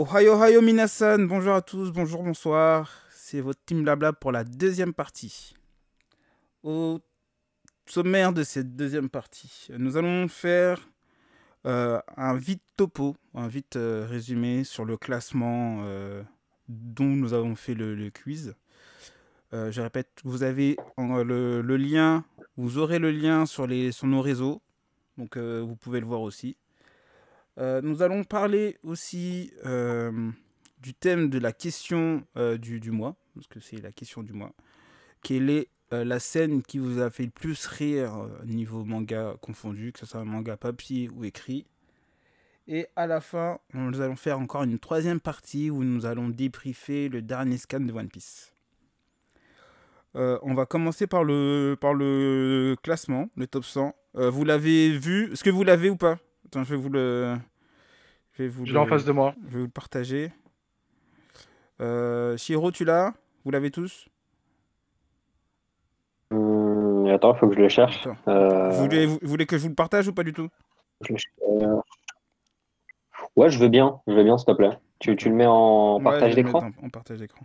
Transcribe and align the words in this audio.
Ohio, 0.00 0.34
Ohio, 0.34 0.62
Minasan, 0.62 1.26
bonjour 1.26 1.54
à 1.54 1.60
tous, 1.60 1.90
bonjour, 1.90 2.22
bonsoir. 2.22 2.88
C'est 3.10 3.40
votre 3.40 3.58
team 3.64 3.82
Blabla 3.82 4.12
pour 4.12 4.30
la 4.30 4.44
deuxième 4.44 4.94
partie. 4.94 5.56
Au 6.62 7.00
sommaire 7.84 8.32
de 8.32 8.44
cette 8.44 8.76
deuxième 8.76 9.08
partie, 9.08 9.66
nous 9.76 9.96
allons 9.96 10.28
faire 10.28 10.88
euh, 11.66 11.98
un 12.16 12.36
vite 12.36 12.62
topo, 12.76 13.16
un 13.34 13.48
vite 13.48 13.74
euh, 13.74 14.06
résumé 14.08 14.62
sur 14.62 14.84
le 14.84 14.96
classement 14.96 15.80
euh, 15.82 16.22
dont 16.68 17.16
nous 17.16 17.32
avons 17.32 17.56
fait 17.56 17.74
le, 17.74 18.08
quiz. 18.10 18.54
je 19.52 19.80
répète, 19.80 20.20
vous 20.22 20.44
avez 20.44 20.76
le, 20.96 21.76
lien, 21.76 22.24
vous 22.56 22.78
aurez 22.78 23.00
le 23.00 23.10
lien 23.10 23.46
sur, 23.46 23.66
sur 23.90 24.06
nos 24.06 24.20
réseaux, 24.20 24.62
donc 25.16 25.36
vous 25.36 25.74
pouvez 25.74 25.98
le 25.98 26.06
voir 26.06 26.20
aussi. 26.20 26.56
Nous 27.58 28.02
allons 28.02 28.24
parler 28.24 28.78
aussi 28.82 29.52
du 30.80 30.94
thème 30.94 31.28
de 31.28 31.38
la 31.38 31.52
question 31.52 32.24
du, 32.58 32.80
du, 32.80 32.90
mois, 32.90 33.16
parce 33.34 33.46
que 33.48 33.60
c'est 33.60 33.80
la 33.82 33.92
question 33.92 34.22
du 34.22 34.32
mois. 34.32 34.52
Quelle 35.22 35.50
est 35.50 35.68
la 35.90 36.20
scène 36.20 36.62
qui 36.62 36.78
vous 36.78 37.00
a 37.00 37.10
fait 37.10 37.24
le 37.24 37.30
plus 37.30 37.66
rire 37.66 38.28
niveau 38.44 38.84
manga 38.84 39.34
confondu, 39.40 39.92
que 39.92 39.98
ce 39.98 40.06
soit 40.06 40.20
un 40.20 40.24
manga 40.24 40.56
papier 40.56 41.08
ou 41.08 41.24
écrit? 41.24 41.66
Et 42.68 42.86
à 42.96 43.06
la 43.06 43.20
fin, 43.20 43.58
nous 43.72 44.00
allons 44.00 44.16
faire 44.16 44.38
encore 44.38 44.62
une 44.62 44.78
troisième 44.78 45.20
partie 45.20 45.70
où 45.70 45.82
nous 45.82 46.04
allons 46.04 46.28
débriefer 46.28 47.08
le 47.08 47.22
dernier 47.22 47.56
scan 47.56 47.80
de 47.80 47.92
One 47.92 48.08
Piece. 48.08 48.52
on 50.14 50.54
va 50.54 50.66
commencer 50.66 51.06
par 51.06 51.24
le, 51.24 51.76
par 51.80 51.94
le 51.94 52.76
classement, 52.82 53.30
le 53.36 53.46
top 53.46 53.64
100. 53.64 53.94
vous 54.14 54.44
l'avez 54.44 54.96
vu 54.96 55.32
Est-ce 55.32 55.42
que 55.42 55.50
vous 55.50 55.64
l'avez 55.64 55.90
ou 55.90 55.96
pas? 55.96 56.18
Attends, 56.48 56.64
je 56.64 56.74
vais 56.74 56.80
vous 56.80 56.88
le. 56.88 57.36
Je 58.32 58.42
vais 58.42 58.48
vous 58.48 58.64
l'ai 58.64 58.78
en 58.78 58.86
face 58.86 59.04
de 59.04 59.12
moi. 59.12 59.34
Je 59.44 59.48
vais 59.50 59.58
vous 59.58 59.66
le 59.66 59.70
partager. 59.70 60.32
Euh, 61.82 62.38
Shiro, 62.38 62.72
tu 62.72 62.86
l'as? 62.86 63.12
Vous 63.44 63.50
l'avez 63.50 63.70
tous? 63.70 64.08
Hum, 66.30 67.06
Attends, 67.08 67.34
il 67.34 67.38
faut 67.38 67.48
que 67.48 67.54
je 67.54 67.60
le 67.60 67.68
cherche. 67.68 68.08
Euh, 68.28 68.70
vous, 68.70 69.18
voulez, 69.28 69.44
que 69.44 69.58
je 69.58 69.62
vous 69.62 69.68
le 69.68 69.74
partage 69.74 70.08
ou 70.08 70.14
pas 70.14 70.24
du 70.24 70.32
tout? 70.32 70.48
euh, 71.10 71.80
Ouais, 73.36 73.50
je 73.50 73.58
veux 73.58 73.68
bien. 73.68 74.00
Je 74.06 74.14
veux 74.14 74.24
bien, 74.24 74.38
s'il 74.38 74.46
te 74.46 74.52
plaît. 74.52 74.78
Tu, 75.00 75.16
tu 75.16 75.28
le 75.28 75.34
mets 75.34 75.46
en 75.46 76.00
partage 76.00 76.34
d'écran 76.34 76.70
En 76.82 76.88
partage 76.88 77.18
d'écran. 77.18 77.44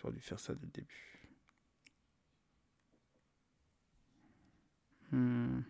J'aurais 0.00 0.14
dû 0.14 0.20
faire 0.20 0.40
ça 0.40 0.54
dès 0.54 0.64
le 0.64 0.72
début. 0.72 1.20
Hmm. 5.12 5.60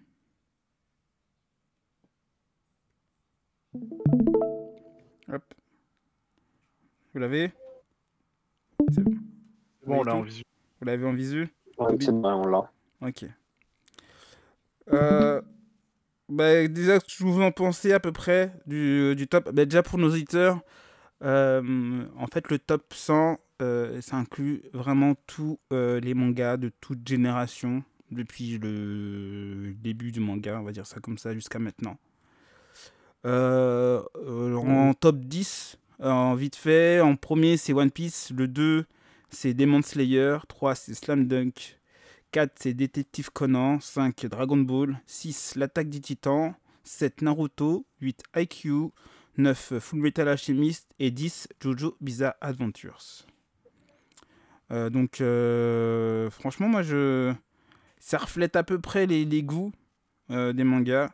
Hop. 5.32 5.42
Vous 7.12 7.20
l'avez 7.20 7.52
C'est 8.92 9.02
bon, 9.02 10.00
on 10.00 10.02
l'a 10.02 10.14
en 10.14 10.22
visu. 10.22 10.42
Vous 10.80 10.86
l'avez 10.86 11.06
en 11.06 11.12
visu 11.12 11.48
ouais, 11.78 11.96
c'est 12.00 12.12
bon, 12.12 12.42
on 12.44 12.46
l'a. 12.46 12.70
Ok. 13.02 13.24
Euh, 14.92 15.40
bah, 16.28 16.66
déjà, 16.68 16.98
que 16.98 17.24
vous 17.24 17.40
en 17.40 17.50
pensez 17.52 17.92
à 17.92 18.00
peu 18.00 18.12
près 18.12 18.52
du, 18.66 19.14
du 19.16 19.26
top 19.28 19.52
bah, 19.52 19.64
Déjà 19.64 19.82
pour 19.82 19.98
nos 19.98 20.10
auditeurs, 20.10 20.60
euh, 21.22 22.04
en 22.16 22.26
fait, 22.26 22.50
le 22.50 22.58
top 22.58 22.92
100, 22.92 23.38
euh, 23.62 24.00
ça 24.00 24.16
inclut 24.16 24.62
vraiment 24.72 25.14
tous 25.26 25.58
euh, 25.72 26.00
les 26.00 26.14
mangas 26.14 26.56
de 26.56 26.70
toute 26.80 27.06
génération, 27.06 27.82
depuis 28.10 28.58
le 28.58 29.72
début 29.78 30.12
du 30.12 30.20
manga, 30.20 30.60
on 30.60 30.64
va 30.64 30.72
dire 30.72 30.86
ça 30.86 31.00
comme 31.00 31.18
ça, 31.18 31.32
jusqu'à 31.32 31.58
maintenant. 31.58 31.96
En 33.26 34.94
top 34.94 35.18
10, 35.20 35.78
en 36.00 36.34
vite 36.34 36.56
fait, 36.56 37.00
en 37.00 37.16
premier, 37.16 37.56
c'est 37.56 37.72
One 37.72 37.90
Piece. 37.90 38.30
Le 38.36 38.48
2, 38.48 38.86
c'est 39.30 39.54
Demon 39.54 39.82
Slayer. 39.82 40.38
3, 40.48 40.74
c'est 40.74 40.94
Slam 40.94 41.26
Dunk. 41.26 41.78
4, 42.32 42.52
c'est 42.56 42.74
Détective 42.74 43.30
Conan. 43.30 43.80
5, 43.80 44.26
Dragon 44.26 44.58
Ball. 44.58 45.00
6, 45.06 45.54
L'attaque 45.56 45.88
des 45.88 46.00
titans. 46.00 46.54
7, 46.84 47.22
Naruto. 47.22 47.86
8, 48.00 48.22
IQ. 48.36 48.90
9, 49.38 49.78
Full 49.78 50.00
Metal 50.00 50.28
Alchemist. 50.28 50.88
Et 50.98 51.10
10, 51.10 51.48
Jojo 51.62 51.96
Bizarre 52.00 52.34
Adventures. 52.40 53.26
Euh, 54.72 54.90
donc, 54.90 55.20
euh, 55.20 56.28
franchement, 56.30 56.68
moi, 56.68 56.82
je... 56.82 57.32
ça 57.98 58.18
reflète 58.18 58.56
à 58.56 58.64
peu 58.64 58.80
près 58.80 59.06
les, 59.06 59.24
les 59.24 59.42
goûts 59.42 59.72
euh, 60.30 60.52
des 60.52 60.64
mangas. 60.64 61.10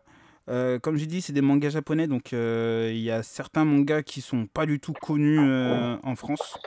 Euh, 0.49 0.79
comme 0.79 0.97
j'ai 0.97 1.07
dit, 1.07 1.23
c'est 1.23 1.33
des 1.33 1.41
mangas 1.41 1.71
japonais, 1.71 2.07
donc 2.07 2.33
euh, 2.33 2.91
il 2.93 3.01
y 3.01 3.11
a 3.11 3.23
certains 3.23 3.65
mangas 3.65 4.03
qui 4.03 4.21
sont 4.21 4.47
pas 4.47 4.67
du 4.67 4.81
tout 4.81 4.93
connus 4.93 5.39
euh, 5.39 5.97
en 6.03 6.17
France. 6.17 6.59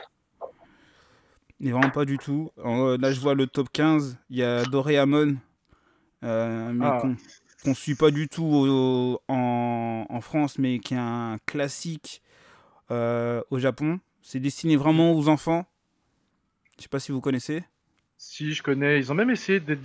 Mais 1.60 1.70
vraiment 1.70 1.90
pas 1.90 2.04
du 2.04 2.18
tout. 2.18 2.50
là, 2.56 3.12
je 3.12 3.20
vois 3.20 3.34
le 3.34 3.46
top 3.46 3.68
15. 3.72 4.18
Il 4.30 4.36
y 4.36 4.42
a 4.42 4.64
Doraemon, 4.64 5.36
mais 6.22 6.28
ah. 6.84 7.02
qu'on 7.62 7.70
ne 7.70 7.74
suit 7.74 7.94
pas 7.94 8.10
du 8.10 8.28
tout 8.28 9.18
en, 9.28 10.06
en, 10.08 10.20
France, 10.20 10.58
mais 10.58 10.78
qui 10.78 10.94
est 10.94 10.98
un 10.98 11.38
classique 11.46 12.22
au 12.90 13.58
Japon. 13.58 14.00
C'est 14.22 14.40
destiné 14.40 14.76
vraiment 14.76 15.12
aux 15.12 15.28
enfants. 15.28 15.64
Je 16.76 16.82
sais 16.82 16.88
pas 16.88 17.00
si 17.00 17.12
vous 17.12 17.20
connaissez. 17.22 17.64
Si, 18.18 18.54
je 18.54 18.62
connais. 18.62 18.98
Ils 18.98 19.12
ont 19.12 19.14
même 19.14 19.30
essayé 19.30 19.60
de 19.60 19.78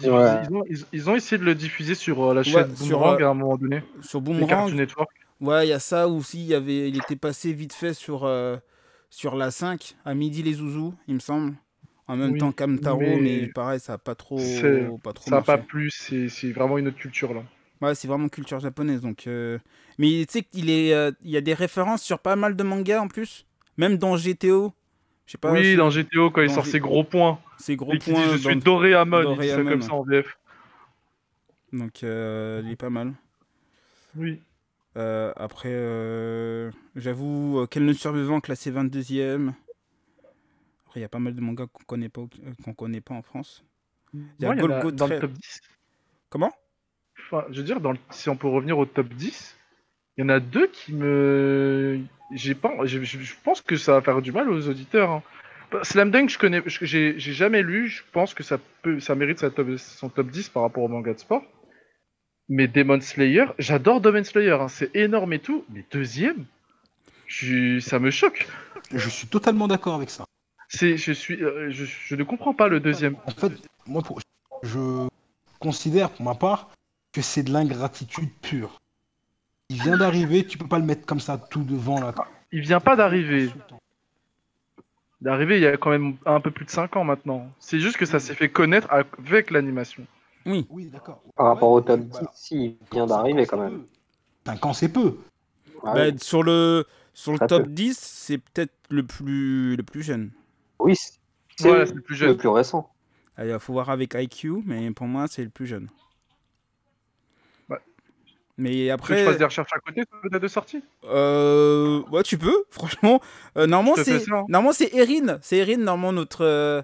ils, 0.93 1.09
ont, 1.09 1.15
essayé 1.15 1.37
de 1.37 1.43
le 1.43 1.55
diffuser 1.55 1.95
sur 1.95 2.23
euh, 2.23 2.33
la 2.33 2.43
chaîne 2.43 2.73
Boomerang 2.79 3.21
euh, 3.21 3.27
à 3.27 3.29
un 3.29 3.33
moment 3.33 3.57
donné. 3.57 3.83
Sur 4.01 4.21
Boomerang. 4.21 4.73
Network. 4.73 5.09
Ouais, 5.41 5.67
il 5.67 5.69
y 5.69 5.73
a 5.73 5.79
ça 5.79 6.07
aussi. 6.07 6.39
Il, 6.39 6.47
y 6.47 6.53
avait... 6.53 6.89
il 6.89 6.97
était 6.97 7.15
passé 7.15 7.51
vite 7.51 7.73
fait 7.73 7.93
sur, 7.93 8.23
euh, 8.23 8.57
sur 9.09 9.35
la 9.35 9.51
5, 9.51 9.95
à 10.05 10.13
midi 10.13 10.43
les 10.43 10.53
zouzous, 10.53 10.93
il 11.07 11.15
me 11.15 11.19
semble. 11.19 11.55
En 12.07 12.17
même 12.17 12.37
temps 12.37 12.51
qu'Amtaro, 12.51 12.99
mais... 12.99 13.19
mais... 13.21 13.47
pareil, 13.47 13.79
ça 13.79 13.93
n'a 13.93 13.97
pas 13.97 14.15
trop, 14.15 14.39
pas 15.01 15.13
trop 15.13 15.29
Ça 15.29 15.37
n'a 15.37 15.41
pas 15.41 15.57
plu, 15.57 15.89
c'est 15.89 16.51
vraiment 16.51 16.77
une 16.77 16.89
autre 16.89 16.97
culture 16.97 17.33
là. 17.33 17.43
Ouais, 17.81 17.95
c'est 17.95 18.07
vraiment 18.07 18.27
culture 18.27 18.59
japonaise. 18.59 19.01
Donc, 19.01 19.27
Mais 19.97 20.25
tu 20.25 20.25
sais 20.29 20.43
qu'il 20.43 20.69
est, 20.69 20.89
il 21.21 21.29
y 21.29 21.37
a 21.37 21.41
des 21.41 21.53
références 21.53 22.03
sur 22.03 22.19
pas 22.19 22.35
mal 22.35 22.55
de 22.55 22.63
mangas 22.63 23.01
en 23.01 23.07
plus. 23.07 23.45
Même 23.77 23.97
dans 23.97 24.17
GTO, 24.17 24.73
oui, 25.45 25.75
dans 25.75 25.89
GTO, 25.89 26.31
quand 26.31 26.41
il 26.41 26.49
sort 26.49 26.65
ses 26.65 26.79
gros 26.79 27.03
points. 27.03 27.39
Ses 27.57 27.75
gros 27.75 27.97
points. 27.97 28.33
je 28.33 28.37
suis 28.37 28.55
Doréamon, 28.57 29.37
il 29.39 29.39
dit 29.39 29.69
comme 29.69 29.81
ça 29.81 29.93
en 29.93 30.03
VF. 30.03 30.37
Donc, 31.73 32.03
euh, 32.03 32.61
il 32.65 32.71
est 32.71 32.75
pas 32.75 32.89
mal. 32.89 33.13
Oui. 34.15 34.41
Euh, 34.97 35.31
après, 35.37 35.71
euh, 35.71 36.69
j'avoue, 36.95 37.65
Quel 37.69 37.85
ne 37.85 37.93
survivant 37.93 38.41
classé 38.41 38.71
22ème. 38.71 39.53
Après, 40.85 40.99
il 40.99 41.03
y 41.03 41.05
a 41.05 41.09
pas 41.09 41.19
mal 41.19 41.33
de 41.33 41.41
mangas 41.41 41.67
qu'on 41.67 41.83
connaît 41.85 42.09
pas, 42.09 42.23
qu'on 42.63 42.73
connaît 42.73 42.99
pas 42.99 43.13
en 43.13 43.21
France. 43.21 43.63
Il 44.13 44.25
y 44.39 44.45
a, 44.45 44.53
Golgo 44.53 44.91
dans 44.91 45.07
le 45.07 45.19
top 45.19 45.31
10. 45.31 45.61
Comment? 46.29 46.51
Enfin, 47.17 47.45
Je 47.49 47.59
veux 47.59 47.65
dire, 47.65 47.79
dans 47.79 47.93
si 48.09 48.27
on 48.27 48.35
peut 48.35 48.49
revenir 48.49 48.77
au 48.77 48.85
top 48.85 49.07
10, 49.07 49.55
il 50.17 50.21
y 50.21 50.23
en 50.25 50.29
a 50.29 50.41
deux 50.41 50.67
qui 50.67 50.93
me 50.93 52.01
j'ai 52.33 52.55
pas, 52.55 52.73
je, 52.85 53.33
pense 53.43 53.61
que 53.61 53.75
ça 53.75 53.93
va 53.93 54.01
faire 54.01 54.21
du 54.21 54.31
mal 54.31 54.49
aux 54.49 54.67
auditeurs. 54.67 55.09
Hein. 55.09 55.23
Slam 55.83 56.11
Dunk, 56.11 56.29
je 56.29 56.37
connais, 56.37 56.61
j'ai 56.65 57.17
jamais 57.17 57.63
lu. 57.63 57.87
Je 57.87 58.03
pense 58.11 58.33
que 58.33 58.43
ça 58.43 58.59
peut, 58.81 58.99
ça 58.99 59.15
mérite 59.15 59.39
sa 59.39 59.49
top, 59.49 59.77
son 59.77 60.09
top 60.09 60.27
10 60.27 60.49
par 60.49 60.63
rapport 60.63 60.83
au 60.83 60.87
manga 60.87 61.13
de 61.13 61.19
sport. 61.19 61.43
Mais 62.49 62.67
Demon 62.67 62.99
Slayer, 62.99 63.45
j'adore 63.59 64.01
Demon 64.01 64.23
Slayer, 64.23 64.57
hein. 64.59 64.67
c'est 64.67 64.93
énorme 64.95 65.33
et 65.33 65.39
tout. 65.39 65.63
Mais 65.69 65.85
deuxième, 65.91 66.45
je, 67.27 67.79
ça 67.79 67.99
me 67.99 68.11
choque. 68.11 68.47
Je 68.91 69.09
suis 69.09 69.27
totalement 69.27 69.67
d'accord 69.67 69.95
avec 69.95 70.09
ça. 70.09 70.25
C'est, 70.67 70.97
je 70.97 71.11
suis, 71.11 71.41
euh, 71.43 71.69
je, 71.71 72.15
ne 72.15 72.23
comprends 72.23 72.53
pas 72.53 72.67
le 72.67 72.79
deuxième. 72.79 73.15
En 73.25 73.31
fait, 73.31 73.51
moi, 73.85 74.03
je 74.63 75.07
considère 75.59 76.09
pour 76.09 76.25
ma 76.25 76.35
part 76.35 76.71
que 77.13 77.21
c'est 77.21 77.43
de 77.43 77.51
l'ingratitude 77.51 78.29
pure. 78.41 78.80
Il 79.71 79.81
vient 79.81 79.95
d'arriver, 79.95 80.45
tu 80.45 80.57
peux 80.57 80.67
pas 80.67 80.79
le 80.79 80.85
mettre 80.85 81.05
comme 81.05 81.21
ça 81.21 81.37
tout 81.37 81.63
devant 81.63 82.01
là. 82.01 82.13
Il 82.51 82.59
vient 82.59 82.81
pas 82.81 82.97
d'arriver. 82.97 83.49
D'arriver 85.21 85.59
il 85.59 85.63
y 85.63 85.65
a 85.65 85.77
quand 85.77 85.91
même 85.91 86.17
un 86.25 86.41
peu 86.41 86.51
plus 86.51 86.65
de 86.65 86.69
5 86.69 86.97
ans 86.97 87.05
maintenant. 87.05 87.49
C'est 87.57 87.79
juste 87.79 87.95
que 87.95 88.05
ça 88.05 88.19
s'est 88.19 88.35
fait 88.35 88.49
connaître 88.49 88.89
avec 88.91 89.49
l'animation. 89.49 90.05
Oui. 90.45 90.67
Oui, 90.69 90.87
d'accord. 90.87 91.23
Par 91.37 91.45
rapport 91.47 91.71
au 91.71 91.79
top 91.79 92.01
10, 92.01 92.19
si, 92.33 92.65
il 92.65 92.77
vient 92.91 93.05
d'arriver 93.05 93.45
quand 93.45 93.59
même. 93.59 93.85
5 94.45 94.65
ans, 94.65 94.73
c'est 94.73 94.89
peu. 94.89 95.19
Bah, 95.83 96.17
sur 96.17 96.43
le, 96.43 96.85
sur 97.13 97.31
le 97.31 97.39
top 97.39 97.69
10, 97.69 97.97
c'est 97.97 98.39
peut-être 98.39 98.73
le 98.89 99.03
plus, 99.03 99.77
le 99.77 99.83
plus 99.83 100.03
jeune. 100.03 100.31
Oui, 100.79 100.97
c'est 101.55 101.71
le, 101.71 102.01
plus 102.01 102.15
jeune. 102.15 102.31
le 102.31 102.37
plus 102.37 102.49
récent. 102.49 102.91
Il 103.37 103.57
faut 103.57 103.71
voir 103.71 103.89
avec 103.89 104.15
IQ, 104.15 104.63
mais 104.65 104.91
pour 104.91 105.07
moi, 105.07 105.27
c'est 105.29 105.45
le 105.45 105.49
plus 105.49 105.65
jeune. 105.65 105.87
Mais 108.57 108.89
après. 108.89 109.15
Tu 109.15 109.19
je 109.21 109.25
fasse 109.25 109.37
des 109.37 109.45
recherches 109.45 109.73
à 109.73 109.79
côté 109.79 110.01
de 110.23 110.29
date 110.29 110.41
de 110.41 110.47
sortie 110.47 110.83
Euh. 111.05 112.01
Ouais, 112.11 112.23
tu 112.23 112.37
peux, 112.37 112.63
franchement. 112.69 113.19
Euh, 113.57 113.67
normalement, 113.67 113.95
c'est. 114.03 114.29
Hein. 114.31 114.43
Normalement, 114.49 114.73
c'est 114.73 114.93
Erin. 114.93 115.37
C'est 115.41 115.57
Erin, 115.57 115.77
normalement, 115.77 116.13
notre. 116.13 116.43
Euh, 116.45 116.81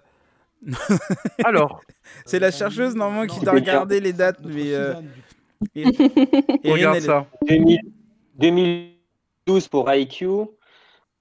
Alors? 1.44 1.82
C'est 2.26 2.40
la 2.40 2.52
chercheuse, 2.52 2.96
normalement, 2.96 3.28
qui 3.28 3.40
doit 3.44 3.54
regarder 3.54 4.00
les 4.00 4.14
dates. 4.14 4.40
Mais. 4.44 4.74
Euh... 4.74 4.94
Regarde 6.66 7.00
ça. 7.00 7.26
2012 8.40 9.68
pour 9.68 9.92
IQ. 9.94 10.26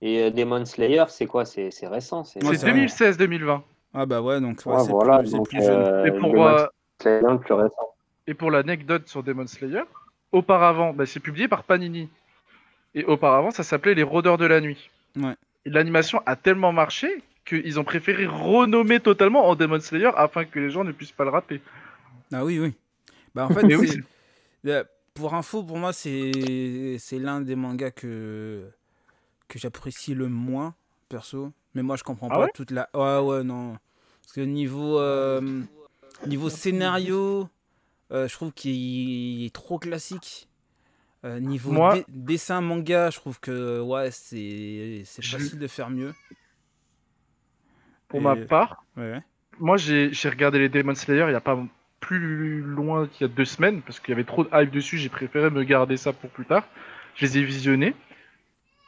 Et 0.02 0.22
euh, 0.24 0.30
Demon 0.30 0.64
Slayer, 0.66 1.04
c'est 1.08 1.26
quoi? 1.26 1.44
C'est 1.46 1.70
c'est 1.70 1.86
récent. 1.86 2.22
C'est 2.24 2.44
Ouais, 2.44 2.54
C'est 2.56 2.66
c'est 2.66 2.70
vrai. 2.72 2.86
2016-2020. 2.86 3.60
Ah 3.94 4.04
bah 4.04 4.20
ouais, 4.20 4.40
donc 4.42 4.60
ouais, 4.66 4.74
c'est 4.84 4.90
voilà, 4.90 5.20
plus, 5.20 5.32
donc, 5.32 5.48
plus 5.48 5.62
jeune. 5.62 5.70
euh, 5.70 6.04
Et 6.04 6.12
pour, 6.12 6.32
Demon 6.32 6.46
euh, 6.48 6.66
Slayer, 7.00 7.20
le 7.30 7.38
plus 7.38 7.54
récent. 7.54 7.94
Et 8.26 8.34
pour 8.34 8.50
l'anecdote 8.50 9.08
sur 9.08 9.22
Demon 9.22 9.46
Slayer, 9.46 9.84
auparavant, 10.32 10.92
bah, 10.92 11.06
c'est 11.06 11.20
publié 11.20 11.48
par 11.48 11.64
Panini. 11.64 12.08
Et 12.94 13.04
auparavant, 13.04 13.50
ça 13.50 13.62
s'appelait 13.62 13.94
Les 13.94 14.02
Rôdeurs 14.02 14.38
de 14.38 14.46
la 14.46 14.60
Nuit. 14.60 14.90
Ouais. 15.16 15.34
Et 15.64 15.70
l'animation 15.70 16.22
a 16.26 16.36
tellement 16.36 16.72
marché 16.72 17.22
qu'ils 17.44 17.78
ont 17.78 17.84
préféré 17.84 18.26
renommer 18.26 19.00
totalement 19.00 19.48
en 19.48 19.54
Demon 19.54 19.80
Slayer 19.80 20.10
afin 20.16 20.44
que 20.44 20.58
les 20.58 20.70
gens 20.70 20.84
ne 20.84 20.92
puissent 20.92 21.12
pas 21.12 21.24
le 21.24 21.30
rater. 21.30 21.60
Ah 22.32 22.44
oui, 22.44 22.58
oui. 22.58 22.74
Bah 23.34 23.46
en 23.46 23.50
fait, 23.50 23.74
oui, 23.76 24.00
euh, 24.66 24.82
pour 25.14 25.34
info, 25.34 25.62
pour 25.62 25.78
moi, 25.78 25.92
c'est 25.92 26.96
c'est 26.98 27.18
l'un 27.18 27.40
des 27.40 27.54
mangas 27.54 27.90
que, 27.90 28.68
que 29.48 29.58
j'apprécie 29.58 30.14
le 30.14 30.28
moins, 30.28 30.74
perso. 31.08 31.52
Mais 31.74 31.82
moi, 31.82 31.96
je 31.96 32.02
comprends 32.02 32.28
Ah 32.30 32.34
pas 32.34 32.44
ouais? 32.44 32.50
toute 32.54 32.70
la... 32.70 32.88
Ouais, 32.94 33.18
ouais, 33.18 33.44
non. 33.44 33.76
Parce 34.22 34.32
que 34.32 34.40
niveau, 34.40 34.98
euh, 34.98 35.62
niveau 36.26 36.48
scénario, 36.48 37.42
euh, 37.42 37.44
je 38.10 38.32
trouve 38.32 38.52
qu'il 38.52 39.44
est 39.44 39.54
trop 39.54 39.78
classique. 39.78 40.48
Euh, 41.24 41.40
niveau 41.40 41.72
Moi- 41.72 41.98
dessin 42.08 42.60
manga, 42.60 43.10
je 43.10 43.16
trouve 43.16 43.40
que 43.40 43.80
ouais, 43.80 44.10
c'est 44.12 45.02
facile 45.22 45.58
de 45.58 45.66
faire 45.66 45.90
mieux. 45.90 46.14
Pour 48.08 48.20
Et- 48.20 48.22
ma 48.22 48.36
part, 48.36 48.84
Ouais, 48.96 49.20
moi 49.58 49.76
j'ai 49.76 50.10
regardé 50.28 50.58
les 50.58 50.68
Demon 50.68 50.94
Slayer 50.94 51.24
il 51.24 51.28
n'y 51.30 51.34
a 51.34 51.40
pas 51.40 51.58
plus 52.00 52.60
loin 52.60 53.08
qu'il 53.08 53.26
y 53.26 53.30
a 53.30 53.32
deux 53.32 53.44
semaines 53.44 53.82
parce 53.82 53.98
qu'il 53.98 54.10
y 54.10 54.12
avait 54.12 54.24
trop 54.24 54.44
de 54.44 54.50
hype 54.52 54.70
dessus. 54.70 54.96
J'ai 54.98 55.08
préféré 55.08 55.50
me 55.50 55.64
garder 55.64 55.96
ça 55.96 56.12
pour 56.12 56.30
plus 56.30 56.44
tard. 56.46 56.64
Je 57.16 57.26
les 57.26 57.38
ai 57.38 57.42
visionnés. 57.44 57.94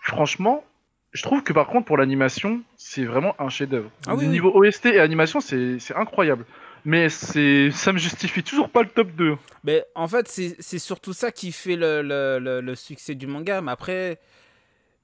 Franchement, 0.02 0.64
je 1.12 1.22
trouve 1.22 1.42
que 1.42 1.52
par 1.52 1.66
contre 1.66 1.86
pour 1.86 1.96
l'animation, 1.96 2.62
c'est 2.76 3.04
vraiment 3.04 3.34
un 3.40 3.48
chef-d'œuvre. 3.48 3.90
Ah 4.06 4.14
oui, 4.14 4.24
oui. 4.26 4.28
Niveau 4.30 4.52
OST 4.54 4.86
et 4.86 5.00
animation, 5.00 5.40
c'est 5.40 5.78
incroyable. 5.96 6.44
Mais 6.84 7.08
c'est 7.08 7.70
ça 7.70 7.92
me 7.92 7.98
justifie 7.98 8.42
toujours 8.42 8.68
pas 8.70 8.82
le 8.82 8.88
top 8.88 9.10
2. 9.12 9.36
Mais 9.64 9.84
en 9.94 10.08
fait, 10.08 10.28
c'est 10.28 10.78
surtout 10.78 11.12
ça 11.12 11.30
qui 11.32 11.52
fait 11.52 11.76
le, 11.76 12.02
le, 12.02 12.38
le- 12.40 12.60
le 12.60 12.74
succès 12.74 13.14
du 13.14 13.26
manga. 13.26 13.60
Mais 13.60 13.72
après, 13.72 14.18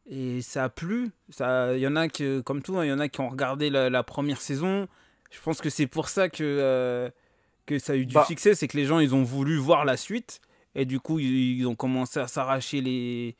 et 0.09 0.41
ça 0.43 0.65
a 0.65 0.69
plu. 0.69 1.11
Ça- 1.31 1.75
Il 1.75 1.81
y 1.81 1.87
en 1.87 1.97
a 1.97 2.09
qui, 2.09 2.43
comme 2.45 2.63
tout, 2.63 2.77
hein, 2.79 2.85
il 2.85 2.89
y 2.89 2.93
en 2.93 2.99
a 3.01 3.09
qui 3.09 3.21
ont 3.21 3.29
regardé 3.29 3.71
la, 3.71 3.91
la 3.91 4.03
première 4.03 4.41
saison. 4.41 4.89
Je 5.31 5.41
pense 5.41 5.61
que 5.61 5.71
c'est 5.71 5.87
pour 5.87 6.09
ça 6.09 6.29
que, 6.29 6.43
euh, 6.45 7.11
que 7.67 7.79
ça 7.79 7.95
a 7.95 7.97
eu 7.97 8.07
du 8.07 8.15
Bah. 8.15 8.25
succès. 8.27 8.55
C'est 8.55 8.69
que 8.69 8.77
les 8.77 8.85
gens, 8.85 8.99
ils 9.01 9.15
ont 9.15 9.23
voulu 9.25 9.57
voir 9.57 9.85
la 9.85 9.97
suite. 9.97 10.41
Et 10.75 10.85
du 10.85 11.01
coup, 11.01 11.19
ils, 11.19 11.59
ils 11.59 11.67
ont 11.67 11.75
commencé 11.75 12.19
à 12.21 12.27
s'arracher 12.29 12.81
les, 12.81 13.37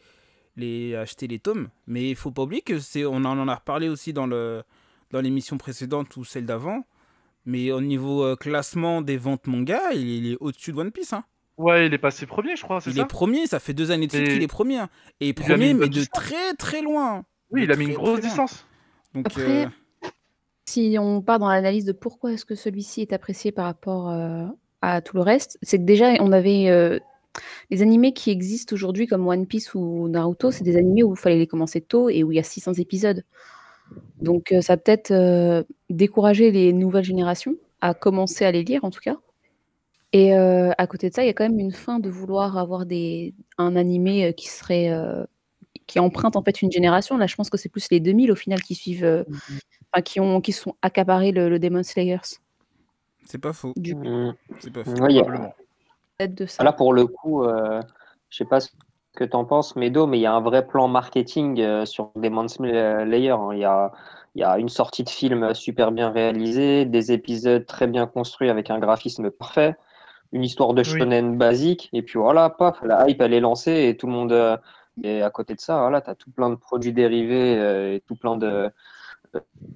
les 0.57 0.95
acheter 0.97 1.27
les 1.27 1.39
tomes. 1.39 1.69
Mais 1.87 2.11
il 2.11 2.17
faut 2.17 2.31
pas 2.31 2.43
oublier 2.43 2.63
que 2.63 2.79
c'est, 2.79 3.05
on 3.05 3.17
en 3.25 3.49
a 3.49 3.55
reparlé 3.55 3.89
aussi 3.89 4.13
dans 4.13 4.27
le 4.27 4.63
dans 5.11 5.21
l'émission 5.21 5.59
précédente 5.59 6.17
ou 6.17 6.25
celle 6.25 6.45
d'avant. 6.47 6.85
Mais 7.47 7.71
au 7.73 7.81
niveau 7.81 8.25
euh, 8.25 8.37
classement 8.37 9.03
des 9.03 9.17
ventes 9.17 9.47
manga, 9.47 9.81
il, 9.93 10.09
il 10.09 10.33
est 10.33 10.37
au-dessus 10.41 10.73
de 10.73 10.79
One 10.79 10.91
Piece. 10.91 11.13
Hein. 11.13 11.25
Ouais, 11.57 11.87
il 11.87 11.95
est 11.95 11.99
passé 11.99 12.27
premier, 12.27 12.57
je 12.57 12.63
crois, 12.63 12.81
c'est 12.81 12.91
Il 12.91 12.97
ça 12.97 13.03
est 13.03 13.07
premier, 13.07 13.47
ça 13.47 13.61
fait 13.61 13.75
deux 13.75 13.91
années 13.91 14.07
de 14.07 14.13
suite 14.13 14.29
qu'il 14.29 14.43
est 14.43 14.49
premier. 14.49 14.79
hein. 14.79 14.89
Et 15.21 15.33
premier, 15.35 15.73
mais 15.75 15.87
de 15.87 15.93
distance. 15.93 16.25
très 16.25 16.55
très 16.55 16.83
loin. 16.83 17.25
Oui, 17.51 17.61
De 17.61 17.67
il 17.67 17.73
a 17.73 17.77
mis 17.77 17.85
une 17.87 17.93
grosse 17.95 18.21
distance. 18.21 18.67
Donc, 19.15 19.27
Après, 19.27 19.67
euh, 19.67 19.69
Si 20.67 20.97
on 20.99 21.23
part 21.23 21.39
dans 21.39 21.49
l'analyse 21.49 21.85
de 21.85 21.93
pourquoi 21.93 22.33
est-ce 22.33 22.45
que 22.45 22.55
celui-ci 22.57 23.03
est 23.03 23.13
apprécié 23.13 23.53
par 23.53 23.67
rapport 23.67 24.11
euh, 24.11 24.47
à 24.83 25.01
tout 25.01 25.17
le 25.17 25.23
reste, 25.23 25.59
c'est 25.63 25.79
que 25.79 25.85
déjà 25.85 26.15
on 26.21 26.33
avait 26.33 26.69
euh, 26.71 26.99
les 27.71 27.83
animés 27.83 28.13
qui 28.13 28.31
existent 28.31 28.75
aujourd'hui 28.75 29.07
comme 29.07 29.27
One 29.29 29.47
Piece 29.47 29.75
ou 29.75 30.09
Naruto, 30.09 30.51
c'est 30.51 30.65
des 30.65 30.77
animés 30.77 31.05
où 31.05 31.13
il 31.15 31.19
fallait 31.19 31.39
les 31.39 31.47
commencer 31.47 31.81
tôt 31.81 32.09
et 32.09 32.25
où 32.25 32.33
il 32.33 32.37
y 32.37 32.41
a 32.41 32.43
600 32.43 32.73
épisodes. 32.75 33.23
Donc 34.21 34.53
euh, 34.53 34.61
ça 34.61 34.75
a 34.75 34.77
peut-être 34.77 35.11
euh, 35.11 35.63
découragé 35.91 36.51
les 36.51 36.73
nouvelles 36.73 37.05
générations 37.05 37.55
à 37.81 37.95
commencer 37.95 38.45
à 38.45 38.53
les 38.53 38.65
lire 38.65 38.85
en 38.85 38.91
tout 38.91 39.01
cas. 39.01 39.17
Et 40.13 40.35
euh, 40.35 40.71
à 40.79 40.87
côté 40.87 41.11
de 41.11 41.15
ça, 41.15 41.23
il 41.25 41.27
y 41.27 41.31
a 41.31 41.33
quand 41.33 41.49
même 41.49 41.59
une 41.59 41.73
fin 41.73 41.99
de 41.99 42.09
vouloir 42.09 42.57
avoir 42.57 42.87
des, 42.87 43.35
un 43.59 43.75
animé 43.77 44.27
euh, 44.27 44.33
qui 44.33 44.49
serait 44.49 44.89
euh, 44.91 45.25
qui 45.87 45.99
emprunte 45.99 46.37
en 46.37 46.43
fait 46.43 46.63
une 46.63 46.71
génération. 46.71 47.17
Là, 47.19 47.27
je 47.27 47.35
pense 47.35 47.51
que 47.51 47.59
c'est 47.59 47.69
plus 47.69 47.87
les 47.91 48.01
2000 48.01 48.31
au 48.31 48.37
final 48.37 48.63
qui 48.63 48.75
suivent, 48.77 49.05
euh, 49.05 49.25
enfin, 49.93 50.03
qui 50.03 50.21
ont 50.21 50.41
qui 50.41 50.53
sont 50.53 50.77
accaparés 50.83 51.33
le, 51.33 51.49
le 51.49 51.59
Demon 51.59 51.83
Slayers. 51.83 52.39
c'est 53.27 53.39
pas 53.39 53.53
faux. 53.53 53.73
Du 53.77 53.95
Mm. 53.97 54.35
C'est 54.61 54.73
pas 54.73 54.85
faux. 54.85 54.93
A- 56.21 56.27
de 56.29 56.47
ça. 56.47 56.63
Là, 56.63 56.73
pour 56.73 56.93
le 56.95 57.07
coup, 57.09 57.43
euh, 57.43 57.81
je 58.31 58.37
sais 58.37 58.45
pas 58.45 58.61
ce 58.61 58.69
que 59.15 59.25
tu 59.25 59.37
en 59.37 59.45
penses, 59.45 59.77
Medo, 59.77 60.07
mais 60.07 60.19
il 60.19 60.23
y 60.23 60.27
a 60.27 60.35
un 60.35 60.41
vrai 60.41 60.67
plan 60.67 60.89
marketing 60.89 61.61
euh, 61.61 61.85
sur 61.87 62.11
Demon 62.17 62.49
Slayer. 62.49 63.31
hein. 63.31 63.49
Il 63.53 63.59
y 63.59 63.65
a, 63.65 63.93
il 64.35 64.41
y 64.41 64.45
a 64.45 64.59
une 64.59 64.69
sortie 64.69 65.05
de 65.05 65.09
film 65.11 65.55
super 65.55 65.93
bien 65.93 66.11
réalisée, 66.11 66.85
des 66.85 67.13
épisodes 67.13 67.65
très 67.67 67.87
bien 67.87 68.07
construits 68.07 68.51
avec 68.51 68.71
un 68.71 68.79
graphisme 68.79 69.31
parfait, 69.31 69.77
une 70.33 70.45
histoire 70.45 70.75
de 70.75 70.83
Oui. 70.83 70.85
shonen 70.85 71.39
basique, 71.39 71.89
et 71.93 72.03
puis 72.03 72.19
voilà, 72.19 72.51
paf, 72.51 72.81
la 72.83 73.09
hype, 73.09 73.21
elle 73.23 73.35
est 73.35 73.41
lancée 73.41 73.89
et 73.89 73.97
tout 73.97 74.07
le 74.07 74.13
monde. 74.13 74.33
euh, 74.33 74.57
et 75.03 75.23
à 75.23 75.31
côté 75.31 75.55
de 75.55 75.61
ça, 75.61 75.79
voilà, 75.79 76.01
tu 76.01 76.11
as 76.11 76.15
tout 76.15 76.31
plein 76.31 76.51
de 76.51 76.55
produits 76.57 76.93
dérivés 76.93 77.59
euh, 77.59 77.95
et 77.95 78.01
tout 78.07 78.15
plein 78.17 78.37
de, 78.37 78.71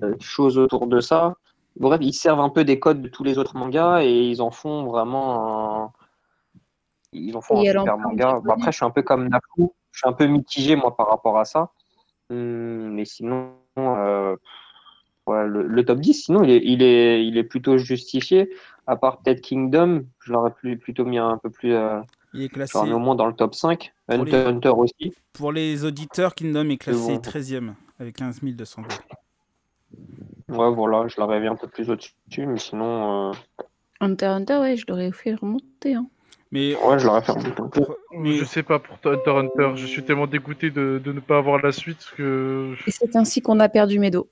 de 0.00 0.16
choses 0.20 0.58
autour 0.58 0.86
de 0.86 1.00
ça. 1.00 1.34
Bref, 1.76 1.98
ils 2.02 2.12
servent 2.12 2.40
un 2.40 2.50
peu 2.50 2.64
des 2.64 2.78
codes 2.80 3.02
de 3.02 3.08
tous 3.08 3.24
les 3.24 3.38
autres 3.38 3.56
mangas 3.56 4.02
et 4.02 4.28
ils 4.30 4.42
en 4.42 4.50
font 4.50 4.84
vraiment 4.84 5.84
un, 5.84 5.92
ils 7.12 7.36
en 7.36 7.40
font 7.40 7.62
Et 7.62 7.68
un 7.68 7.72
super 7.72 7.98
manga. 7.98 8.40
Bon, 8.40 8.52
après, 8.52 8.72
je 8.72 8.76
suis 8.76 8.84
un 8.84 8.90
peu 8.90 9.02
comme 9.02 9.28
Nafu, 9.28 9.68
je 9.92 9.98
suis 9.98 10.08
un 10.08 10.12
peu 10.12 10.26
mitigé 10.26 10.76
moi 10.76 10.96
par 10.96 11.08
rapport 11.08 11.38
à 11.38 11.44
ça. 11.44 11.70
Hum, 12.30 12.92
mais 12.94 13.04
sinon, 13.04 13.54
euh, 13.78 14.36
ouais, 15.26 15.46
le, 15.46 15.62
le 15.66 15.84
top 15.84 15.98
10, 16.00 16.14
sinon, 16.24 16.42
il 16.44 16.50
est, 16.50 16.60
il 16.64 16.82
est, 16.82 17.26
il 17.26 17.38
est 17.38 17.44
plutôt 17.44 17.78
justifié. 17.78 18.50
À 18.86 18.96
part 18.96 19.18
peut-être 19.22 19.40
Kingdom, 19.40 20.04
je 20.20 20.32
l'aurais 20.32 20.52
plus- 20.52 20.78
plutôt 20.78 21.04
mis 21.04 21.18
un 21.18 21.38
peu 21.38 21.50
plus, 21.50 21.74
euh, 21.74 22.00
Il 22.34 22.42
est 22.42 22.48
je 22.48 22.54
classé. 22.54 22.72
l'aurais 22.76 22.88
mis 22.88 22.94
au 22.94 22.98
moins 22.98 23.14
dans 23.14 23.26
le 23.26 23.34
top 23.34 23.54
5. 23.54 23.92
Pour 24.06 24.14
Hunter 24.16 24.30
les- 24.32 24.46
Hunter 24.46 24.68
aussi. 24.70 25.14
Pour 25.32 25.52
les 25.52 25.84
auditeurs, 25.84 26.34
Kingdom 26.34 26.68
est 26.70 26.78
classé 26.78 27.14
bon. 27.14 27.18
13ème 27.20 27.74
avec 27.98 28.16
15 28.16 28.40
200 28.42 28.82
Ouais, 30.48 30.70
voilà, 30.72 31.06
je 31.08 31.20
l'aurais 31.20 31.40
mis 31.40 31.46
un 31.46 31.56
peu 31.56 31.68
plus 31.68 31.90
au-dessus, 31.90 32.46
mais 32.46 32.58
sinon, 32.58 33.30
euh, 33.30 33.34
Hunter 34.00 34.26
Hunter, 34.26 34.58
ouais, 34.58 34.76
je 34.76 34.86
l'aurais 34.88 35.12
fait 35.12 35.34
remonter. 35.34 35.94
hein. 35.94 36.06
Mais, 36.50 36.74
ouais, 36.76 36.98
je 36.98 37.06
l'aurais 37.06 37.22
fait 37.22 37.32
mais 38.16 38.32
Je 38.38 38.44
sais 38.44 38.62
pas 38.62 38.78
pour 38.78 38.96
Hunter 39.04 39.18
x 39.18 39.28
Hunter, 39.56 39.72
je 39.76 39.86
suis 39.86 40.02
tellement 40.02 40.26
dégoûté 40.26 40.70
de, 40.70 41.00
de 41.02 41.12
ne 41.12 41.20
pas 41.20 41.38
avoir 41.38 41.60
la 41.62 41.72
suite 41.72 42.06
que 42.16 42.74
Et 42.86 42.90
c'est 42.90 43.14
ainsi 43.16 43.42
qu'on 43.42 43.60
a 43.60 43.68
perdu 43.68 43.98
Medo. 43.98 44.28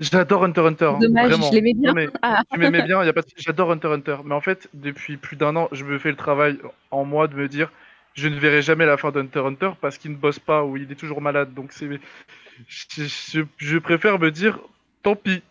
j'adore 0.00 0.44
Hunter 0.44 0.60
x 0.60 0.68
Hunter. 0.82 0.92
Dommage, 1.00 1.28
vraiment. 1.30 1.48
je 1.48 1.52
l'aimais 1.54 1.74
bien. 1.74 1.90
Non, 1.90 1.94
mais 1.94 2.08
Ah. 2.22 2.42
tu 2.52 2.58
m'aimais 2.58 2.82
bien, 2.82 3.02
y 3.04 3.08
a 3.08 3.12
pas 3.12 3.22
de... 3.22 3.26
j'adore 3.36 3.72
Hunter 3.72 3.88
x 3.88 3.94
Hunter. 3.96 4.16
Mais 4.24 4.34
en 4.34 4.40
fait, 4.40 4.68
depuis 4.72 5.16
plus 5.16 5.36
d'un 5.36 5.56
an, 5.56 5.68
je 5.72 5.84
me 5.84 5.98
fais 5.98 6.10
le 6.10 6.16
travail 6.16 6.58
en 6.90 7.04
moi 7.04 7.26
de 7.28 7.34
me 7.34 7.48
dire 7.48 7.72
je 8.14 8.28
ne 8.28 8.38
verrai 8.38 8.62
jamais 8.62 8.86
la 8.86 8.96
fin 8.96 9.10
d'Hunter 9.10 9.40
x 9.40 9.46
Hunter 9.48 9.70
parce 9.80 9.98
qu'il 9.98 10.12
ne 10.12 10.16
bosse 10.16 10.38
pas 10.38 10.62
ou 10.64 10.76
il 10.76 10.90
est 10.92 10.94
toujours 10.94 11.20
malade. 11.20 11.52
Donc 11.54 11.72
c'est, 11.72 11.88
je, 12.68 13.02
je- 13.04 13.40
je 13.58 13.78
préfère 13.78 14.20
me 14.20 14.30
dire 14.30 14.60
tant 15.02 15.16
pis. 15.16 15.42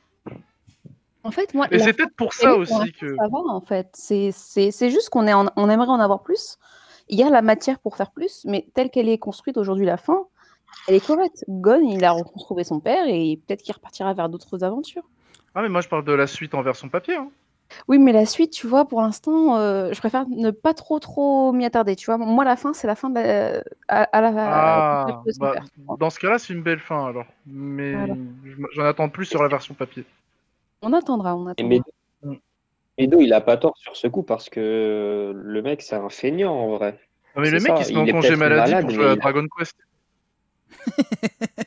En 1.23 1.31
fait, 1.31 1.53
moi, 1.53 1.67
c'est 1.71 1.93
peut-être 1.93 2.15
pour 2.15 2.33
ça 2.33 2.55
aussi 2.55 2.91
que. 2.93 3.15
ça 3.17 3.27
va 3.27 3.39
en 3.39 3.61
fait. 3.61 3.89
C'est 3.93 4.89
juste 4.89 5.09
qu'on 5.09 5.25
on 5.55 5.69
aimerait 5.69 5.87
en 5.89 5.99
avoir 5.99 6.21
plus. 6.21 6.57
Il 7.09 7.17
y 7.19 7.23
a 7.23 7.29
la 7.29 7.41
matière 7.41 7.79
pour 7.79 7.97
faire 7.97 8.11
plus, 8.11 8.43
mais 8.45 8.67
telle 8.73 8.89
qu'elle 8.89 9.09
est 9.09 9.17
construite 9.17 9.57
aujourd'hui, 9.57 9.85
la 9.85 9.97
fin, 9.97 10.25
elle 10.87 10.95
est 10.95 11.05
correcte. 11.05 11.43
Gon, 11.47 11.81
il 11.87 12.03
a 12.05 12.11
retrouvé 12.11 12.63
son 12.63 12.79
père 12.79 13.05
et 13.07 13.39
peut-être 13.45 13.61
qu'il 13.61 13.73
repartira 13.73 14.13
vers 14.13 14.29
d'autres 14.29 14.63
aventures. 14.63 15.03
Ah 15.55 15.61
mais 15.61 15.69
moi 15.69 15.81
je 15.81 15.87
parle 15.87 16.03
de 16.03 16.13
la 16.13 16.25
suite 16.27 16.55
en 16.55 16.61
version 16.61 16.89
papier. 16.89 17.15
hein. 17.15 17.29
Oui, 17.87 17.97
mais 17.97 18.11
la 18.11 18.25
suite, 18.25 18.51
tu 18.51 18.67
vois, 18.67 18.85
pour 18.85 19.01
l'instant, 19.01 19.57
euh, 19.57 19.91
je 19.93 19.99
préfère 19.99 20.27
ne 20.29 20.51
pas 20.51 20.73
trop 20.73 20.99
trop 20.99 21.51
m'y 21.53 21.65
attarder. 21.65 21.95
Tu 21.95 22.05
vois, 22.05 22.17
moi, 22.17 22.43
la 22.43 22.55
fin, 22.55 22.73
c'est 22.73 22.87
la 22.87 22.95
fin 22.95 23.09
de 23.09 23.15
la- 23.15 23.63
à, 23.87 24.03
à 24.03 24.21
la. 24.21 24.31
Ah, 24.37 25.21
bah, 25.39 25.53
dans 25.99 26.09
ce 26.09 26.19
cas-là, 26.19 26.37
c'est 26.39 26.53
une 26.53 26.61
belle 26.61 26.79
fin 26.79 27.07
alors. 27.07 27.25
Mais 27.47 27.93
Voilà. 27.93 28.13
j'en 28.73 28.85
attends 28.85 29.09
plus 29.09 29.25
sur 29.25 29.41
la 29.41 29.49
version 29.49 29.73
papier. 29.73 30.05
On 30.83 30.93
attendra, 30.93 31.35
on 31.35 31.47
Et 31.47 31.51
attendra. 31.51 31.77
Mm. 32.23 32.33
Medo, 32.99 33.19
il 33.21 33.33
a 33.33 33.41
pas 33.41 33.57
tort 33.57 33.75
sur 33.77 33.95
ce 33.97 34.07
coup 34.07 34.21
parce 34.23 34.49
que 34.49 35.31
le 35.35 35.61
mec, 35.63 35.81
c'est 35.81 35.95
un 35.95 36.09
feignant 36.09 36.53
en 36.53 36.75
vrai. 36.77 36.99
Non, 37.35 37.41
mais 37.41 37.49
le 37.49 37.59
mec 37.59 37.67
ça, 37.67 37.75
il 37.79 37.85
se 37.85 37.93
met 37.93 37.99
en 38.11 38.13
congé 38.15 38.35
maladie 38.35 38.71
malade, 38.71 38.85
pour 38.85 38.93
jouer 38.93 39.07
à 39.09 39.15
Dragon 39.15 39.45
Quest. 39.57 39.75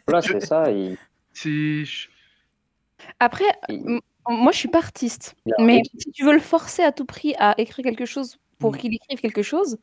Voilà, 0.06 0.22
c'est 0.22 0.40
ça. 0.46 0.70
Il, 0.70 0.96
Après, 3.18 3.44
il- 3.68 4.00
moi, 4.28 4.52
je 4.52 4.58
suis 4.58 4.68
pas 4.68 4.78
artiste. 4.78 5.34
a- 5.58 5.62
Mais 5.62 5.82
si 5.98 6.10
tu 6.12 6.24
veux 6.24 6.32
le 6.32 6.40
forcer 6.40 6.82
à 6.82 6.92
tout 6.92 7.04
prix 7.04 7.34
à 7.38 7.54
écrire 7.60 7.84
quelque 7.84 8.04
chose 8.06 8.38
pour 8.58 8.72
Mm. 8.72 8.76
qu'il 8.76 8.94
écrive 8.94 9.20
quelque 9.20 9.42
chose, 9.42 9.78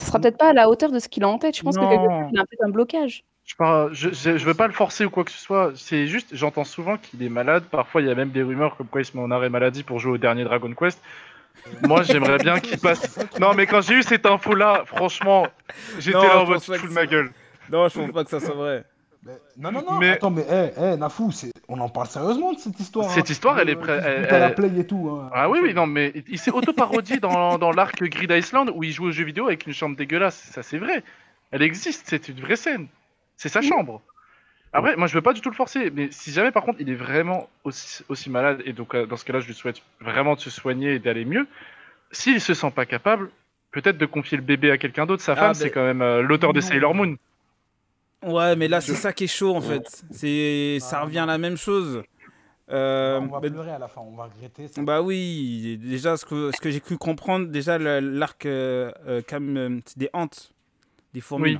ce 0.00 0.06
sera 0.06 0.18
peut-être 0.20 0.38
pas 0.38 0.48
à 0.50 0.52
la 0.52 0.68
hauteur 0.70 0.90
de 0.90 0.98
ce 0.98 1.08
qu'il 1.08 1.24
a 1.24 1.28
en 1.28 1.38
tête. 1.38 1.56
Je 1.56 1.62
pense 1.62 1.76
que 1.76 1.80
quelque 1.82 2.00
Non. 2.02 2.08
part, 2.08 2.28
il 2.32 2.38
a 2.38 2.44
peut-être 2.46 2.64
un 2.64 2.70
blocage. 2.70 3.24
Je, 3.46 3.54
par- 3.56 3.92
je, 3.92 4.08
je, 4.10 4.38
je 4.38 4.44
veux 4.44 4.54
pas 4.54 4.66
le 4.66 4.72
forcer 4.72 5.04
ou 5.04 5.10
quoi 5.10 5.24
que 5.24 5.30
ce 5.30 5.38
soit. 5.38 5.72
C'est 5.76 6.06
juste, 6.06 6.28
j'entends 6.32 6.64
souvent 6.64 6.96
qu'il 6.96 7.22
est 7.22 7.28
malade. 7.28 7.64
Parfois, 7.70 8.00
il 8.00 8.08
y 8.08 8.10
a 8.10 8.14
même 8.14 8.30
des 8.30 8.42
rumeurs 8.42 8.76
comme 8.76 8.86
quoi 8.86 9.02
il 9.02 9.04
se 9.04 9.16
met 9.16 9.22
en 9.22 9.30
arrêt 9.30 9.50
maladie 9.50 9.82
pour 9.82 9.98
jouer 9.98 10.12
au 10.12 10.18
dernier 10.18 10.44
Dragon 10.44 10.72
Quest. 10.72 11.00
Moi, 11.82 12.02
j'aimerais 12.02 12.38
bien 12.38 12.58
qu'il 12.60 12.78
passe. 12.78 13.18
Non, 13.40 13.54
mais 13.54 13.66
quand 13.66 13.80
j'ai 13.82 13.94
eu 13.94 14.02
cette 14.02 14.26
info-là, 14.26 14.82
franchement, 14.86 15.46
j'étais 15.98 16.18
là 16.18 16.40
en 16.42 16.46
mode 16.46 16.60
de 16.60 16.88
ma 16.92 17.06
gueule. 17.06 17.30
Non, 17.70 17.88
je 17.88 17.98
pense 18.00 18.12
pas 18.12 18.24
que 18.24 18.30
ça 18.30 18.40
soit 18.40 18.54
vrai. 18.54 18.84
Mais- 19.26 19.32
non, 19.56 19.72
non, 19.72 19.82
non, 19.90 19.98
Mais- 19.98 20.10
attends, 20.10 20.30
mais 20.30 20.44
eh, 20.50 20.68
eh, 20.76 20.96
Nafou, 20.96 21.30
on 21.68 21.80
en 21.80 21.88
parle 21.88 22.08
sérieusement 22.08 22.52
de 22.52 22.58
cette 22.58 22.78
histoire. 22.78 23.08
Cette 23.10 23.24
hein. 23.28 23.32
histoire, 23.32 23.58
elle 23.58 23.70
est 23.70 23.76
Euh, 23.76 23.80
prêt- 23.80 23.98
qui 23.98 24.28
se 24.28 24.34
elle- 24.34 24.40
la 24.40 24.50
play 24.50 24.70
et 24.78 24.86
tout. 24.86 25.08
hein. 25.22 25.30
Ah 25.32 25.48
oui, 25.48 25.60
oui, 25.62 25.72
non, 25.72 25.86
mais 25.86 26.12
il 26.28 26.38
s'est 26.38 26.50
auto-parodié 26.50 27.20
dans, 27.20 27.56
dans 27.56 27.72
l'arc 27.72 28.02
Grid 28.02 28.30
Island 28.30 28.70
où 28.74 28.84
il 28.84 28.92
joue 28.92 29.06
aux 29.06 29.12
jeux 29.12 29.24
vidéo 29.24 29.46
avec 29.46 29.66
une 29.66 29.72
chambre 29.72 29.96
dégueulasse. 29.96 30.36
Ça, 30.52 30.62
c'est 30.62 30.76
vrai. 30.76 31.02
Elle 31.52 31.62
existe, 31.62 32.02
c'est 32.06 32.28
une 32.28 32.40
vraie 32.40 32.56
scène. 32.56 32.86
C'est 33.36 33.48
sa 33.48 33.62
chambre. 33.62 34.00
Après, 34.72 34.96
moi, 34.96 35.06
je 35.06 35.14
veux 35.14 35.22
pas 35.22 35.32
du 35.32 35.40
tout 35.40 35.50
le 35.50 35.54
forcer, 35.54 35.90
mais 35.90 36.08
si 36.10 36.32
jamais, 36.32 36.50
par 36.50 36.64
contre, 36.64 36.80
il 36.80 36.90
est 36.90 36.94
vraiment 36.96 37.48
aussi, 37.62 38.02
aussi 38.08 38.28
malade, 38.28 38.60
et 38.64 38.72
donc 38.72 38.94
euh, 38.94 39.06
dans 39.06 39.16
ce 39.16 39.24
cas-là, 39.24 39.38
je 39.40 39.46
lui 39.46 39.54
souhaite 39.54 39.80
vraiment 40.00 40.34
de 40.34 40.40
se 40.40 40.50
soigner 40.50 40.94
et 40.94 40.98
d'aller 40.98 41.24
mieux, 41.24 41.46
s'il 42.10 42.40
se 42.40 42.54
sent 42.54 42.72
pas 42.72 42.84
capable, 42.84 43.30
peut-être 43.70 43.98
de 43.98 44.06
confier 44.06 44.36
le 44.36 44.42
bébé 44.42 44.70
à 44.72 44.78
quelqu'un 44.78 45.06
d'autre. 45.06 45.22
Sa 45.22 45.32
Ah, 45.32 45.36
femme, 45.36 45.54
c'est 45.54 45.70
quand 45.70 45.84
même 45.84 46.02
euh, 46.02 46.22
l'auteur 46.22 46.52
de. 46.52 46.60
Sailor 46.60 46.94
Moon. 46.94 47.16
Ouais, 48.24 48.56
mais 48.56 48.68
là, 48.68 48.80
c'est 48.80 48.94
ça 48.94 49.12
qui 49.12 49.24
est 49.24 49.28
chaud 49.28 49.54
en 49.54 49.60
fait. 49.60 50.02
C'est, 50.10 50.78
ça 50.80 51.00
Ah, 51.00 51.04
revient 51.04 51.18
à 51.20 51.26
la 51.26 51.38
même 51.38 51.56
chose. 51.56 52.02
Euh, 52.70 53.20
on 53.20 53.26
va 53.26 53.40
bah, 53.40 53.50
pleurer 53.50 53.72
à 53.72 53.78
la 53.78 53.88
fin, 53.88 54.00
on 54.00 54.16
va 54.16 54.24
regretter. 54.24 54.68
ça. 54.68 54.80
bah 54.82 55.02
oui, 55.02 55.78
déjà, 55.82 56.16
ce 56.16 56.24
que, 56.24 56.50
ce 56.50 56.60
que 56.60 56.70
j'ai 56.70 56.80
cru 56.80 56.96
comprendre, 56.96 57.48
déjà, 57.48 57.78
l'arc 57.78 58.46
euh, 58.46 58.90
euh, 59.06 59.20
euh, 59.30 59.80
des 59.96 60.08
hantes, 60.14 60.50
des 61.12 61.20
fourmis. 61.20 61.56
Oui. 61.56 61.58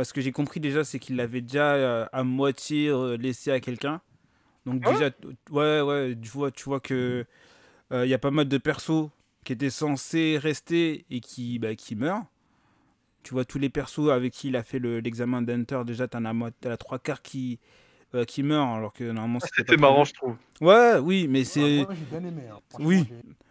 Bah, 0.00 0.04
ce 0.04 0.14
que 0.14 0.22
j'ai 0.22 0.32
compris 0.32 0.60
déjà, 0.60 0.82
c'est 0.82 0.98
qu'il 0.98 1.16
l'avait 1.16 1.42
déjà 1.42 1.74
euh, 1.74 2.06
à 2.10 2.24
moitié 2.24 2.88
euh, 2.88 3.18
laissé 3.18 3.50
à 3.50 3.60
quelqu'un. 3.60 4.00
Donc, 4.64 4.80
Ah 4.82 4.92
déjà, 4.92 5.10
ouais, 5.50 5.82
ouais, 5.82 6.16
tu 6.22 6.30
vois, 6.30 6.50
tu 6.50 6.64
vois 6.64 6.80
que 6.80 7.26
il 7.92 8.08
y 8.08 8.14
a 8.14 8.18
pas 8.18 8.30
mal 8.30 8.48
de 8.48 8.56
persos 8.56 9.10
qui 9.44 9.52
étaient 9.52 9.68
censés 9.68 10.38
rester 10.38 11.04
et 11.10 11.20
qui, 11.20 11.58
bah, 11.58 11.74
qui 11.74 11.96
meurent. 11.96 12.24
Tu 13.24 13.34
vois, 13.34 13.44
tous 13.44 13.58
les 13.58 13.68
persos 13.68 14.08
avec 14.10 14.32
qui 14.32 14.48
il 14.48 14.56
a 14.56 14.62
fait 14.62 14.78
le- 14.78 15.00
l'examen 15.00 15.42
d'Hunter, 15.42 15.82
déjà, 15.84 16.08
t'en 16.08 16.24
as, 16.24 16.32
mo- 16.32 16.48
t'as 16.62 16.78
trois 16.78 16.98
quarts 16.98 17.20
qui, 17.20 17.58
euh, 18.14 18.24
qui 18.24 18.42
meurent, 18.42 18.68
alors 18.68 18.94
que 18.94 19.04
normalement, 19.04 19.40
c'était 19.40 19.64
pas 19.64 19.72
C'était 19.72 19.76
marrant, 19.82 20.04
je 20.06 20.14
trouve. 20.14 20.36
Ouais, 20.62 20.96
oui, 20.96 21.26
mais 21.28 21.40
Ah, 21.40 21.44
c'est. 21.44 21.80
hein. 21.82 22.58
Oui. 22.78 23.04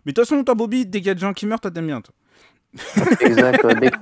Mais 0.03 0.13
de 0.13 0.20
toute 0.20 0.27
façon, 0.27 0.44
toi, 0.44 0.56
Bobby, 0.56 0.88
dès 0.88 0.98
qu'il 0.98 1.10
y 1.10 1.12
a 1.12 1.13
des 1.13 1.22
gens 1.22 1.34
qui 1.34 1.46
meurent, 1.46 1.62
toi, 1.62 1.70
t'aimes 1.70 1.86
bien, 1.86 2.01
toi. 2.01 2.15
Exact. 3.21 3.65
dès 3.79 3.89
que- 3.91 3.97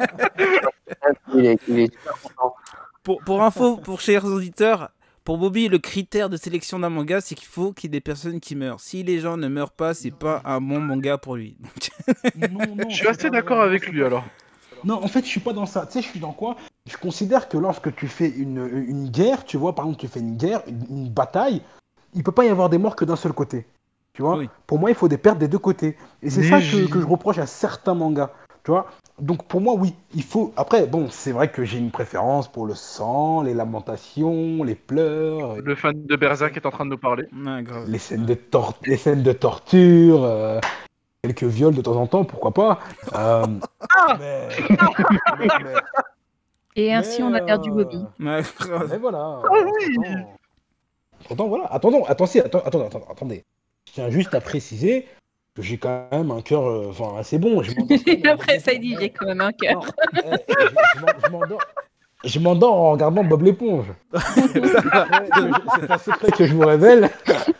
il, 1.35 1.45
est, 1.45 1.59
il 1.67 1.79
est 1.79 1.91
super 1.93 2.13
content. 2.21 2.55
Pour, 3.03 3.21
pour 3.21 3.43
info, 3.43 3.77
pour 3.77 4.01
chers 4.01 4.25
auditeurs, 4.25 4.89
pour 5.23 5.37
Bobby, 5.37 5.67
le 5.69 5.77
critère 5.79 6.29
de 6.29 6.37
sélection 6.37 6.79
d'un 6.79 6.89
manga, 6.89 7.21
c'est 7.21 7.35
qu'il 7.35 7.47
faut 7.47 7.71
qu'il 7.73 7.89
y 7.89 7.91
ait 7.91 7.97
des 7.97 8.01
personnes 8.01 8.39
qui 8.39 8.55
meurent. 8.55 8.79
Si 8.79 9.03
les 9.03 9.19
gens 9.19 9.37
ne 9.37 9.47
meurent 9.47 9.71
pas, 9.71 9.93
c'est 9.93 10.11
pas 10.11 10.41
un 10.45 10.59
bon 10.61 10.79
manga 10.79 11.17
pour 11.17 11.35
lui. 11.35 11.57
Donc, 12.35 12.51
Non, 12.51 12.75
non, 12.75 12.89
Je 12.89 12.95
suis 12.95 13.07
assez 13.07 13.29
d'accord 13.29 13.61
avec 13.61 13.87
lui 13.87 14.03
alors. 14.03 14.23
Non, 14.83 15.03
en 15.03 15.07
fait, 15.07 15.21
je 15.21 15.29
suis 15.29 15.39
pas 15.39 15.53
dans 15.53 15.65
ça. 15.65 15.85
Tu 15.85 15.93
sais, 15.93 16.01
je 16.01 16.07
suis 16.07 16.19
dans 16.19 16.33
quoi? 16.33 16.55
Je 16.85 16.95
considère 16.97 17.49
que 17.49 17.57
lorsque 17.57 17.93
tu 17.95 18.07
fais 18.07 18.29
une, 18.29 18.85
une 18.87 19.09
guerre, 19.09 19.43
tu 19.43 19.57
vois, 19.57 19.73
par 19.73 19.85
exemple, 19.85 20.01
tu 20.01 20.07
fais 20.07 20.19
une 20.19 20.37
guerre, 20.37 20.61
une, 20.67 20.85
une 20.89 21.09
bataille, 21.09 21.61
il 22.13 22.23
peut 22.23 22.31
pas 22.31 22.45
y 22.45 22.49
avoir 22.49 22.69
des 22.69 22.77
morts 22.77 22.95
que 22.95 23.03
d'un 23.03 23.15
seul 23.15 23.33
côté. 23.33 23.65
Tu 24.13 24.21
vois? 24.21 24.37
Oui. 24.37 24.49
Pour 24.65 24.79
moi, 24.79 24.89
il 24.91 24.95
faut 24.95 25.07
des 25.07 25.17
pertes 25.17 25.39
des 25.39 25.47
deux 25.47 25.57
côtés. 25.59 25.97
Et 26.21 26.29
c'est 26.29 26.43
ça 26.43 26.59
que 26.59 26.63
je 27.01 27.05
reproche 27.05 27.37
à 27.37 27.45
certains 27.47 27.95
mangas. 27.95 28.31
Tu 28.67 28.71
vois 28.71 28.87
Donc 29.17 29.45
pour 29.47 29.61
moi, 29.61 29.75
oui, 29.77 29.95
il 30.13 30.23
faut. 30.23 30.51
Après, 30.57 30.85
bon, 30.87 31.07
c'est 31.09 31.31
vrai 31.31 31.49
que 31.49 31.63
j'ai 31.63 31.77
une 31.77 31.89
préférence 31.89 32.49
pour 32.51 32.65
le 32.65 32.75
sang, 32.75 33.41
les 33.41 33.53
lamentations, 33.53 34.61
les 34.61 34.75
pleurs, 34.75 35.55
Le 35.55 35.73
fan 35.73 36.05
de 36.05 36.15
Berserk 36.17 36.57
est 36.57 36.65
en 36.65 36.71
train 36.71 36.83
de 36.83 36.89
nous 36.89 36.97
parler. 36.97 37.29
ouais, 37.31 37.63
grave. 37.63 37.85
les 37.89 37.97
scènes 37.97 38.25
de, 38.25 38.33
tor- 38.33 38.77
les 38.85 38.97
scènes 38.97 39.23
de 39.23 39.31
torture, 39.31 40.21
euh, 40.25 40.59
quelques 41.23 41.45
viols 41.45 41.75
de 41.75 41.81
temps 41.81 41.95
en 41.95 42.07
temps, 42.07 42.25
pourquoi 42.25 42.53
pas. 42.53 42.79
Euh, 43.15 43.45
mais- 44.19 44.49
mais- 45.39 45.47
Et 46.75 46.93
ainsi, 46.93 47.23
on 47.23 47.33
a 47.33 47.39
perdu 47.39 47.69
euh, 47.69 47.73
Bobby. 47.85 48.03
Grave. 48.19 48.93
Et 48.93 48.97
voilà. 48.97 49.39
Ah 49.45 49.49
oui. 49.53 49.95
Attends. 51.23 51.33
Attends, 51.33 51.47
voilà. 51.47 51.65
Attendons, 51.71 52.03
attendez, 52.03 52.41
attends, 52.41 52.61
attends, 52.65 52.85
attends, 52.85 53.07
attendez. 53.09 53.45
Je 53.87 53.93
tiens 53.93 54.09
juste 54.09 54.33
à 54.35 54.41
préciser 54.41 55.07
que 55.57 55.61
j'ai 55.63 55.77
quand 55.77 56.07
même 56.11 56.31
un 56.31 56.41
cœur 56.41 56.65
euh, 56.65 56.87
enfin, 56.89 57.17
assez 57.19 57.37
bon. 57.37 57.61
Je 57.63 57.71
en 57.71 58.31
après, 58.33 58.59
ça, 58.59 58.73
dit 58.75 58.95
j'ai 58.99 59.09
quand 59.09 59.25
même 59.25 59.41
un 59.41 59.51
cœur. 59.51 59.85
Eh, 60.13 60.19
je- 60.47 60.67
je 60.95 61.01
m'en- 61.01 61.07
je 61.25 61.31
m'endors. 61.31 61.61
Je 62.23 62.39
m'endors 62.39 62.73
en 62.75 62.91
regardant 62.93 63.23
Bob 63.23 63.43
l'éponge. 63.43 63.85
C'est 64.13 65.91
un 65.91 65.97
secret 65.97 66.31
que 66.31 66.45
je 66.47 66.53
vous 66.55 66.65
révèle. 66.65 67.09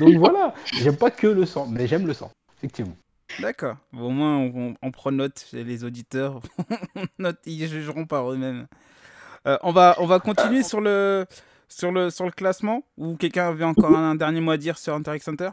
Donc 0.00 0.14
voilà, 0.16 0.54
j'aime 0.74 0.96
pas 0.96 1.10
que 1.10 1.26
le 1.26 1.46
sang, 1.46 1.66
mais 1.70 1.86
j'aime 1.86 2.06
le 2.06 2.14
sang, 2.14 2.30
effectivement. 2.58 2.96
D'accord. 3.40 3.76
Bon, 3.92 4.06
au 4.06 4.10
moins, 4.10 4.36
on, 4.38 4.52
on- 4.54 4.74
on 4.82 4.90
prend 4.90 5.12
note, 5.12 5.46
les 5.52 5.84
auditeurs 5.84 6.40
note, 7.18 7.38
ils 7.46 7.66
jugeront 7.68 8.06
par 8.06 8.30
eux-mêmes. 8.32 8.66
Euh, 9.46 9.56
on, 9.62 9.72
va, 9.72 9.94
on 9.98 10.06
va 10.06 10.18
continuer 10.20 10.62
sur 10.62 10.80
le, 10.80 11.24
sur, 11.68 11.90
le, 11.90 12.10
sur 12.10 12.24
le 12.24 12.30
classement 12.30 12.82
Ou 12.98 13.16
quelqu'un 13.16 13.48
avait 13.48 13.64
encore 13.64 13.96
un, 13.96 14.14
dernier 14.14 14.40
mot 14.40 14.52
à 14.52 14.56
dire 14.56 14.78
sur 14.78 14.94
Hunter 14.94 15.16
x 15.16 15.26
Hunter 15.28 15.50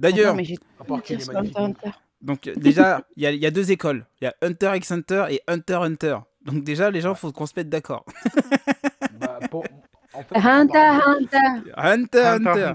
D'ailleurs, 0.00 0.34
donc 2.22 2.46
euh, 2.46 2.54
déjà, 2.56 3.02
il 3.16 3.22
y 3.22 3.26
a, 3.26 3.30
il 3.32 3.38
y 3.38 3.46
a 3.46 3.50
deux 3.50 3.70
écoles. 3.70 4.06
Il 4.20 4.24
y 4.24 4.26
a 4.28 4.34
Hunter 4.42 4.72
x 4.76 4.90
Hunter 4.92 5.26
et 5.30 5.40
Hunter 5.46 5.74
x 5.82 5.84
Hunter. 5.86 6.16
Donc 6.44 6.64
déjà, 6.64 6.90
les 6.90 7.00
gens, 7.02 7.12
il 7.12 7.16
faut 7.16 7.32
qu'on 7.32 7.46
se 7.46 7.52
mette 7.56 7.68
d'accord. 7.68 8.04
Bah, 9.20 9.38
pour- 9.50 9.64
en 10.12 10.22
fait, 10.22 10.36
Hunter, 10.36 10.78
Hunter. 11.06 11.38
Hunter, 11.76 12.18
Hunter. 12.26 12.48
Hunter. 12.48 12.72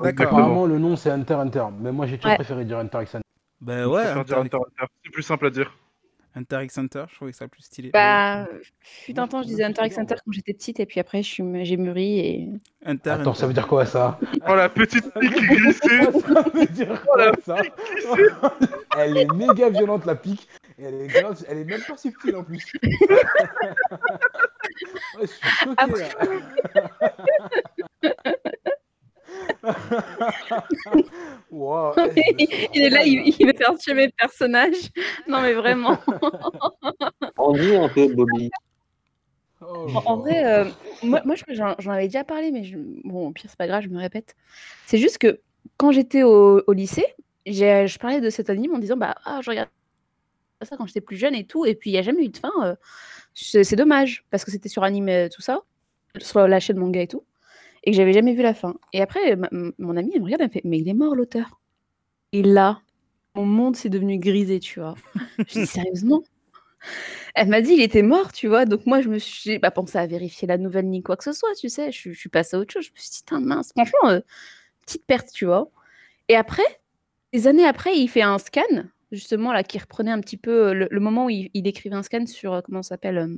D'accord. 0.00 0.26
Apparemment, 0.26 0.66
le 0.66 0.78
nom 0.78 0.96
c'est 0.96 1.10
Hunter 1.10 1.34
x 1.34 1.40
Hunter, 1.42 1.64
mais 1.80 1.92
moi 1.92 2.06
j'ai 2.06 2.16
toujours 2.18 2.30
Ouais. 2.32 2.36
préféré 2.36 2.64
dire 2.64 2.78
Hunter 2.78 2.98
x 3.02 3.14
Hunter. 3.14 3.24
Ben 3.60 3.86
ouais, 3.86 4.02
préfère 4.04 4.24
dire 4.24 4.38
Hunter, 4.38 4.56
Hunter, 4.56 4.66
Hunter. 4.82 4.92
C'est 5.04 5.10
plus 5.10 5.22
simple 5.22 5.46
à 5.46 5.50
dire. 5.50 5.72
Hunter 6.38 6.60
x 6.62 6.78
Hunter, 6.78 7.04
je 7.10 7.14
trouvais 7.16 7.32
ça 7.32 7.48
plus 7.48 7.62
stylé. 7.62 7.90
Bah, 7.90 8.46
fut 8.80 9.12
Moi, 9.14 9.24
un 9.24 9.28
temps, 9.28 9.42
je 9.42 9.48
disais 9.48 9.64
Hunter 9.64 9.82
x 9.86 9.98
Hunter 9.98 10.14
quand 10.24 10.30
j'étais 10.32 10.52
petite, 10.54 10.78
et 10.80 10.86
puis 10.86 11.00
après, 11.00 11.22
je 11.22 11.28
suis- 11.28 11.64
j'ai 11.64 11.76
mûri 11.76 12.18
et. 12.20 12.48
Hunter, 12.84 13.10
Attends, 13.10 13.30
Hunter. 13.30 13.38
ça 13.40 13.46
veut 13.48 13.52
dire 13.52 13.66
quoi 13.66 13.84
ça? 13.86 14.18
Oh 14.48 14.54
la 14.54 14.68
petite 14.68 15.12
pique 15.18 15.32
glissée 15.32 16.04
Ça 16.28 16.44
veut 16.54 16.66
dire 16.66 17.02
quoi 17.02 17.32
ça? 17.44 17.56
Elle 18.96 19.16
est 19.16 19.32
méga 19.34 19.68
violente 19.70 20.06
la 20.06 20.14
pique, 20.14 20.48
et 20.78 20.84
elle 20.84 20.94
est, 21.02 21.06
grave- 21.08 21.44
elle 21.48 21.58
est 21.58 21.64
même 21.64 21.82
pas 21.82 21.96
subtile 21.96 22.36
en 22.36 22.44
plus. 22.44 22.64
Ouais, 25.18 25.22
je 25.22 25.26
suis 25.26 25.48
choqué 25.48 25.74
Après- 25.76 26.08
là. 28.02 28.12
Wow, 31.50 31.94
Il 32.74 32.82
est 32.82 32.90
là, 32.90 33.02
il, 33.04 33.34
il 33.38 33.46
veut 33.46 33.52
faire 33.56 33.74
tuer 33.78 33.94
mes 33.94 34.08
personnages. 34.10 34.90
Non, 35.26 35.40
mais 35.40 35.54
vraiment. 35.54 35.96
On 37.38 37.52
dit 37.52 37.74
un 37.74 37.88
peu 37.88 38.08
Bobby. 38.08 38.50
Oh, 39.60 39.86
En, 39.94 40.12
en 40.12 40.16
vrai, 40.18 40.44
euh, 40.44 40.64
moi, 41.02 41.20
j'en 41.48 41.74
j'en 41.78 41.90
avais 41.92 42.06
déjà 42.06 42.22
parlé, 42.24 42.52
mais 42.52 42.64
je- 42.64 42.76
bon, 43.04 43.28
au 43.28 43.30
pire, 43.32 43.48
c'est 43.50 43.58
pas 43.58 43.66
grave, 43.66 43.82
je 43.82 43.88
me 43.88 43.98
répète. 43.98 44.36
C'est 44.86 44.98
juste 44.98 45.18
que 45.18 45.40
quand 45.78 45.90
j'étais 45.90 46.22
au, 46.22 46.62
au 46.66 46.72
lycée, 46.72 47.06
j'ai- 47.46 47.86
je 47.88 47.98
parlais 47.98 48.20
de 48.20 48.30
cet 48.30 48.50
anime 48.50 48.74
en 48.74 48.78
disant 48.78 48.96
bah 48.96 49.16
ah, 49.24 49.40
je 49.42 49.50
regarde 49.50 49.68
ça 50.62 50.76
quand 50.76 50.86
j'étais 50.86 51.00
plus 51.00 51.16
jeune 51.16 51.34
et 51.34 51.46
tout, 51.46 51.64
et 51.66 51.74
puis 51.74 51.90
il 51.90 51.92
n'y 51.94 51.98
a 51.98 52.02
jamais 52.02 52.24
eu 52.24 52.28
de 52.28 52.36
fin. 52.36 52.52
euh, 52.62 52.74
c'est 53.34 53.64
c'est 53.64 53.76
dommage 53.76 54.24
parce 54.30 54.44
que 54.44 54.50
c'était 54.50 54.68
sur 54.68 54.82
anime 54.84 55.08
euh, 55.08 55.28
tout 55.28 55.42
ça, 55.42 55.62
sur 56.18 56.46
la 56.46 56.60
chaîne 56.60 56.78
manga 56.78 57.00
et 57.00 57.06
tout, 57.08 57.24
et 57.88 57.92
que 57.92 57.96
j'avais 57.96 58.12
jamais 58.12 58.34
vu 58.34 58.42
la 58.42 58.52
fin. 58.54 58.74
Et 58.92 59.00
après, 59.00 59.34
mon 59.78 59.96
ami 59.96 60.12
elle 60.14 60.20
me 60.20 60.26
regarde, 60.26 60.42
elle 60.42 60.48
me 60.48 60.52
fait 60.52 60.60
mais 60.64 60.78
il 60.78 60.88
est 60.88 60.94
mort 60.94 61.14
l'auteur. 61.14 61.58
Et 62.32 62.42
là, 62.42 62.82
mon 63.34 63.46
monde 63.46 63.76
s'est 63.76 63.88
devenu 63.88 64.18
grisé, 64.18 64.60
tu 64.60 64.80
vois. 64.80 64.94
Je 65.48 65.60
dis 65.60 65.66
sérieusement? 65.66 66.22
Elle 67.34 67.48
m'a 67.48 67.60
dit 67.60 67.72
il 67.72 67.80
était 67.82 68.02
mort, 68.02 68.32
tu 68.32 68.48
vois. 68.48 68.64
Donc 68.64 68.86
moi, 68.86 69.00
je 69.00 69.08
me 69.08 69.18
suis 69.18 69.58
pas 69.58 69.70
pensé 69.70 69.98
à 69.98 70.06
vérifier 70.06 70.46
la 70.48 70.58
nouvelle 70.58 70.86
ni 70.88 71.02
quoi 71.02 71.16
que 71.16 71.24
ce 71.24 71.32
soit, 71.32 71.54
tu 71.54 71.68
sais. 71.68 71.92
Je, 71.92 71.98
suis- 71.98 72.14
je 72.14 72.18
suis 72.18 72.28
passée 72.28 72.56
à 72.56 72.60
autre 72.60 72.72
chose. 72.72 72.84
Je 72.86 72.90
me 72.92 72.96
suis 72.98 73.10
dit, 73.10 73.24
Tain, 73.24 73.40
mince, 73.40 73.70
franchement, 73.76 74.08
euh, 74.10 74.20
petite 74.86 75.06
perte, 75.06 75.30
tu 75.32 75.46
vois. 75.46 75.70
Et 76.28 76.36
après, 76.36 76.64
des 77.32 77.46
années 77.48 77.66
après, 77.66 77.96
il 77.98 78.08
fait 78.08 78.22
un 78.22 78.38
scan, 78.38 78.62
justement, 79.12 79.52
là, 79.52 79.62
qui 79.64 79.78
reprenait 79.78 80.10
un 80.12 80.20
petit 80.20 80.36
peu 80.36 80.68
euh, 80.68 80.74
le, 80.74 80.88
le 80.90 81.00
moment 81.00 81.26
où 81.26 81.30
il, 81.30 81.50
il 81.54 81.66
écrivait 81.66 81.96
un 81.96 82.02
scan 82.02 82.26
sur, 82.26 82.54
euh, 82.54 82.60
comment 82.62 82.82
ça 82.82 82.90
s'appelle, 82.90 83.18
euh, 83.18 83.36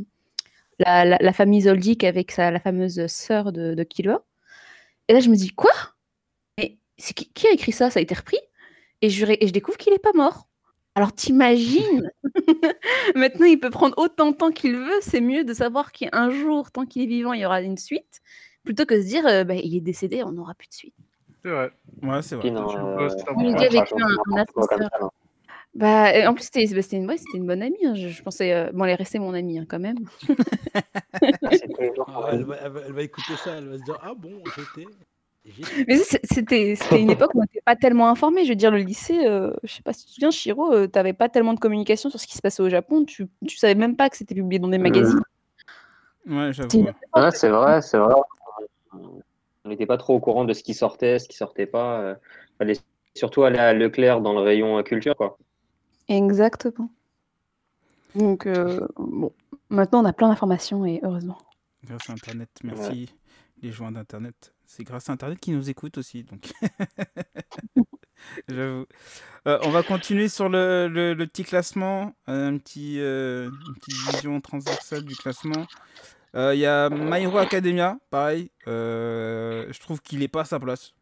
la, 0.80 1.04
la- 1.04 1.18
la 1.20 1.32
famille 1.32 1.62
Zoldyck 1.62 2.04
avec 2.04 2.32
sa, 2.32 2.50
la 2.50 2.60
fameuse 2.60 3.06
sœur 3.08 3.52
de, 3.52 3.74
de 3.74 3.82
Killua. 3.84 4.24
Et 5.10 5.12
là, 5.12 5.18
je 5.18 5.28
me 5.28 5.34
dis, 5.34 5.50
quoi? 5.50 5.72
Mais 6.56 6.78
c'est 6.96 7.14
qui, 7.14 7.28
qui 7.32 7.48
a 7.48 7.50
écrit 7.50 7.72
ça? 7.72 7.90
Ça 7.90 7.98
a 7.98 8.02
été 8.02 8.14
repris? 8.14 8.38
Et 9.02 9.10
je, 9.10 9.26
ré- 9.26 9.38
et 9.40 9.48
je 9.48 9.52
découvre 9.52 9.76
qu'il 9.76 9.92
n'est 9.92 9.98
pas 9.98 10.12
mort. 10.14 10.46
Alors 10.94 11.12
t'imagines 11.12 12.12
Maintenant, 13.16 13.46
il 13.46 13.58
peut 13.58 13.70
prendre 13.70 13.98
autant 13.98 14.30
de 14.30 14.36
temps 14.36 14.52
qu'il 14.52 14.76
veut. 14.76 15.00
C'est 15.00 15.20
mieux 15.20 15.42
de 15.42 15.52
savoir 15.52 15.90
qu'un 15.90 16.30
jour, 16.30 16.70
tant 16.70 16.86
qu'il 16.86 17.02
est 17.02 17.06
vivant, 17.06 17.32
il 17.32 17.40
y 17.40 17.44
aura 17.44 17.60
une 17.60 17.76
suite, 17.76 18.20
plutôt 18.62 18.84
que 18.86 18.94
de 18.94 19.00
se 19.02 19.06
dire, 19.08 19.26
euh, 19.26 19.42
bah, 19.42 19.54
il 19.56 19.74
est 19.76 19.80
décédé, 19.80 20.22
on 20.22 20.30
n'aura 20.30 20.54
plus 20.54 20.68
de 20.68 20.74
suite. 20.74 20.94
C'est 21.44 21.50
vrai. 21.50 21.72
Ouais, 22.02 22.22
c'est 22.22 22.36
vrai. 22.36 22.50
Non, 22.52 22.68
euh, 22.76 23.08
un 23.08 23.34
on 23.34 23.54
avec 23.56 23.92
ascenseur. 24.36 25.10
Bah, 25.74 26.12
en 26.28 26.34
plus, 26.34 26.44
c'était 26.44 26.66
bah, 26.66 26.80
une, 26.92 27.06
ouais, 27.08 27.16
c'était 27.16 27.38
une 27.38 27.46
bonne 27.46 27.62
amie. 27.62 27.84
hein. 27.86 27.94
Je, 27.94 28.08
je 28.08 28.22
pensais, 28.22 28.52
euh, 28.52 28.70
bon, 28.72 28.84
elle 28.84 28.90
est 28.90 28.94
restée 28.96 29.18
mon 29.18 29.34
amie 29.34 29.58
hein, 29.58 29.66
quand 29.68 29.78
même. 29.78 29.96
Ah, 32.06 32.30
elle, 32.32 32.44
va, 32.44 32.56
elle 32.62 32.70
va- 32.70 32.80
elle 32.86 32.92
va 32.92 33.02
écouter 33.02 33.36
ça, 33.36 33.52
elle 33.56 33.68
va 33.68 33.78
se 33.78 33.82
dire 33.82 33.98
Ah 34.02 34.14
bon, 34.14 34.30
j'étais. 34.56 34.88
Mais 35.86 35.96
c'était 35.96 36.74
c'était 36.74 37.00
une 37.00 37.10
époque 37.10 37.34
où 37.34 37.38
on 37.38 37.42
n'était 37.42 37.62
pas 37.64 37.76
tellement 37.76 38.08
informé. 38.08 38.44
Je 38.44 38.50
veux 38.50 38.56
dire, 38.56 38.70
le 38.70 38.78
lycée, 38.78 39.26
euh, 39.26 39.52
je 39.62 39.74
sais 39.74 39.82
pas 39.82 39.92
si 39.92 40.00
tu 40.04 40.08
te 40.08 40.14
souviens, 40.14 40.30
Shiro, 40.30 40.72
euh, 40.72 40.86
t'avais 40.86 41.12
pas 41.12 41.28
tellement 41.28 41.54
de 41.54 41.60
communication 41.60 42.10
sur 42.10 42.18
ce 42.20 42.26
qui 42.26 42.36
se 42.36 42.42
passait 42.42 42.62
au 42.62 42.68
Japon. 42.68 43.04
Tu, 43.04 43.28
tu 43.46 43.56
savais 43.56 43.74
même 43.74 43.96
pas 43.96 44.10
que 44.10 44.16
c'était 44.16 44.34
publié 44.34 44.58
dans 44.58 44.68
des 44.68 44.78
magazines. 44.78 45.20
Ouais, 46.26 46.52
j'avoue. 46.52 46.68
C'est 46.70 46.78
ouais. 46.78 46.92
Ouais, 47.14 47.30
c'est 47.30 47.48
vrai, 47.48 47.82
c'est 47.82 47.98
vrai. 47.98 48.14
On 49.64 49.68
n'était 49.68 49.86
pas 49.86 49.96
trop 49.98 50.14
au 50.14 50.20
courant 50.20 50.44
de 50.44 50.52
ce 50.52 50.62
qui 50.62 50.74
sortait, 50.74 51.18
ce 51.18 51.28
qui 51.28 51.36
sortait 51.36 51.66
pas. 51.66 52.00
euh, 52.00 52.14
fallait 52.58 52.76
surtout 53.14 53.42
aller 53.44 53.58
à 53.58 53.72
Leclerc 53.72 54.20
dans 54.20 54.32
le 54.32 54.40
rayon 54.40 54.78
euh, 54.78 54.82
culture, 54.82 55.16
quoi. 55.16 55.36
Exactement. 56.10 56.90
Donc, 58.16 58.46
euh, 58.46 58.86
bon, 58.96 59.32
maintenant 59.68 60.02
on 60.02 60.04
a 60.04 60.12
plein 60.12 60.28
d'informations 60.28 60.84
et 60.84 61.00
heureusement. 61.04 61.38
Grâce 61.84 62.10
à 62.10 62.12
Internet, 62.12 62.50
merci 62.64 63.14
les 63.62 63.70
joueurs 63.72 63.92
d'Internet. 63.92 64.52
C'est 64.66 64.82
grâce 64.84 65.08
à 65.08 65.12
Internet 65.12 65.38
qu'ils 65.38 65.56
nous 65.56 65.70
écoutent 65.70 65.96
aussi, 65.98 66.24
donc. 66.24 66.50
J'avoue. 68.48 68.86
Euh, 69.46 69.58
on 69.62 69.70
va 69.70 69.82
continuer 69.82 70.28
sur 70.28 70.48
le, 70.48 70.88
le- 70.88 71.14
le 71.14 71.26
petit 71.26 71.44
classement, 71.44 72.14
un 72.26 72.58
petit, 72.58 72.98
euh, 73.00 73.48
une 73.48 73.74
petite 73.74 73.94
vision 74.12 74.40
transversale 74.40 75.04
du 75.04 75.14
classement. 75.16 75.64
Euh, 76.34 76.54
Il 76.54 76.60
y 76.60 76.66
a 76.66 76.90
My 76.90 77.22
Hero 77.22 77.38
Academia, 77.38 77.98
pareil. 78.10 78.50
euh, 78.66 79.66
je 79.72 79.80
trouve 79.80 80.02
qu'il 80.02 80.22
est 80.22 80.28
pas 80.28 80.42
à 80.42 80.44
sa 80.44 80.58
place. 80.60 80.92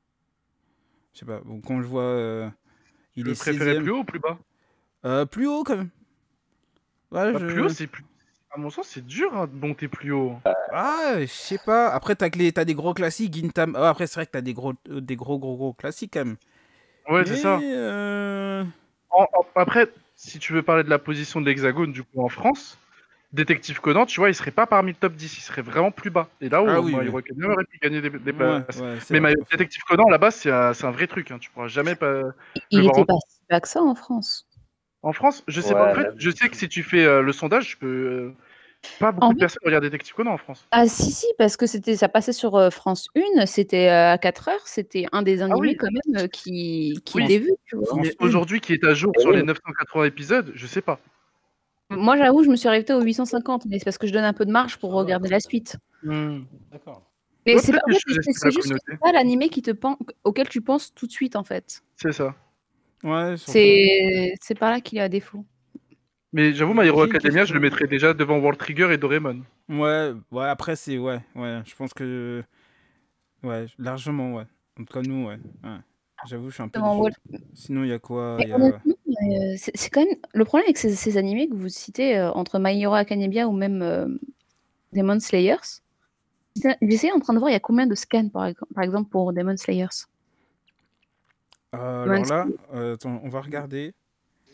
Je 1.15 1.21
sais 1.21 1.27
pas, 1.27 1.41
bon, 1.41 1.61
quand 1.61 1.81
je 1.83 1.87
vois. 1.89 2.03
euh, 2.03 2.49
il 3.17 3.25
le 3.25 3.33
est 3.33 3.35
préférais 3.35 3.73
16e. 3.73 3.83
plus 3.83 3.91
haut 3.93 4.01
ou 4.01 4.05
plus 4.05 4.21
bas? 4.21 4.39
Euh, 5.05 5.25
plus 5.27 5.47
haut 5.47 5.65
quand 5.65 5.77
même. 5.77 5.91
Ouais, 7.11 7.33
Bah, 7.33 7.39
je- 7.41 7.47
Plus 7.47 7.63
haut, 7.63 7.69
c'est 7.69 7.87
plus. 7.87 8.05
À 8.51 8.59
mon 8.59 8.71
sens, 8.71 8.89
c'est 8.89 9.07
dur 9.07 9.37
hein, 9.37 9.47
de 9.47 9.55
monter 9.55 9.89
plus 9.89 10.11
haut. 10.13 10.39
Ah, 10.73 11.15
je 11.21 11.27
sais 11.27 11.59
pas. 11.59 11.89
Après, 11.91 12.17
t'as 12.17 12.29
les- 12.31 12.53
t'as 12.53 12.65
des 12.65 12.75
gros 12.75 12.95
classiques, 12.95 13.35
Gintam. 13.35 13.77
Ah, 13.77 13.91
après, 13.91 14.07
c'est 14.07 14.15
vrai 14.17 14.27
que 14.27 14.33
t'as 14.33 14.41
des 14.41 14.55
gros, 14.55 14.73
euh, 14.91 15.01
des 15.01 15.17
gros, 15.17 15.39
gros, 15.39 15.57
gros 15.57 15.73
classiques 15.75 16.13
quand 16.15 16.25
même. 16.25 16.37
Ouais, 17.09 17.25
c'est 17.27 17.37
ça. 17.37 17.59
Euh, 17.63 18.65
En- 19.11 19.23
en- 19.33 19.47
après, 19.55 19.89
si 20.17 20.39
tu 20.39 20.53
veux 20.53 20.63
parler 20.63 20.83
de 20.85 20.91
la 20.91 20.99
position 20.99 21.41
de 21.41 21.47
l'Hexagone, 21.47 21.93
du 21.93 22.03
coup, 22.03 22.23
en 22.23 22.29
France, 22.29 22.79
Détective 23.33 23.81
Conan, 23.81 24.07
tu 24.07 24.21
vois, 24.21 24.31
il 24.31 24.35
serait 24.35 24.51
pas 24.51 24.67
parmi 24.67 24.93
le 24.93 24.97
top 24.97 25.13
10, 25.15 25.37
il 25.37 25.41
serait 25.43 25.61
vraiment 25.63 25.91
plus 25.91 26.11
bas. 26.11 26.29
Et 26.41 26.49
là 26.49 26.63
où 26.63 26.67
Ah 26.69 26.81
oui, 26.81 26.93
My 26.93 27.01
oui. 27.01 27.09
Aurait 27.09 27.23
pu 27.65 27.79
gagner 27.83 28.01
des, 28.01 28.11
places. 28.11 28.79
ouais, 28.81 28.97
Mais 29.11 29.21
vrai. 29.21 29.35
Détective 29.51 29.83
Conan, 29.87 30.09
là-bas, 30.09 30.31
c'est 30.31 30.51
un, 30.51 30.73
c'est 30.73 30.87
un 30.87 30.91
vrai 30.91 31.07
truc. 31.07 31.31
hein. 31.31 31.39
Tu 31.39 31.51
pourras 31.51 31.69
jamais 31.69 31.95
pas. 31.95 32.23
Il 32.71 32.81
était 32.87 33.05
pas 33.05 33.15
si 33.29 33.39
bas 33.51 33.61
que 33.61 33.69
ça 33.69 33.83
en 33.83 33.95
France. 33.95 34.48
En 35.03 35.13
France, 35.13 35.45
je 35.47 35.61
sais 35.61 35.75
Ouais, 35.75 35.81
pas. 35.81 35.93
En 35.93 35.95
fait, 35.95 36.09
je 36.17 36.31
sais 36.31 36.49
que 36.49 36.57
si 36.57 36.69
tu 36.69 36.83
fais 36.83 37.05
euh, 37.05 37.23
le 37.23 37.33
sondage, 37.33 37.71
je 37.73 37.77
peux. 37.79 37.87
euh, 37.87 38.33
pas 39.01 39.11
beaucoup 39.13 39.27
En 39.27 39.29
de 39.31 39.35
fait- 39.35 39.41
personnes 39.41 39.61
regardent 39.65 39.85
Détective 39.85 40.15
Conan 40.15 40.33
en 40.33 40.39
France. 40.39 40.67
Ah 40.71 40.87
si, 40.87 41.11
si, 41.11 41.27
parce 41.37 41.57
que 41.57 41.67
c'était, 41.67 41.97
ça 41.97 42.09
passait 42.09 42.33
sur 42.33 42.55
euh, 42.57 42.71
France 42.71 43.09
1, 43.17 43.47
c'était 43.47 43.89
euh, 43.89 44.13
à 44.13 44.19
4 44.19 44.49
heures, 44.49 44.67
c'était 44.67 45.07
un 45.13 45.23
des 45.23 45.43
animés 45.43 45.57
Ah 45.57 45.61
oui. 45.61 45.77
quand 45.77 45.89
même 45.91 46.25
euh, 46.25 46.29
qui, 46.29 47.01
qui 47.05 47.17
Oui. 47.19 47.39
vu, 47.39 47.51
tu 47.67 47.77
vois. 47.77 48.01
Aujourd'hui, 48.21 48.61
qui 48.61 48.73
est 48.75 48.85
à 48.85 48.95
jour 48.95 49.13
Eh 49.17 49.21
sur 49.21 49.33
les 49.33 49.43
980 49.43 50.05
épisodes, 50.05 50.53
je 50.55 50.67
sais 50.67 50.81
pas. 50.81 51.01
Moi 51.91 52.17
j'avoue, 52.19 52.45
je 52.45 52.51
me 52.51 52.57
suis 52.57 52.69
arrêtée 52.69 52.93
au 52.93 53.01
850, 53.01 53.65
mais 53.67 53.79
c'est 53.79 53.85
parce 53.85 53.99
que 53.99 54.07
je 54.07 54.13
donne 54.13 54.25
un 54.25 54.33
peu 54.35 54.45
de 54.45 54.53
marge 54.53 54.77
pour 54.79 54.91
Ça 54.91 54.97
va. 54.97 55.03
regarder 55.03 55.29
la 55.29 55.41
suite. 55.41 55.77
D'accord. 56.71 57.03
Mais 57.47 57.57
c'est 57.59 57.73
pas, 57.73 57.79
ça 57.89 57.91
juste 57.91 58.05
que 58.05 58.59
communauté. 58.69 58.83
c'est 58.89 58.99
pas 59.01 59.13
l'animé 59.13 59.49
qui 59.49 59.63
te 59.63 59.71
pen- 59.71 59.97
auquel 60.23 60.49
tu 60.51 60.61
penses 60.61 60.93
tout 60.95 61.07
de 61.07 61.13
suite 61.13 61.35
en 61.35 61.45
fait. 61.45 61.83
C'est 61.97 62.13
ça. 62.13 62.35
Ouais. 63.03 63.35
C'est 63.37 64.35
c'est 64.41 64.59
par 64.59 64.71
là 64.71 64.81
qu'il 64.81 64.99
est 64.99 65.03
à 65.03 65.09
défaut. 65.09 65.45
Mais 66.33 66.53
j'avoue, 66.53 66.75
My 66.75 66.87
Hero 66.87 67.03
Academia, 67.03 67.45
je 67.45 67.55
le 67.55 67.61
mettrais 67.61 67.87
déjà 67.87 68.13
devant 68.13 68.39
World 68.39 68.59
Trigger 68.59 68.93
et 68.93 68.99
Doraemon. 68.99 69.43
Ouais, 69.69 70.13
ouais, 70.31 70.47
après, 70.47 70.77
c'est. 70.77 70.99
Ouais, 70.99 71.21
ouais, 71.35 71.63
je 71.65 71.75
pense 71.75 71.95
que. 71.95 72.43
Ouais, 73.43 73.67
largement, 73.79 74.35
ouais. 74.35 74.45
En 74.79 74.85
tout 74.85 74.93
cas, 74.93 75.03
nous, 75.03 75.27
ouais. 75.27 75.39
ouais. 75.65 75.79
J'avoue, 76.27 76.51
je 76.51 76.55
suis 76.55 76.63
un 76.63 76.69
peu. 76.69 76.81
Sinon, 77.55 77.85
il 77.85 77.91
y 77.91 77.93
a 77.93 77.99
quoi 77.99 78.39
y 78.47 78.53
a- 78.53 78.57
euh, 78.57 79.55
c'est 79.57 79.91
quand 79.91 80.05
même 80.05 80.17
le 80.33 80.45
problème 80.45 80.67
avec 80.67 80.79
ces, 80.79 80.95
ces 80.95 81.17
animés 81.17 81.49
que 81.49 81.55
vous 81.55 81.69
citez 81.69 82.17
euh, 82.17 82.31
entre 82.33 82.59
My 82.59 82.81
Hero 82.81 82.95
Academia 82.95 83.49
ou 83.49 83.53
même 83.53 83.83
euh, 83.83 84.07
Demon 84.93 85.19
Slayers. 85.19 85.81
J'essayais 86.83 87.13
en 87.13 87.21
train 87.21 87.35
de 87.35 87.39
voir 87.39 87.51
il 87.51 87.55
y 87.55 87.57
a 87.57 87.61
combien 87.61 87.87
de 87.87 87.95
scans 87.95 88.29
par 88.29 88.47
exemple 88.83 89.11
pour 89.11 89.33
Demon 89.33 89.57
Slayers? 89.57 90.07
Euh, 91.75 92.05
alors 92.05 92.25
là, 92.25 92.47
euh, 92.75 92.95
attends, 92.95 93.21
on 93.23 93.29
va 93.29 93.41
regarder. 93.41 93.95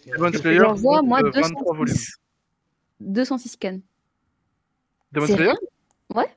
Demon 0.07 0.31
Je 0.33 0.39
Slayer, 0.39 0.59
leur 0.59 0.75
vois 0.75 1.03
moi 1.03 1.23
euh, 1.23 1.31
23 1.31 1.77
volumes. 1.77 1.95
206, 1.95 2.19
206 3.01 3.49
scans. 3.49 3.81
Demon 5.13 5.27
C'est 5.27 5.35
Slayer 5.35 5.51
rien 5.51 5.59
Ouais. 6.15 6.29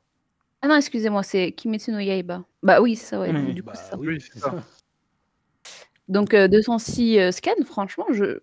Ah 0.62 0.68
non, 0.68 0.76
excusez-moi, 0.76 1.24
c'est 1.24 1.52
Kimetsu 1.52 1.92
no 1.92 2.00
Yaiba. 2.00 2.44
Bah 2.64 2.82
oui, 2.82 2.96
c'est 2.96 3.06
ça, 3.06 3.20
ouais. 3.20 3.32
Oui. 3.32 3.54
Du 3.54 3.64
coup, 3.64 3.70
Bah 3.70 3.76
c'est 3.76 3.92
ça. 3.92 3.98
Oui, 3.98 4.22
c'est 4.22 4.40
ça. 4.40 4.56
Donc 6.08 6.34
euh, 6.34 6.48
206 6.48 7.20
euh, 7.20 7.32
scans, 7.32 7.52
franchement, 7.66 8.06
je... 8.12 8.40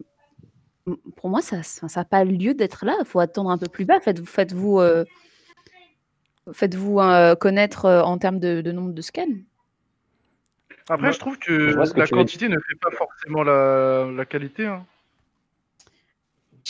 pour 1.16 1.30
moi, 1.30 1.40
ça 1.40 1.56
n'a 1.58 1.62
ça 1.62 2.00
a 2.00 2.04
pas 2.04 2.24
lieu 2.24 2.54
d'être 2.54 2.84
là. 2.84 2.94
Il 3.00 3.06
faut 3.06 3.20
attendre 3.20 3.50
un 3.50 3.58
peu 3.58 3.68
plus 3.68 3.84
bas. 3.84 4.00
Faites-vous 4.00 4.26
faites-vous 4.26 4.80
euh, 4.80 5.04
faites-vous, 6.52 7.00
euh, 7.00 7.34
connaître 7.34 7.86
euh, 7.86 8.02
en 8.02 8.18
termes 8.18 8.38
de, 8.38 8.60
de 8.60 8.72
nombre 8.72 8.92
de 8.92 9.02
scans. 9.02 9.26
Après, 10.88 11.06
Ouais. 11.06 11.12
je 11.12 11.18
trouve 11.18 11.38
que 11.38 11.70
Je 11.70 11.98
la 11.98 12.06
quantité 12.06 12.48
ne 12.48 12.58
fait 12.58 12.74
pas 12.80 12.90
forcément 12.90 13.42
la, 13.42 14.10
la 14.14 14.24
qualité. 14.24 14.66
hein. 14.66 14.84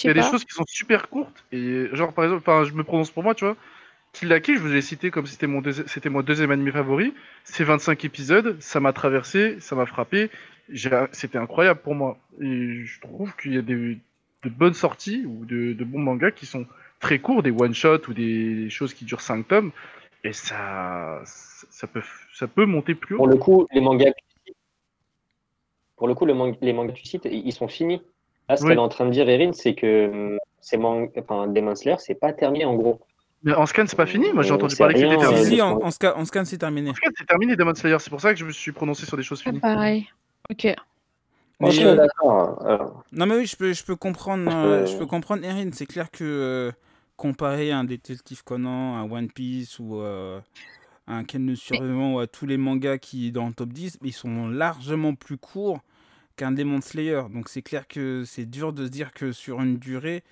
Il 0.02 0.08
y 0.08 0.10
a 0.10 0.14
des 0.14 0.22
choses 0.22 0.44
qui 0.44 0.52
sont 0.52 0.64
super 0.66 1.08
courtes. 1.08 1.44
Et 1.52 1.88
genre, 1.92 2.12
par 2.12 2.24
exemple, 2.24 2.42
enfin, 2.46 2.64
je 2.64 2.72
me 2.74 2.82
prononce 2.82 3.10
pour 3.10 3.22
moi, 3.22 3.34
tu 3.34 3.44
vois. 3.44 3.56
Kill 4.12 4.28
la 4.28 4.40
Kill, 4.40 4.56
je 4.56 4.60
vous 4.60 4.74
ai 4.74 4.80
cité 4.80 5.10
comme 5.10 5.26
c'était 5.26 5.46
mon, 5.48 5.60
deuxi- 5.60 5.86
c'était 5.86 6.08
mon 6.08 6.22
deuxième 6.22 6.50
animé 6.52 6.70
favori. 6.70 7.14
C'est 7.44 7.64
25 7.64 8.04
épisodes, 8.04 8.56
ça 8.60 8.80
m'a 8.80 8.92
traversé, 8.92 9.58
ça 9.60 9.74
m'a 9.74 9.86
frappé. 9.86 10.30
C'était 11.12 11.38
incroyable 11.38 11.80
pour 11.80 11.94
moi. 11.94 12.18
Et 12.40 12.84
je 12.84 13.00
trouve 13.00 13.34
qu'il 13.36 13.54
y 13.54 13.58
a 13.58 13.62
des, 13.62 13.98
de 14.44 14.48
bonnes 14.48 14.74
sorties 14.74 15.24
ou 15.26 15.44
de, 15.44 15.72
de 15.72 15.84
bons 15.84 15.98
mangas 16.00 16.30
qui 16.30 16.46
sont 16.46 16.66
très 17.00 17.18
courts, 17.18 17.42
des 17.42 17.50
one-shots 17.50 18.08
ou 18.08 18.14
des 18.14 18.70
choses 18.70 18.94
qui 18.94 19.04
durent 19.04 19.20
5 19.20 19.46
tomes. 19.48 19.72
Et 20.24 20.32
ça, 20.32 21.20
ça, 21.24 21.86
peut, 21.86 22.02
ça 22.32 22.48
peut 22.48 22.64
monter 22.64 22.94
plus 22.94 23.14
haut. 23.14 23.18
Pour 23.18 23.28
le 23.28 23.36
coup, 23.36 23.66
les 23.72 23.80
mangas 23.82 24.10
pour 25.96 26.08
le 26.08 26.14
coup, 26.14 26.26
le 26.26 26.34
man- 26.34 26.56
les 26.60 26.72
mangas 26.72 26.92
que 26.92 26.98
tu 26.98 27.06
cites, 27.06 27.28
ils 27.30 27.52
sont 27.52 27.68
finis. 27.68 28.02
Là, 28.48 28.56
ce 28.56 28.62
Oui. 28.64 28.70
qu'elle 28.70 28.78
est 28.78 28.80
en 28.80 28.88
train 28.88 29.06
de 29.06 29.10
dire, 29.10 29.28
Erin, 29.28 29.52
c'est 29.52 29.74
que 29.74 30.08
hum, 30.08 30.38
ces 30.60 30.76
man- 30.76 31.08
enfin, 31.18 31.46
Demon 31.46 31.74
Slayer, 31.76 31.96
c'est 31.98 32.14
pas 32.14 32.32
terminé 32.32 32.64
en 32.64 32.74
gros. 32.74 33.00
Mais 33.42 33.52
en 33.54 33.66
scan, 33.66 33.84
c'est 33.86 33.96
pas 33.96 34.06
fini. 34.06 34.32
Moi, 34.32 34.42
j'ai 34.42 34.52
Euh, 34.52 34.54
entendu 34.54 34.74
parler 34.76 34.94
que 34.94 35.00
c'était 35.00 35.14
euh, 35.14 35.18
Si, 35.18 35.24
terminé. 35.28 35.56
si, 35.56 35.62
en, 35.62 35.90
scan, 35.90 36.12
en 36.16 36.24
scan, 36.24 36.44
c'est 36.46 36.58
terminé. 36.58 36.90
En 36.90 36.94
scan, 36.94 37.10
c'est 37.16 37.26
terminé 37.26 37.54
Demon 37.56 37.74
Slayer. 37.74 37.98
C'est 38.00 38.10
pour 38.10 38.20
ça 38.20 38.32
que 38.32 38.40
je 38.40 38.44
me 38.46 38.50
suis 38.50 38.72
prononcé 38.72 39.04
sur 39.06 39.16
des 39.18 39.22
choses 39.22 39.42
finies. 39.42 39.60
pareil. 39.60 40.08
Ok. 40.50 40.64
Mais, 40.64 41.68
Ok, 41.68 41.82
euh, 41.82 41.94
d'accord. 41.96 42.66
Alors, 42.66 43.04
Non 43.12 43.26
mais 43.26 43.36
oui, 43.36 43.46
je 43.46 43.56
peux, 43.56 43.72
je 43.72 43.84
peux 43.84 43.96
comprendre, 43.96 44.50
Je 44.50 44.56
euh, 44.56 44.80
peux- 44.80 44.86
je 44.86 44.98
peux 44.98 45.06
comprendre 45.06 45.44
Erin. 45.44 45.70
C'est 45.72 45.86
clair 45.86 46.10
que 46.10 46.24
euh, 46.24 46.72
comparer 47.16 47.72
un 47.72 47.84
Détective 47.84 48.42
Conan, 48.44 48.96
un 48.96 49.10
One 49.10 49.30
Piece 49.30 49.78
ou 49.78 50.00
euh, 50.00 50.40
un 51.06 51.24
Ken 51.24 51.54
Survivant 51.54 52.14
ou 52.14 52.18
à 52.18 52.26
tous 52.26 52.46
les 52.46 52.56
mangas 52.56 52.98
qui 52.98 53.32
dans 53.32 53.46
le 53.46 53.54
top 53.54 53.72
10, 53.72 53.98
ils 54.02 54.12
sont 54.12 54.48
largement 54.48 55.14
plus 55.14 55.38
courts 55.38 55.80
qu'un 56.36 56.52
Demon 56.52 56.80
Slayer. 56.80 57.22
Donc 57.32 57.48
c'est 57.48 57.62
clair 57.62 57.86
que 57.86 58.24
c'est 58.26 58.46
dur 58.46 58.72
de 58.72 58.86
se 58.86 58.90
dire 58.90 59.12
que 59.12 59.32
sur 59.32 59.60
une 59.60 59.78
durée, 59.78 60.24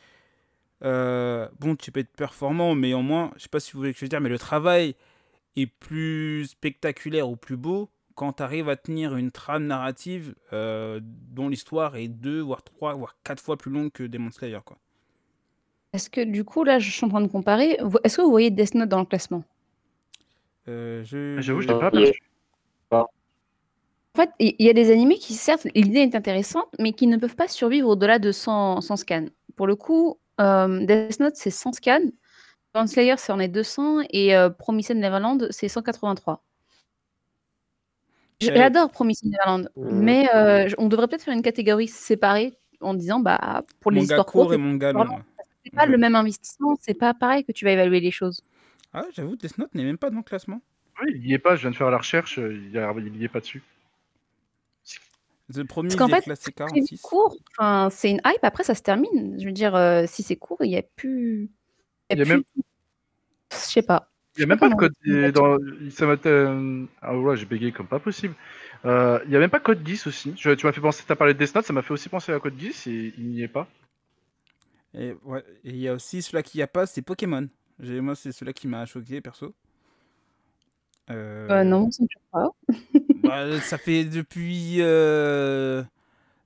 euh, 0.85 1.49
bon, 1.61 1.77
tu 1.77 1.93
peux 1.93 2.01
être 2.01 2.13
performant, 2.13 2.75
mais 2.75 2.95
au 2.95 3.03
moins, 3.03 3.33
je 3.37 3.43
sais 3.43 3.49
pas 3.49 3.61
si 3.61 3.73
vous 3.73 3.79
voulez 3.79 3.93
que 3.93 3.99
je 3.99 4.05
veux 4.05 4.09
dire, 4.09 4.21
mais 4.21 4.29
le 4.29 4.39
travail 4.39 4.97
est 5.57 5.67
plus 5.67 6.47
spectaculaire 6.47 7.29
ou 7.29 7.37
plus 7.37 7.57
beau 7.57 7.91
quand 8.15 8.35
tu 8.35 8.43
arrives 8.43 8.69
à 8.69 8.77
tenir 8.77 9.17
une 9.17 9.31
trame 9.31 9.67
narrative 9.67 10.35
euh, 10.53 11.01
dont 11.03 11.49
l'histoire 11.49 11.97
est 11.97 12.09
deux, 12.09 12.41
voire 12.41 12.63
trois, 12.63 12.95
voire 12.95 13.17
quatre 13.25 13.43
fois 13.43 13.57
plus 13.57 13.71
longue 13.71 13.91
que 13.93 14.03
Demon 14.03 14.31
Slayer. 14.31 14.59
Quoi. 14.65 14.79
Est-ce 15.93 16.09
que 16.09 16.23
du 16.23 16.43
coup, 16.45 16.65
là, 16.65 16.79
je 16.79 16.91
suis 16.91 17.05
en 17.05 17.09
train 17.11 17.21
de 17.21 17.27
comparer. 17.29 17.77
Vous- 17.83 17.99
Est-ce 18.03 18.17
que 18.17 18.23
vous 18.23 18.31
voyez 18.31 18.51
Death 18.51 18.75
Note 18.75 18.89
dans 18.89 19.01
le 19.01 19.05
classement? 19.05 19.45
Euh, 20.69 21.03
je, 21.05 21.39
J'avoue, 21.41 21.61
je 21.61 21.69
l'ai 21.69 21.79
pas 21.79 21.87
aperçu. 21.89 22.23
En 22.91 23.07
fait, 24.17 24.31
il 24.39 24.55
il 24.59 24.67
y 24.67 24.71
a 24.71 24.75
des 24.75 24.91
animés 24.91 25.17
qui, 25.19 25.35
certes, 25.35 25.67
l'idée 25.75 26.01
est 26.01 26.15
intéressante, 26.15 26.69
mais 26.79 26.93
qui 26.93 27.07
ne 27.07 27.17
peuvent 27.17 27.37
pas 27.37 27.49
survivre 27.49 27.89
au-delà 27.89 28.19
de 28.19 28.31
100, 28.33 28.81
100 28.81 28.97
scans. 28.97 29.27
Pour 29.57 29.67
le 29.67 29.75
coup, 29.77 30.19
euh, 30.41 30.85
Death 30.87 31.21
Note, 31.21 31.37
c'est 31.37 31.51
100 31.51 31.73
scans. 31.73 32.01
Slayer, 32.87 33.17
c'est 33.19 33.33
en 33.33 33.39
est 33.39 33.49
200. 33.49 33.99
Et 34.11 34.35
euh, 34.35 34.49
Promised 34.49 34.97
Neverland, 34.97 35.47
c'est 35.51 35.69
183. 35.69 36.43
J- 38.41 38.51
Euh, 38.51 38.55
J'adore 38.57 38.91
Promised 38.91 39.25
Neverland, 39.31 39.69
Mhm. 39.77 40.03
mais 40.03 40.35
euh, 40.35 40.69
j- 40.69 40.75
on 40.79 40.89
devrait 40.89 41.07
peut-être 41.09 41.23
faire 41.25 41.35
une 41.35 41.43
catégorie 41.43 41.89
séparée 41.89 42.55
en 42.81 42.95
disant, 42.95 43.21
bah, 43.21 43.63
pour 43.81 43.91
les 43.93 43.99
manga 43.99 44.05
histoires 44.05 44.27
court 44.27 44.43
courtes, 44.43 44.55
et 44.55 44.59
manga 44.59 44.93
long. 44.93 45.05
vraiment-. 45.05 45.23
C'est 45.65 45.73
pas 45.75 45.87
le 45.87 45.99
même 45.99 46.15
investissement, 46.15 46.77
c'est 46.81 46.95
pas 46.95 47.15
pareil 47.15 47.45
que 47.45 47.53
tu 47.53 47.65
vas 47.65 47.73
évaluer 47.73 48.01
les 48.01 48.11
choses. 48.11 48.43
Ah, 48.93 49.05
j'avoue, 49.15 49.37
Death 49.37 49.59
Note 49.59 49.75
n'est 49.75 49.85
même 49.85 49.99
pas 49.99 50.11
dans 50.11 50.19
le 50.19 50.23
classement. 50.23 50.61
Oui, 51.03 51.13
il 51.15 51.27
y 51.27 51.33
est 51.35 51.39
pas. 51.39 51.57
Je 51.57 51.63
viens 51.63 51.71
de 51.71 51.77
faire 51.77 51.91
la 51.91 51.99
recherche. 51.99 52.39
euh, 52.39 52.55
Il 52.55 52.71
y, 52.73 52.79
a- 52.79 52.93
il 52.99 53.17
y 53.17 53.25
est 53.25 53.29
pas 53.29 53.41
dessus. 53.41 53.63
The 55.53 55.65
Promise 55.65 55.97
qu'en 55.97 56.09
est 56.09 56.21
fait, 56.23 56.53
46. 56.53 57.01
court, 57.03 57.37
enfin, 57.59 57.89
c'est 57.91 58.11
une 58.11 58.21
hype, 58.25 58.43
après 58.43 58.65
ça 58.65 58.75
se 58.75 58.83
termine. 58.83 59.39
Je 59.41 59.45
veux 59.45 59.53
dire, 59.53 59.75
euh, 59.75 60.05
si 60.07 60.23
c'est 60.23 60.37
court, 60.37 60.59
il 60.63 60.69
n'y 60.69 60.79
a 60.79 60.83
plus. 60.83 61.51
Il 62.11 62.19
y 62.19 62.23
a 62.23 62.25
plus- 62.25 62.33
même- 62.35 62.43
Je 63.51 63.57
sais 63.57 63.83
pas. 63.83 64.09
Il 64.37 64.41
n'y 64.41 64.45
a 64.45 64.47
même 64.47 64.59
pas 64.59 64.71
de 64.71 64.75
code. 64.75 64.93
Dans... 65.35 65.59
Ça 65.91 66.07
m'a. 66.07 66.17
euh, 66.25 66.87
Ah 67.03 67.17
ouais, 67.19 67.37
j'ai 67.37 67.45
bégayé 67.45 67.71
comme 67.73 67.87
pas 67.87 67.99
possible. 67.99 68.35
Euh, 68.87 69.19
Il 69.27 69.31
y 69.33 69.37
a 69.37 69.39
même 69.39 69.51
pas 69.51 69.61
code 69.61 69.83
10 69.83 70.07
aussi. 70.07 70.33
Je- 70.39 70.51
Tu 70.53 70.65
m'as 70.67 70.73
fait 70.73 70.81
penser. 70.81 71.05
T'as 71.07 71.17
parlé 71.17 71.35
de 71.35 71.39
Death 71.39 71.55
Note, 71.55 71.67
ça 71.67 71.73
m'a 71.75 71.83
fait 71.83 71.93
aussi 71.93 72.09
penser 72.09 72.33
à 72.33 72.41
code 72.41 72.57
10 72.57 72.87
et 72.87 73.13
il 73.19 73.27
n'y 73.29 73.43
est 73.43 73.49
pas. 73.49 73.69
Et 74.95 75.15
ouais, 75.25 75.43
et 75.65 75.71
il 75.71 75.77
y 75.79 75.89
a 75.89 75.95
aussi 75.95 76.21
celui-là 76.23 76.43
qui 76.43 76.59
n'y 76.59 76.63
a 76.63 76.67
pas, 76.67 76.87
c'est 76.87 77.03
Pokémon. 77.03 77.49
J'ai- 77.81 78.01
Moi, 78.01 78.15
c'est 78.15 78.31
celui-là 78.33 78.53
qui 78.53 78.69
m'a 78.69 78.85
choqué, 78.87 79.21
perso. 79.21 79.55
Euh, 81.11 81.49
Euh, 81.51 81.65
non, 81.65 81.91
ça 81.91 82.03
me 82.03 82.09
choque 82.09 82.23
pas. 82.31 82.49
bah, 83.23 83.61
ça 83.61 83.79
fait 83.79 84.05
depuis, 84.05 84.77
euh, 84.81 85.83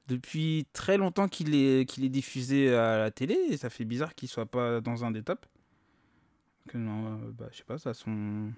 depuis 0.09 0.67
très 0.73 0.97
longtemps 0.97 1.29
qu'il 1.29 1.55
est, 1.55 1.85
qu'il 1.89 2.05
est 2.05 2.09
diffusé 2.09 2.75
à 2.75 2.99
la 2.99 3.11
télé 3.11 3.35
et 3.51 3.57
ça 3.57 3.69
fait 3.71 3.85
bizarre 3.85 4.15
qu'il 4.15 4.29
soit 4.29 4.47
pas 4.47 4.81
dans 4.81 5.05
un 5.05 5.11
des 5.11 5.23
tops. 5.23 5.47
Que 6.69 6.79
non, 6.79 7.07
euh, 7.07 7.33
bah, 7.33 7.47
je 7.53 7.59
sais 7.59 7.65
pas, 7.65 7.79
ça 7.79 7.95
son. 7.95 8.53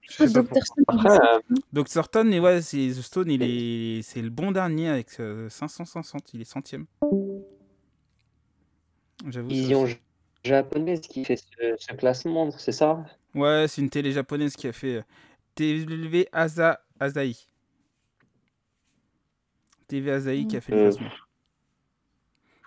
Je 0.00 0.12
sais 0.12 0.32
pas 0.32 0.42
Dr. 0.42 0.64
Stone, 0.64 1.40
Dr. 1.72 2.04
Stone, 2.04 2.32
et 2.32 2.40
ouais, 2.40 2.62
c'est 2.62 2.88
The 2.88 3.02
Stone, 3.02 3.30
il 3.30 3.42
est, 3.42 4.02
c'est 4.02 4.22
le 4.22 4.30
bon 4.30 4.52
dernier 4.52 4.88
avec 4.88 5.08
euh, 5.20 5.48
560, 5.50 6.32
il 6.34 6.40
est 6.40 6.44
centième. 6.44 6.86
Ça 9.32 9.42
vision 9.42 9.86
japonaise 10.44 11.00
qui 11.00 11.24
fait 11.24 11.36
ce, 11.36 11.74
ce 11.76 11.92
classement, 11.94 12.50
c'est 12.52 12.72
ça? 12.72 13.04
Ouais, 13.34 13.66
c'est 13.68 13.82
une 13.82 13.90
télé 13.90 14.12
japonaise 14.12 14.54
qui 14.54 14.68
a 14.68 14.72
fait 14.72 14.96
euh, 14.96 15.02
TV 15.54 16.28
Asa 16.32 16.80
Asahi. 17.00 17.46
TV 19.88 20.10
Asahi 20.12 20.46
qui 20.46 20.56
a 20.56 20.60
fait 20.60 20.72
le 20.72 20.78
Euh, 20.78 20.82
classement. 20.90 21.10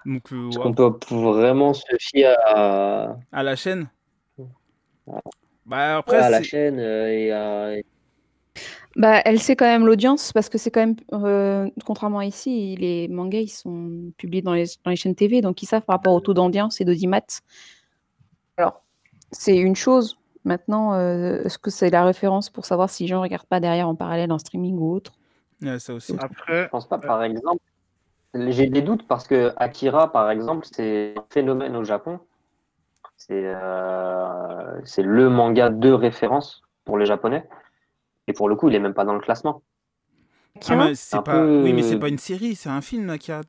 Donc, 0.06 0.34
euh, 0.34 0.48
ouais, 0.50 0.58
qu'on 0.58 0.74
peut 0.74 0.92
vraiment 1.10 1.74
se 1.74 1.86
fier 2.00 2.36
à, 2.48 3.18
à 3.32 3.44
la 3.44 3.56
chaîne? 3.56 3.90
Bah 5.66 5.98
après, 5.98 6.18
à 6.18 6.30
la 6.30 6.44
chaîne 6.44 6.80
euh, 6.80 7.08
et 7.08 7.32
à... 7.32 7.76
Bah, 8.96 9.22
elle 9.24 9.40
sait 9.40 9.56
quand 9.56 9.66
même 9.66 9.86
l'audience 9.86 10.34
parce 10.34 10.50
que 10.50 10.58
c'est 10.58 10.70
quand 10.70 10.82
même, 10.82 10.96
euh, 11.14 11.70
contrairement 11.86 12.20
à 12.20 12.26
ici, 12.26 12.76
les 12.76 13.08
mangas 13.08 13.40
ils 13.40 13.48
sont 13.48 14.12
publiés 14.18 14.42
dans 14.42 14.54
les, 14.54 14.66
dans 14.84 14.92
les 14.92 14.98
chaînes 14.98 15.16
TV, 15.16 15.42
donc 15.42 15.64
ils 15.64 15.66
savent 15.66 15.84
par 15.84 15.96
rapport 15.96 16.14
au 16.14 16.20
taux 16.20 16.34
d'audience 16.34 16.82
et 16.82 16.86
d'audimat. 16.86 17.22
Alors, 18.58 18.84
c'est 19.32 19.58
une 19.58 19.76
chose. 19.76 20.18
Maintenant, 20.44 20.94
euh, 20.96 21.44
est-ce 21.44 21.58
que 21.58 21.70
c'est 21.70 21.90
la 21.90 22.04
référence 22.04 22.50
pour 22.50 22.66
savoir 22.66 22.90
si 22.90 23.04
les 23.04 23.08
gens 23.08 23.18
ne 23.18 23.22
regardent 23.22 23.46
pas 23.46 23.60
derrière 23.60 23.88
en 23.88 23.96
parallèle 23.96 24.32
en 24.32 24.40
streaming 24.40 24.78
ou 24.78 24.94
autre? 24.94 25.14
Ouais, 25.62 25.80
ça 25.80 25.94
aussi. 25.94 26.14
Après, 26.20 26.64
Je 26.64 26.70
pense 26.70 26.88
pas, 26.88 26.98
par 26.98 27.24
exemple. 27.24 27.62
J'ai 28.34 28.68
des 28.68 28.82
doutes 28.82 29.08
parce 29.08 29.28
que 29.28 29.54
Akira, 29.58 30.12
par 30.12 30.32
exemple, 30.32 30.66
c'est 30.72 31.14
un 31.18 31.26
phénomène 31.30 31.76
au 31.76 31.84
Japon. 31.84 32.20
C'est 33.18 33.44
euh, 33.46 34.82
c'est 34.86 35.04
le 35.04 35.30
manga 35.30 35.70
de 35.70 35.92
référence 35.92 36.64
pour 36.86 36.98
les 36.98 37.06
Japonais. 37.06 37.46
Et 38.32 38.34
pour 38.34 38.48
le 38.48 38.56
coup, 38.56 38.70
il 38.70 38.76
est 38.76 38.80
même 38.80 38.94
pas 38.94 39.04
dans 39.04 39.13
le 39.13 39.20
classement. 39.20 39.62
Ah, 40.56 40.60
Akira 40.60 40.86
mais 40.88 40.96
c'est 40.96 41.17
un 41.17 41.22
pas... 41.22 41.34
peu- 41.34 41.63
Oui, 41.65 41.74
mais 41.74 41.82
c'est 41.82 42.00
pas 42.00 42.08
une 42.08 42.17
série, 42.17 42.56
c'est 42.56 42.70
un 42.70 42.80
film 42.80 43.17
qui 43.17 43.34
a. 43.34 43.41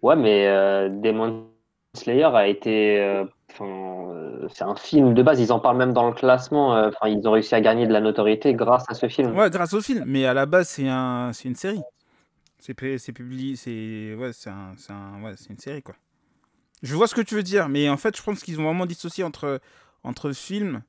Ouais, 0.00 0.16
mais 0.16 0.46
euh, 0.46 0.88
Demon 0.88 1.50
Slayer 1.94 2.24
a 2.24 2.48
été. 2.48 2.98
euh, 3.00 3.24
euh, 3.60 4.48
c'est 4.50 4.64
un 4.64 4.76
film 4.76 5.12
de 5.12 5.22
base. 5.22 5.40
Ils 5.40 5.52
en 5.52 5.60
parlent 5.60 5.76
même 5.76 5.92
dans 5.92 6.06
le 6.06 6.14
classement. 6.14 6.74
euh, 6.74 6.88
Enfin, 6.88 7.08
ils 7.10 7.28
ont 7.28 7.32
réussi 7.32 7.54
à 7.54 7.60
gagner 7.60 7.86
de 7.86 7.92
la 7.92 8.00
notoriété 8.00 8.54
grâce 8.54 8.84
à 8.88 8.94
ce 8.94 9.08
film. 9.08 9.36
Ouais, 9.36 9.50
grâce 9.50 9.74
au 9.74 9.82
film, 9.82 10.04
mais 10.06 10.24
à 10.24 10.32
la 10.32 10.46
base, 10.46 10.70
c'est 10.70 10.88
un... 10.88 11.32
c'est 11.34 11.48
une 11.48 11.54
série. 11.54 11.82
C'est 12.58 12.72
pu- 12.72 12.98
c'est 12.98 13.12
publié, 13.12 13.56
c'est 13.56 14.14
ouais, 14.14 14.32
c'est 14.32 14.48
un... 14.48 14.72
c'est 14.78 14.92
un... 14.92 15.22
ouais, 15.22 15.34
c'est 15.36 15.50
une 15.50 15.58
série 15.58 15.82
quoi. 15.82 15.96
Je 16.82 16.94
vois 16.96 17.06
ce 17.08 17.14
que 17.14 17.20
tu 17.20 17.34
veux 17.34 17.42
dire, 17.42 17.68
mais 17.68 17.90
en 17.90 17.96
fait, 17.98 18.16
je 18.16 18.22
pense 18.22 18.42
qu'ils 18.42 18.58
ont 18.58 18.64
vraiment 18.64 18.86
dissocié 18.86 19.22
entre 19.22 19.60
entre 20.02 20.32
film, 20.32 20.82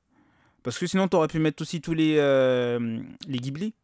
parce 0.64 0.78
que 0.78 0.86
sinon, 0.88 1.08
t'aurais 1.08 1.28
pu 1.28 1.38
mettre 1.40 1.62
aussi 1.62 1.80
tous 1.82 1.94
les 1.94 2.16
euh, 2.18 3.00
les 3.28 3.38
Ghibli. 3.38 3.74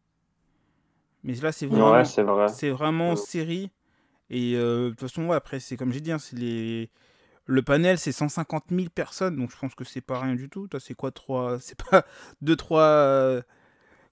Mais 1.23 1.33
là, 1.35 1.51
c'est 1.51 1.67
vraiment 1.67 1.93
Ouais, 1.93 2.05
c'est 2.05 2.23
vrai. 2.23 2.47
c'est 2.47 2.69
vraiment 2.69 3.11
Ouais. 3.11 3.15
série. 3.15 3.71
Et 4.29 4.55
euh, 4.55 4.85
de 4.85 4.89
toute 4.91 5.01
façon, 5.01 5.27
ouais, 5.27 5.35
après, 5.37 5.59
c'est 5.59 5.77
comme 5.77 5.93
j'ai 5.93 6.01
dit, 6.01 6.11
hein, 6.11 6.19
c'est 6.19 6.37
les 6.37 6.89
le 7.47 7.61
panel, 7.63 7.97
c'est 7.99 8.11
150 8.13 8.71
000 8.71 8.89
personnes, 8.91 9.37
donc 9.37 9.51
je 9.51 9.57
pense 9.57 9.75
que 9.75 9.83
c'est 9.85 10.01
pas 10.01 10.19
rien 10.21 10.35
du 10.35 10.49
tout. 10.49 10.67
C'est 10.79 10.95
quoi, 10.95 11.11
trois 11.11 11.59
C'est 11.61 11.81
pas 11.83 12.05
deux, 12.41 12.55
trois 12.57 12.83
euh, 12.83 13.41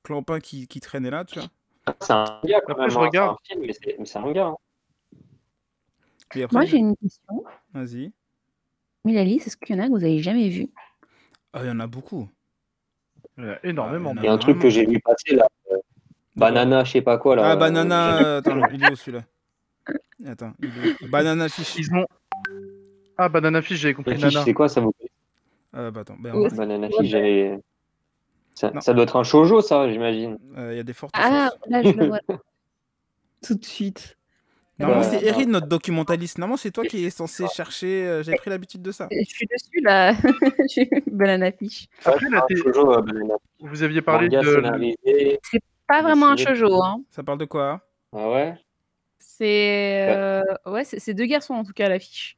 clampins 0.03 0.39
qui, 0.39 0.67
qui 0.67 0.79
traînaient 0.81 1.11
là, 1.11 1.25
tu 1.25 1.39
vois? 1.39 1.49
C'est 2.01 2.13
un 2.13 2.41
quand 2.43 2.73
Après, 2.73 2.81
même. 2.83 2.89
je 2.89 2.97
hein, 2.97 3.01
regarde. 3.01 3.37
C'est 3.45 3.53
un 3.55 3.61
film, 3.61 3.97
mais 3.99 4.05
c'est 4.05 4.17
un 4.17 4.21
manga. 4.21 4.45
hein. 4.47 4.55
Après, 6.31 6.45
Moi, 6.51 6.65
j'ai 6.65 6.77
une 6.77 6.95
question. 6.97 7.43
Vas-y. 7.73 8.11
Milali, 9.05 9.35
est-ce 9.37 9.57
qu'il 9.57 9.75
y 9.75 9.79
en 9.79 9.83
a 9.83 9.87
que 9.87 9.91
vous 9.93 10.03
avez 10.03 10.19
jamais 10.19 10.49
vu? 10.49 10.67
Ah, 11.53 11.63
il 11.63 11.67
y 11.67 11.71
en 11.71 11.79
a 11.79 11.87
beaucoup. 11.87 12.29
Il 13.39 13.45
y 13.45 13.49
a 13.49 13.59
énormément. 13.65 14.13
Il 14.17 14.23
y 14.23 14.27
a 14.27 14.31
un 14.33 14.37
truc 14.37 14.59
que 14.59 14.69
j'ai 14.69 14.85
vu 14.85 14.99
passer 14.99 15.35
là. 15.35 15.47
euh, 15.71 15.77
Banana, 16.35 16.83
je 16.83 16.91
sais 16.91 17.01
pas 17.01 17.17
quoi 17.17 17.35
là. 17.35 17.43
Ah, 17.45 17.51
euh, 17.53 17.55
Banana. 17.55 18.21
euh, 18.23 18.37
Attends, 18.39 18.67
il 18.73 18.83
est 18.83 18.91
où 18.91 18.95
celui-là 18.95 19.23
Attends, 20.27 20.53
il 20.59 20.67
est 20.69 21.03
où 21.03 21.09
Banana 21.09 21.49
Fish. 21.49 21.75
Ils 21.77 21.93
ont. 21.93 22.05
Ah, 23.17 23.29
Banana 23.29 23.61
Fish, 23.61 23.79
j'avais 23.79 23.93
compris 23.93 24.11
Les 24.11 24.17
fiches, 24.17 24.33
Nana. 24.33 24.45
c'est 24.45 24.53
quoi 24.53 24.69
ça 24.69 24.79
vous 24.81 24.93
Euh, 25.75 25.91
bah 25.91 26.01
attends, 26.01 26.15
ben, 26.19 26.33
Banana 26.55 26.87
Fish, 26.89 27.09
j'avais. 27.09 27.59
Ça, 28.55 28.93
doit 28.93 29.03
être 29.03 29.15
un 29.15 29.23
shoujo, 29.23 29.61
ça, 29.61 29.89
j'imagine. 29.89 30.37
euh, 30.57 30.73
il 30.73 30.77
y 30.77 30.79
a 30.79 30.83
des 30.83 30.93
fortes 30.93 31.13
Ah, 31.17 31.49
chances. 31.51 31.59
là, 31.69 31.81
je 31.83 31.91
le 31.97 32.07
vois. 32.07 32.19
Tout 33.41 33.55
de 33.55 33.63
suite. 33.65 34.17
Normalement, 34.79 35.03
c'est 35.03 35.23
Erin, 35.25 35.45
notre 35.45 35.67
documentaliste. 35.67 36.37
Normalement, 36.37 36.57
c'est 36.57 36.71
toi 36.71 36.85
qui 36.85 37.03
es 37.05 37.09
censé 37.09 37.45
chercher. 37.47 38.07
euh, 38.07 38.23
J'avais 38.23 38.37
pris 38.37 38.49
l'habitude 38.49 38.81
de 38.81 38.91
ça. 38.91 39.07
Je 39.11 39.23
suis 39.25 39.47
dessus, 39.47 39.81
là. 39.83 40.13
J'ai 40.73 40.89
Banana 41.07 41.51
Fish. 41.51 41.87
Après, 42.05 42.29
là, 42.29 42.45
euh, 42.49 43.01
vous 43.59 43.83
aviez 43.83 44.01
parlé 44.01 44.27
Manga 44.29 44.41
de. 44.41 44.53
scénarisé. 44.55 45.39
Pas 45.87 46.01
vraiment 46.01 46.29
un 46.29 46.37
shoujo, 46.37 46.81
hein. 46.83 47.01
Ça 47.09 47.23
parle 47.23 47.39
de 47.39 47.45
quoi 47.45 47.81
Ah 48.13 48.29
ouais? 48.31 48.55
C'est 49.19 50.07
euh, 50.09 50.43
ouais, 50.65 50.83
c'est 50.85 50.99
c'est 50.99 51.13
deux 51.13 51.25
garçons 51.25 51.53
en 51.55 51.63
tout 51.65 51.73
cas 51.73 51.87
à 51.87 51.89
l'affiche. 51.89 52.37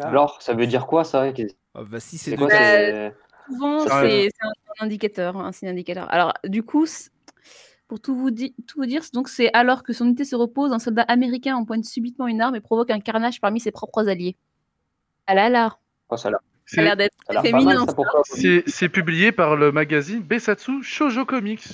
Alors, 0.00 0.40
ça 0.40 0.54
veut 0.54 0.66
dire 0.66 0.86
quoi 0.86 1.04
ça? 1.04 1.32
Ah, 1.74 1.82
Bah, 1.84 2.00
si 2.00 2.16
c'est 2.16 2.30
C'est 2.30 2.36
deux 2.36 2.46
quoi 2.46 2.48
Bah, 2.48 2.54
c'est- 2.58 3.14
Souvent, 3.48 3.84
Ah, 3.90 4.02
c'est 4.02 4.28
c'est 4.30 4.46
un, 4.46 4.48
un 4.80 4.84
indicateur, 4.86 5.36
un 5.36 5.52
signe 5.52 5.68
indicateur. 5.68 6.08
Alors, 6.10 6.32
du 6.44 6.62
coup, 6.62 6.86
c'est- 6.86 7.10
pour 7.92 8.00
tout 8.00 8.14
vous, 8.16 8.30
di- 8.30 8.54
tout 8.66 8.78
vous 8.80 8.86
dire, 8.86 9.02
donc 9.12 9.28
c'est 9.28 9.52
alors 9.52 9.82
que 9.82 9.92
son 9.92 10.06
unité 10.06 10.24
se 10.24 10.34
repose, 10.34 10.72
un 10.72 10.78
soldat 10.78 11.02
américain 11.02 11.56
empoigne 11.56 11.82
subitement 11.82 12.26
une 12.26 12.40
arme 12.40 12.56
et 12.56 12.60
provoque 12.62 12.88
un 12.90 13.00
carnage 13.00 13.38
parmi 13.38 13.60
ses 13.60 13.70
propres 13.70 14.08
alliés. 14.08 14.34
Ah 15.26 15.34
là 15.34 15.50
là, 15.50 15.76
Oh, 16.08 16.16
ça 16.16 16.28
a 16.28 16.30
l'air- 16.30 16.40
ça 16.64 16.80
a 16.80 16.84
l'air 16.84 16.96
d'être 16.96 17.12
ça 17.26 17.32
a 17.32 17.32
l'air 17.34 17.42
très 17.42 17.50
pas 17.50 17.58
mal, 17.58 17.66
féminin. 17.74 17.86
ça, 17.86 17.92
pourquoi 17.92 18.22
C'est 18.24 18.64
c'est 18.66 18.88
publié 18.88 19.30
par 19.30 19.56
le 19.56 19.72
magazine 19.72 20.20
Besatsu 20.22 20.82
Shoujo 20.82 21.26
Comics. 21.26 21.68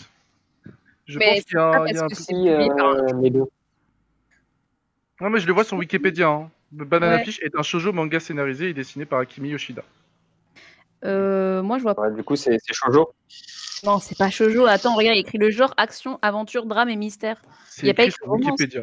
Je 1.06 1.20
Mais 1.20 1.36
pense 1.36 1.44
qu'il 1.44 1.54
y 1.54 1.60
a, 1.60 1.70
un- 1.70 1.86
il 1.86 1.94
y 2.44 2.48
a 2.50 2.84
euh, 2.84 3.20
les 3.22 3.30
deux. 3.30 3.44
Non, 5.20 5.30
mais 5.30 5.38
je 5.38 5.46
le 5.46 5.52
vois 5.52 5.62
sur 5.62 5.76
Wikipédia. 5.76 6.26
Hein. 6.28 6.50
Banana 6.72 7.18
Ouais. 7.18 7.24
Fish 7.24 7.38
est 7.44 7.54
un 7.56 7.62
shoujo 7.62 7.92
manga 7.92 8.18
scénarisé 8.18 8.70
et 8.70 8.74
dessiné 8.74 9.04
par 9.06 9.20
Akimi 9.20 9.50
Yoshida. 9.50 9.82
Euh, 11.04 11.62
moi, 11.62 11.78
je 11.78 11.84
vois 11.84 11.94
pas. 11.94 12.02
Ouais, 12.08 12.14
du 12.16 12.24
coup, 12.24 12.34
c'est 12.34 12.58
c'est 12.60 12.74
shoujo. 12.74 13.12
Non, 13.84 13.98
c'est 13.98 14.16
pas 14.18 14.30
shoujo. 14.30 14.66
Attends, 14.66 14.94
regarde, 14.94 15.16
il 15.16 15.20
écrit 15.20 15.38
le 15.38 15.50
genre 15.50 15.72
action, 15.76 16.18
aventure, 16.22 16.66
drame 16.66 16.88
et 16.88 16.96
mystère. 16.96 17.40
C'est 17.68 17.86
Y 17.86 17.90
a 17.90 17.94
pas 17.94 18.04
écrit 18.04 18.16
sur 18.16 18.26
romance. 18.26 18.50
Wikipédia. 18.50 18.82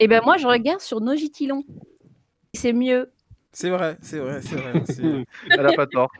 Et 0.00 0.08
ben 0.08 0.22
moi, 0.24 0.36
je 0.36 0.46
regarde 0.46 0.80
sur 0.80 1.00
Nojitilon. 1.00 1.64
C'est 2.52 2.72
mieux. 2.72 3.10
C'est 3.52 3.70
vrai, 3.70 3.96
c'est 4.02 4.18
vrai, 4.18 4.40
c'est 4.42 4.56
vrai. 4.56 4.72
Elle 5.50 5.66
a 5.66 5.72
pas 5.72 5.86
tort. 5.86 6.10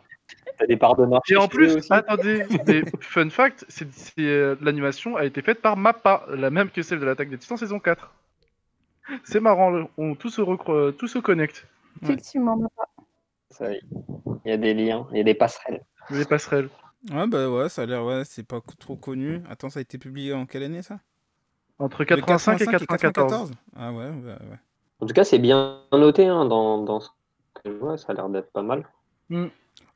T'as 0.59 0.66
des 0.66 0.77
parts 0.77 0.96
de 0.96 1.05
marché. 1.05 1.35
Et 1.35 1.37
en 1.37 1.48
plus, 1.48 1.74
aussi 1.74 1.92
attendez, 1.92 2.44
mais 2.66 2.85
fun 3.00 3.29
fact, 3.29 3.64
c'est, 3.68 3.88
euh, 4.20 4.55
l'animation 4.61 5.16
a 5.16 5.24
été 5.24 5.42
faite 5.42 5.61
par 5.61 5.77
Mappa, 5.77 6.24
la 6.29 6.50
même 6.50 6.70
que 6.70 6.83
celle 6.83 7.00
de 7.00 7.05
l'attaque 7.05 7.29
des 7.31 7.38
Titans 7.38 7.57
saison 7.59 7.81
4. 7.81 8.12
C'est 9.24 9.40
marrant, 9.40 9.88
on, 9.98 10.14
tout, 10.14 10.31
se 10.31 10.40
recro- 10.40 10.92
tout 10.92 11.09
se 11.09 11.18
connecte, 11.18 11.66
Ouais. 12.03 12.09
Effectivement. 12.11 12.61
Ça, 13.50 13.72
Il 13.72 13.81
y 14.46 14.53
a 14.53 14.57
des 14.57 14.74
liens, 14.74 15.07
il 15.12 15.18
y 15.18 15.20
a 15.20 15.24
des 15.24 15.35
passerelles. 15.35 15.83
les 16.11 16.24
passerelles. 16.24 16.68
Ouais, 17.11 17.27
bah 17.27 17.49
ouais, 17.51 17.69
ça 17.69 17.83
a 17.83 17.87
l'air, 17.87 18.05
ouais, 18.05 18.25
c'est 18.25 18.43
pas 18.45 18.61
trop 18.79 18.97
connu. 18.97 19.43
Attends, 19.49 19.71
ça 19.71 19.79
a 19.79 19.83
été 19.83 19.99
publié 19.99 20.33
en 20.33 20.47
quelle 20.47 20.62
année 20.62 20.83
ça? 20.83 21.01
Entre 21.79 22.03
De 22.09 22.21
85 22.21 22.83
et 22.83 22.87
94. 22.87 23.53
Ah 23.77 23.93
ouais, 23.93 24.09
ouais, 24.11 24.33
ouais. 24.33 24.59
En 24.99 25.07
tout 25.07 25.14
cas, 25.14 25.23
c'est 25.23 25.38
bien 25.38 25.83
noté 25.93 26.27
hein, 26.27 26.47
dans, 26.47 26.83
dans 26.83 26.99
ce 26.99 27.09
que 27.55 27.71
je 27.71 27.71
vois, 27.79 27.97
ça 27.97 28.07
a 28.09 28.14
l'air 28.14 28.29
d'être 28.29 28.51
pas 28.51 28.62
mal. 28.64 28.85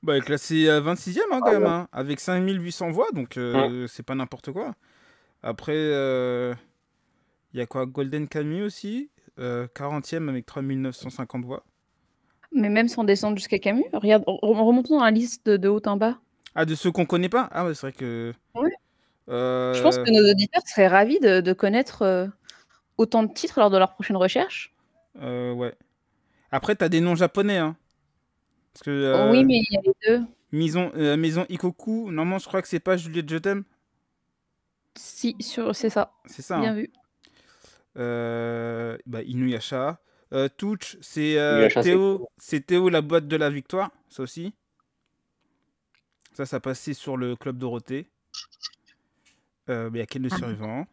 Bah, 0.03 0.15
il 0.17 0.19
est 0.19 0.21
classé 0.23 0.69
euh, 0.69 0.81
26ème 0.81 1.33
hein, 1.33 1.43
quand 1.43 1.51
Ah 1.51 1.53
même, 1.53 1.67
ouais. 1.67 1.67
hein, 1.67 1.89
avec 1.93 2.21
5800 2.21 2.91
voix, 2.91 3.09
donc 3.13 3.37
euh, 3.37 3.87
c'est 3.89 4.03
pas 4.05 4.15
n'importe 4.15 4.53
quoi. 4.53 4.75
Après, 5.43 5.75
il 5.77 7.59
y 7.59 7.61
a 7.61 7.67
quoi? 7.67 7.85
Golden 7.85 8.27
Kamuy 8.27 8.63
aussi, 8.63 9.11
euh, 9.39 9.67
40ème 9.75 10.29
avec 10.31 10.47
3950 10.47 11.45
voix. 11.45 11.65
Mais 12.53 12.69
même 12.69 12.89
sans 12.89 13.05
descendre 13.05 13.37
jusqu'à 13.39 13.59
Camus, 13.59 13.85
regarde, 13.93 14.23
re- 14.25 14.39
remontons 14.43 14.99
dans 14.99 15.05
la 15.05 15.11
liste 15.11 15.47
de, 15.47 15.57
de 15.57 15.69
haut 15.69 15.81
en 15.87 15.97
bas. 15.97 16.19
Ah, 16.55 16.65
de 16.65 16.75
ceux 16.75 16.91
qu'on 16.91 17.07
connaît 17.07 17.29
pas? 17.29 17.49
Ah 17.53 17.65
ouais, 17.65 17.75
c'est 17.75 17.83
vrai 17.89 17.93
que... 17.93 18.33
Ouais. 18.55 18.71
Euh, 19.29 19.75
Je 19.75 19.83
pense 19.83 19.99
que 19.99 20.11
nos 20.11 20.31
auditeurs 20.31 20.63
seraient 20.67 20.89
ravis 20.89 21.21
de, 21.21 21.41
de 21.41 21.53
connaître 21.53 22.03
euh, 22.03 22.27
autant 22.97 23.23
de 23.23 23.33
titres 23.33 23.61
lors 23.61 23.71
de 23.71 23.79
leur 23.79 23.93
prochaine 23.95 24.17
recherche. 24.17 24.75
euh, 25.21 25.53
ouais. 25.53 25.75
Après, 26.51 26.75
t'as 26.75 26.89
des 26.89 27.01
noms 27.01 27.15
japonais, 27.15 27.59
hein. 27.59 27.77
Parce 28.73 28.85
que... 28.85 28.91
euh, 28.91 29.31
Oui, 29.31 29.45
mais 29.45 29.59
il 29.59 29.67
y 29.71 29.77
a 29.77 29.81
les 29.83 29.95
deux. 30.07 30.25
Maison, 30.51 30.91
euh, 30.97 31.17
Maison 31.17 31.45
Ikoku, 31.51 32.11
normalement, 32.11 32.39
je 32.39 32.47
crois 32.47 32.63
que 32.63 32.69
c'est 32.69 32.81
pas 32.81 32.97
Juliette 32.97 33.31
Je 33.31 33.37
t'aime. 33.37 33.65
Si, 34.97 35.37
sur- 35.41 35.77
c'est 35.77 35.91
ça. 35.91 36.13
C'est 36.25 36.43
ça. 36.43 36.59
Bien 36.59 36.71
hein. 36.71 36.75
vu. 36.75 36.91
Euh, 37.99 38.97
bah, 39.07 39.23
Inuyasha. 39.23 40.01
Euh, 40.33 40.49
Touch, 40.57 40.97
c'est 41.01 41.39
euh, 41.39 41.69
Théo, 41.83 42.29
c'est 42.37 42.67
Théo 42.67 42.89
la 42.91 43.01
boîte 43.01 43.29
de 43.29 43.37
la 43.37 43.49
victoire, 43.51 43.91
ça 44.09 44.23
aussi. 44.23 44.55
Ça, 46.39 46.47
ça 46.47 46.61
passait 46.61 46.95
sur 46.95 47.17
le 47.17 47.35
club 47.35 47.59
Dorothée. 47.59 48.07
Euh, 49.69 49.91
mais 49.91 49.99
il 49.99 50.03
y 50.03 50.03
a 50.05 50.07
quel 50.07 50.23
le 50.23 50.29
survivant? 50.29 50.87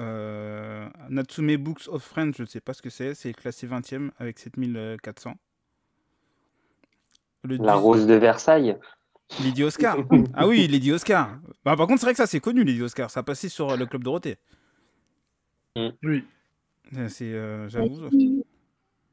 Euh, 0.00 0.88
Natsume 1.10 1.54
Books 1.58 1.86
of 1.88 2.02
Friends, 2.02 2.32
je 2.38 2.44
ne 2.44 2.46
sais 2.46 2.60
pas 2.60 2.72
ce 2.72 2.80
que 2.80 2.88
c'est, 2.88 3.12
c'est 3.14 3.34
classé 3.34 3.66
20ème 3.66 4.08
avec 4.18 4.38
7400. 4.38 5.34
Le 7.42 7.56
La 7.58 7.74
rose 7.74 8.06
de 8.06 8.14
Versailles. 8.14 8.78
Lady 9.44 9.64
Oscar. 9.64 9.98
ah 10.32 10.48
oui, 10.48 10.66
Lady 10.66 10.90
Oscar. 10.92 11.40
Bah, 11.62 11.76
par 11.76 11.86
contre, 11.86 12.00
c'est 12.00 12.06
vrai 12.06 12.14
que 12.14 12.16
ça, 12.16 12.26
c'est 12.26 12.40
connu, 12.40 12.64
Lady 12.64 12.80
Oscar. 12.80 13.10
Ça 13.10 13.22
passait 13.22 13.50
sur 13.50 13.72
euh, 13.72 13.76
le 13.76 13.84
club 13.84 14.02
Dorothée. 14.02 14.38
Oui. 15.76 16.24
Euh, 16.96 17.08
C'est, 17.10 17.34
euh, 17.34 17.68
j'avoue. 17.68 18.00
Lady, 18.04 18.44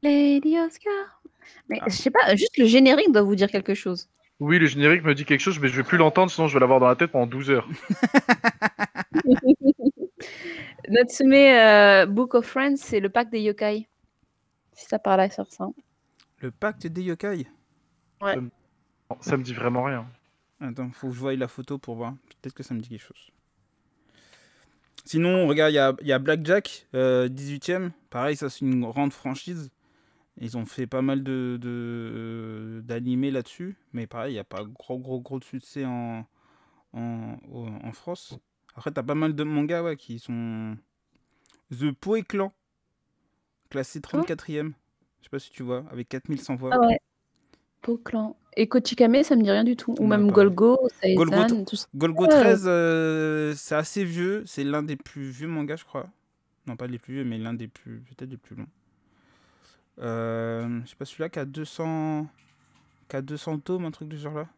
Lady 0.02 0.58
Oscar. 0.58 1.20
Mais 1.68 1.78
Ah. 1.82 1.90
je 1.90 1.94
sais 1.94 2.10
pas, 2.10 2.34
juste 2.36 2.56
le 2.56 2.64
générique 2.64 3.12
doit 3.12 3.20
vous 3.20 3.36
dire 3.36 3.50
quelque 3.50 3.74
chose. 3.74 4.08
Oui, 4.40 4.58
le 4.58 4.66
générique 4.66 5.04
me 5.04 5.14
dit 5.14 5.24
quelque 5.24 5.40
chose, 5.40 5.60
mais 5.60 5.68
je 5.68 5.76
vais 5.76 5.84
plus 5.84 5.98
l'entendre, 5.98 6.30
sinon 6.30 6.48
je 6.48 6.54
vais 6.54 6.60
l'avoir 6.60 6.80
dans 6.80 6.88
la 6.88 6.96
tête 6.96 7.12
pendant 7.12 7.26
12 7.26 7.50
heures. 7.50 7.68
Natsume 10.88 11.32
euh, 11.32 12.06
Book 12.06 12.34
of 12.34 12.46
Friends, 12.46 12.76
c'est 12.76 13.00
le 13.00 13.08
pack 13.08 13.30
des 13.30 13.40
yokai. 13.40 13.88
Si 14.72 14.86
ça 14.86 14.98
parle 14.98 15.20
à 15.20 15.30
sur 15.30 15.50
ça. 15.50 15.68
Le 16.40 16.50
pacte 16.50 16.86
des 16.86 17.02
yokai? 17.02 17.46
Ça 19.20 19.36
me 19.36 19.42
dit 19.42 19.54
vraiment 19.54 19.84
rien. 19.84 20.06
Attends, 20.60 20.90
faut 20.90 21.08
que 21.08 21.14
je 21.14 21.18
voie 21.18 21.34
la 21.36 21.48
photo 21.48 21.78
pour 21.78 21.94
voir. 21.94 22.14
Peut-être 22.42 22.54
que 22.54 22.62
ça 22.62 22.74
me 22.74 22.80
dit 22.80 22.88
quelque 22.88 23.06
chose. 23.06 23.30
Sinon, 25.04 25.46
regarde, 25.46 25.72
il 25.72 25.76
y 25.76 25.78
a, 25.78 25.94
il 26.00 26.06
y 26.06 26.12
a 26.12 26.18
Blackjack, 26.18 26.86
euh, 26.94 27.28
18ème. 27.28 27.90
Pareil, 28.10 28.36
ça, 28.36 28.48
c'est 28.48 28.60
une 28.60 28.80
grande 28.80 29.12
franchise. 29.12 29.70
Ils 30.40 30.56
ont 30.56 30.66
fait 30.66 30.86
pas 30.86 31.02
mal 31.02 31.22
de, 31.22 31.58
de- 31.60 32.80
d'animés 32.84 33.30
là-dessus. 33.30 33.76
Mais 33.92 34.06
pareil, 34.06 34.32
il 34.32 34.34
n'y 34.34 34.40
a 34.40 34.44
pas 34.44 34.64
gros, 34.64 34.98
gros, 34.98 35.20
gros 35.20 35.38
de 35.38 35.44
succès 35.44 35.84
en, 35.84 36.26
en, 36.92 37.36
en 37.52 37.92
France. 37.92 38.36
Après, 38.74 38.90
t'as 38.90 39.04
pas 39.04 39.14
mal 39.14 39.34
de 39.34 39.44
mangas 39.44 39.82
ouais, 39.82 39.96
qui 39.96 40.18
sont. 40.18 40.76
The 41.70 41.92
Poe 41.92 42.22
Clan, 42.22 42.52
classé 43.70 44.00
34ème. 44.00 44.72
Je 45.20 45.24
sais 45.24 45.30
pas 45.30 45.38
si 45.38 45.50
tu 45.50 45.62
vois, 45.62 45.84
avec 45.90 46.08
4100 46.08 46.56
voix. 46.56 46.70
Ah 46.72 46.80
ouais. 46.80 46.98
Beau 47.82 47.98
clan. 47.98 48.36
Et 48.56 48.66
Kochikame, 48.68 49.22
ça 49.22 49.36
me 49.36 49.42
dit 49.42 49.50
rien 49.50 49.64
du 49.64 49.76
tout. 49.76 49.94
Ou 49.98 50.02
Non, 50.02 50.08
même 50.08 50.20
pareil. 50.32 50.32
Golgo, 50.34 50.78
Golgo, 51.14 51.64
tout 51.64 51.76
ça. 51.76 51.86
Golgo 51.94 52.22
Ouais. 52.24 52.28
13, 52.28 52.64
euh, 52.66 53.52
c'est 53.56 53.74
assez 53.74 54.04
vieux. 54.04 54.42
C'est 54.46 54.64
l'un 54.64 54.82
des 54.82 54.96
plus 54.96 55.28
vieux 55.30 55.48
mangas, 55.48 55.76
je 55.76 55.84
crois. 55.84 56.08
Non, 56.66 56.76
pas 56.76 56.86
les 56.86 56.98
plus 56.98 57.14
vieux, 57.14 57.24
mais 57.24 57.36
l'un 57.38 57.52
des 57.54 57.68
plus. 57.68 58.00
Peut-être 58.00 58.30
des 58.30 58.36
plus 58.36 58.56
longs. 58.56 58.66
Euh, 60.00 60.80
je 60.84 60.90
sais 60.90 60.96
pas, 60.96 61.04
celui-là 61.04 61.28
qui 61.28 61.38
a 61.38 61.44
200. 61.44 62.26
Qui 63.08 63.16
a 63.16 63.22
200 63.22 63.58
tomes, 63.60 63.84
un 63.84 63.90
truc 63.90 64.08
du 64.08 64.18
genre 64.18 64.34
là. 64.34 64.48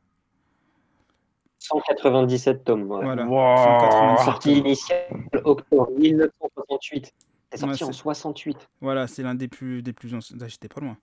197 1.59 2.64
tomes. 2.64 2.83
ouais. 2.90 3.03
Voilà. 3.05 3.25
Wow. 3.27 3.57
197 3.57 4.25
Sortie 4.25 4.49
tomes. 4.55 4.66
initiale 4.66 5.07
octobre 5.44 5.90
1968. 5.99 7.12
C'est 7.53 7.59
sorti 7.59 7.83
Ouais, 7.85 7.88
en 7.88 7.92
c'est- 7.92 7.99
68. 7.99 8.68
Voilà, 8.81 9.07
c'est 9.07 9.22
l'un 9.22 9.35
des 9.35 9.49
plus 9.49 9.83
des 9.83 9.92
plus 9.92 10.14
anciens. 10.14 10.37
Ah, 10.40 10.49
J'étais 10.49 10.68
pas 10.68 10.81
loin. 10.81 10.96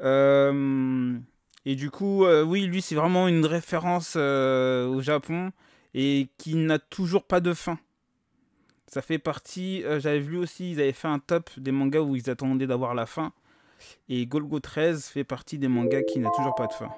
Euh, 0.00 1.18
et 1.64 1.74
du 1.76 1.90
coup, 1.90 2.24
euh, 2.24 2.42
oui, 2.44 2.62
lui, 2.66 2.82
c'est 2.82 2.94
vraiment 2.94 3.28
une 3.28 3.44
référence 3.46 4.14
euh, 4.16 4.86
au 4.86 5.00
Japon 5.00 5.52
et 5.94 6.28
qui 6.38 6.54
n'a 6.54 6.78
toujours 6.78 7.24
pas 7.24 7.40
de 7.40 7.52
fin. 7.52 7.78
Ça 8.86 9.02
fait 9.02 9.18
partie. 9.18 9.82
euh, 9.84 10.00
J'avais 10.00 10.18
vu 10.20 10.36
aussi, 10.36 10.72
ils 10.72 10.80
avaient 10.80 10.92
fait 10.92 11.08
un 11.08 11.18
top 11.18 11.50
des 11.56 11.72
mangas 11.72 12.00
où 12.00 12.16
ils 12.16 12.30
attendaient 12.30 12.66
d'avoir 12.66 12.94
la 12.94 13.06
fin. 13.06 13.32
Et 14.08 14.26
Golgo 14.26 14.60
13 14.60 15.06
fait 15.08 15.24
partie 15.24 15.58
des 15.58 15.68
mangas 15.68 16.02
qui 16.02 16.18
n'a 16.18 16.30
toujours 16.30 16.54
pas 16.54 16.66
de 16.66 16.72
fin. 16.72 16.90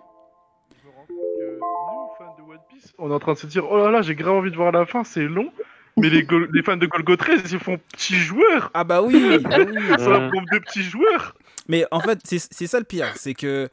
On 2.99 3.11
est 3.11 3.15
en 3.15 3.19
train 3.19 3.33
de 3.35 3.39
se 3.39 3.47
dire 3.47 3.71
oh 3.71 3.77
là 3.77 3.91
là, 3.91 4.03
j'ai 4.03 4.15
grave 4.15 4.35
envie 4.35 4.51
de 4.51 4.57
voir 4.57 4.73
la 4.73 4.87
fin, 4.87 5.05
c'est 5.05 5.25
long. 5.25 5.53
Mais 5.99 6.09
les, 6.09 6.27
les, 6.53 6.63
fans 6.63 6.77
de 6.77 6.87
Golgo 6.87 7.17
13, 7.17 7.53
ils 7.53 7.59
font 7.59 7.79
petits 7.93 8.17
joueurs. 8.17 8.71
Ah 8.73 8.83
bah 8.83 9.03
oui, 9.03 9.39
bah 9.41 9.51
oui. 9.59 9.75
C'est 9.99 10.07
un 10.07 10.29
de 10.29 10.59
petits 10.59 10.83
joueurs. 10.83 11.37
Mais 11.69 11.85
en 11.91 12.01
fait, 12.01 12.19
c'est 12.25 12.67
ça 12.67 12.79
le 12.79 12.85
pire, 12.85 13.13
c'est 13.17 13.35
que 13.35 13.69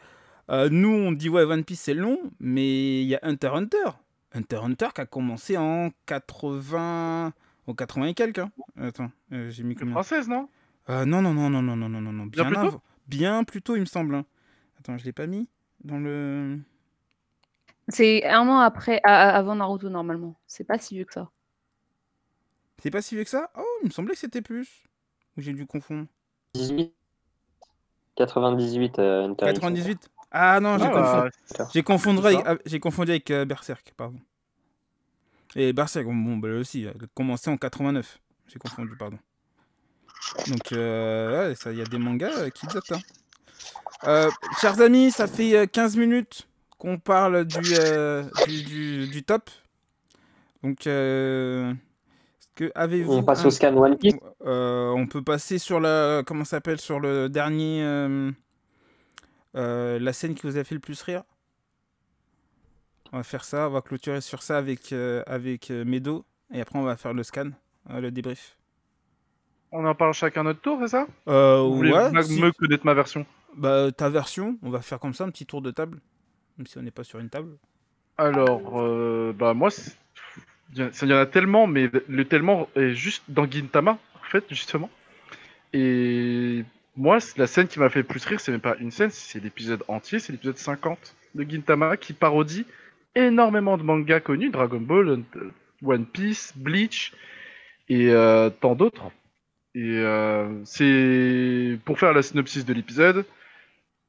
euh, 0.49 0.67
nous 0.71 0.89
on 0.89 1.11
dit 1.11 1.29
ouais 1.29 1.43
One 1.43 1.63
Piece 1.63 1.81
c'est 1.81 1.93
long, 1.93 2.19
mais 2.39 3.01
il 3.01 3.07
y 3.07 3.15
a 3.15 3.19
Hunter 3.23 3.49
Hunter. 3.53 3.77
Hunter 4.33 4.57
Hunter 4.57 4.87
qui 4.93 5.01
a 5.01 5.05
commencé 5.05 5.57
en 5.57 5.91
80 6.05 7.33
en 7.67 7.73
80 7.73 8.05
et 8.07 8.13
quelques. 8.13 8.39
Hein. 8.39 8.51
Attends, 8.79 9.11
euh, 9.31 9.49
j'ai 9.49 9.63
mis 9.63 9.75
combien 9.75 9.93
Française 9.93 10.27
non? 10.27 10.49
Euh, 10.89 11.05
Non 11.05 11.21
non 11.21 11.33
non 11.33 11.49
non 11.49 11.61
non 11.61 11.75
non 11.75 11.89
non 11.89 12.01
non 12.01 12.25
bien, 12.25 12.49
bien 12.49 12.61
avant 12.61 12.81
bien 13.09 13.43
plus 13.43 13.61
tôt, 13.61 13.75
il 13.75 13.81
me 13.81 13.85
semble. 13.85 14.15
hein. 14.15 14.25
Attends, 14.79 14.97
je 14.97 15.05
l'ai 15.05 15.13
pas 15.13 15.27
mis 15.27 15.49
dans 15.83 15.97
le. 15.99 16.59
C'est 17.87 18.25
un 18.27 18.47
an 18.47 18.59
après, 18.59 19.01
avant 19.03 19.55
Naruto 19.55 19.89
normalement. 19.89 20.35
C'est 20.47 20.63
pas 20.63 20.77
si 20.77 20.95
vieux 20.95 21.05
que 21.05 21.13
ça. 21.13 21.29
C'est 22.81 22.91
pas 22.91 23.01
si 23.01 23.15
vieux 23.15 23.23
que 23.23 23.29
ça? 23.29 23.51
Oh, 23.57 23.65
il 23.81 23.87
me 23.87 23.91
semblait 23.91 24.13
que 24.13 24.19
c'était 24.19 24.41
plus. 24.41 24.83
Ou 25.37 25.41
j'ai 25.41 25.53
dû 25.53 25.65
confondre. 25.65 26.07
18. 26.53 26.93
98. 28.15 28.99
euh. 28.99 29.33
98 29.35 30.09
Ah 30.31 30.59
non, 30.59 30.77
j'ai 30.77 30.85
Ah, 30.85 31.25
confondu. 31.33 31.69
J'ai 31.73 31.83
confondu, 31.83 32.25
avec, 32.25 32.61
j'ai 32.65 32.79
confondu 32.79 33.11
avec 33.11 33.31
euh, 33.31 33.45
Berserk, 33.45 33.93
pardon. 33.97 34.19
Et 35.55 35.73
Berserk, 35.73 36.05
bon, 36.05 36.13
bon, 36.15 36.37
bah, 36.37 36.49
lui 36.49 36.57
aussi, 36.57 36.83
elle 36.83 36.89
a 37.03 37.07
commencé 37.13 37.49
en 37.49 37.57
89. 37.57 38.19
J'ai 38.47 38.59
confondu, 38.59 38.95
pardon. 38.97 39.17
Donc, 40.47 40.71
euh, 40.71 41.49
ouais, 41.49 41.55
il 41.71 41.77
y 41.77 41.81
a 41.81 41.85
des 41.85 41.97
mangas 41.97 42.31
euh, 42.37 42.49
qui 42.49 42.65
datent. 42.67 42.91
hein. 42.91 42.99
Euh, 44.05 44.31
chers 44.57 44.79
amis, 44.81 45.11
ça 45.11 45.27
fait 45.27 45.55
euh, 45.55 45.65
15 45.65 45.97
minutes 45.97 46.47
qu'on 46.77 46.97
parle 46.97 47.43
du, 47.45 47.75
euh, 47.75 48.23
du, 48.45 48.63
du- 48.63 49.07
du 49.07 49.23
top. 49.23 49.49
Donc, 50.63 50.87
euh, 50.87 51.73
que 52.55 52.71
avez-vous 52.75 53.13
On 53.13 53.23
passe 53.23 53.43
un- 53.43 53.47
au 53.47 53.51
scan 53.51 53.75
One 53.75 53.97
Piece. 53.97 54.13
on 54.41 55.07
peut 55.09 55.21
passer 55.23 55.57
sur 55.57 55.79
la 55.79 56.23
comment 56.25 56.45
s'appelle 56.45 56.79
sur 56.79 56.99
le 56.99 57.27
dernier 57.29 57.83
la 59.53 60.13
scène 60.13 60.35
qui 60.35 60.47
vous 60.47 60.57
a 60.57 60.63
fait 60.63 60.75
le 60.75 60.81
plus 60.81 61.01
rire? 61.01 61.23
On 63.11 63.17
va 63.17 63.23
faire 63.23 63.43
ça, 63.43 63.67
on 63.67 63.71
va 63.71 63.81
clôturer 63.81 64.21
sur 64.21 64.43
ça 64.43 64.57
avec 64.57 64.93
avec 64.93 65.69
Medo 65.69 66.25
et 66.53 66.61
après 66.61 66.77
on 66.79 66.83
va 66.83 66.95
faire 66.95 67.13
le 67.13 67.23
scan, 67.23 67.49
le 67.89 68.11
débrief. 68.11 68.55
On 69.71 69.85
en 69.85 69.95
parle 69.95 70.13
chacun 70.13 70.43
notre 70.43 70.61
tour, 70.61 70.79
c'est 70.81 70.87
ça? 70.89 71.07
Euh, 71.27 71.61
Vous 71.61 71.75
voulez 71.77 71.91
ouais, 71.91 72.11
ma- 72.11 72.23
si- 72.23 72.41
me 72.41 72.51
connaître 72.51 72.85
ma 72.85 72.93
version? 72.93 73.25
Bah, 73.55 73.91
ta 73.91 74.09
version, 74.09 74.57
on 74.63 74.69
va 74.69 74.81
faire 74.81 74.99
comme 74.99 75.13
ça 75.13 75.25
un 75.25 75.29
petit 75.29 75.45
tour 75.45 75.61
de 75.61 75.71
table, 75.71 75.99
même 76.57 76.67
si 76.67 76.77
on 76.77 76.81
n'est 76.81 76.91
pas 76.91 77.03
sur 77.03 77.19
une 77.19 77.29
table. 77.29 77.57
Alors, 78.17 78.81
euh, 78.81 79.33
bah 79.37 79.53
moi, 79.53 79.69
il 80.75 80.79
y 80.79 81.13
en- 81.13 81.17
a 81.17 81.25
tellement, 81.25 81.67
mais 81.67 81.89
le 82.07 82.25
tellement 82.25 82.67
est 82.75 82.93
juste 82.93 83.23
dans 83.27 83.49
Gintama, 83.49 83.97
en 84.15 84.23
fait, 84.29 84.43
justement. 84.49 84.89
Et 85.73 86.63
moi, 86.95 87.19
la 87.37 87.47
scène 87.47 87.67
qui 87.67 87.79
m'a 87.79 87.89
fait 87.89 87.99
le 87.99 88.05
plus 88.05 88.25
rire, 88.25 88.39
c'est 88.39 88.51
même 88.51 88.61
pas 88.61 88.75
une 88.79 88.91
scène, 88.91 89.09
c'est 89.11 89.41
l'épisode 89.41 89.83
entier, 89.87 90.19
c'est 90.19 90.31
l'épisode 90.33 90.57
50 90.57 91.15
de 91.35 91.49
Gintama 91.49 91.95
qui 91.97 92.13
parodie 92.13 92.65
énormément 93.15 93.77
de 93.77 93.83
mangas 93.83 94.19
connus, 94.19 94.49
Dragon 94.49 94.79
Ball, 94.81 95.23
One 95.83 96.05
Piece, 96.05 96.53
Bleach 96.55 97.13
et 97.87 98.09
euh, 98.11 98.49
tant 98.49 98.75
d'autres. 98.75 99.11
Et 99.75 99.99
euh, 99.99 100.47
c'est 100.65 101.77
pour 101.85 101.99
faire 101.99 102.13
la 102.13 102.21
synopsis 102.21 102.65
de 102.65 102.73
l'épisode, 102.73 103.25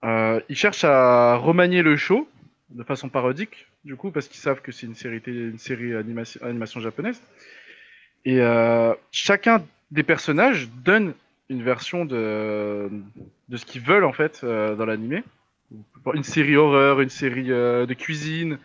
euh, 0.05 0.41
ils 0.49 0.57
cherchent 0.57 0.85
à 0.85 1.37
remanier 1.37 1.83
le 1.83 1.97
show 1.97 2.29
de 2.71 2.83
façon 2.83 3.09
parodique, 3.09 3.67
du 3.85 3.97
coup, 3.97 4.11
parce 4.11 4.29
qu'ils 4.29 4.41
savent 4.41 4.63
que 4.63 4.73
c'est 4.73 4.87
une 4.87 4.95
série, 4.95 5.21
une 5.27 5.59
série 5.59 5.95
animation, 5.95 6.41
animation 6.43 6.81
japonaise. 6.81 7.21
Et 8.25 8.41
euh, 8.41 8.95
chacun 9.11 9.65
des 9.91 10.03
personnages 10.03 10.69
donne 10.85 11.15
une 11.49 11.63
version 11.63 12.05
de, 12.05 12.89
de 13.49 13.57
ce 13.57 13.67
qu'ils 13.67 13.83
veulent, 13.83 14.05
en 14.05 14.13
fait, 14.13 14.45
dans 14.45 14.87
l'animé. 14.87 15.25
Une 16.15 16.23
série 16.23 16.57
horreur, 16.57 17.01
une 17.01 17.11
série 17.11 17.49
de 17.49 17.95
cuisine. 17.95 18.59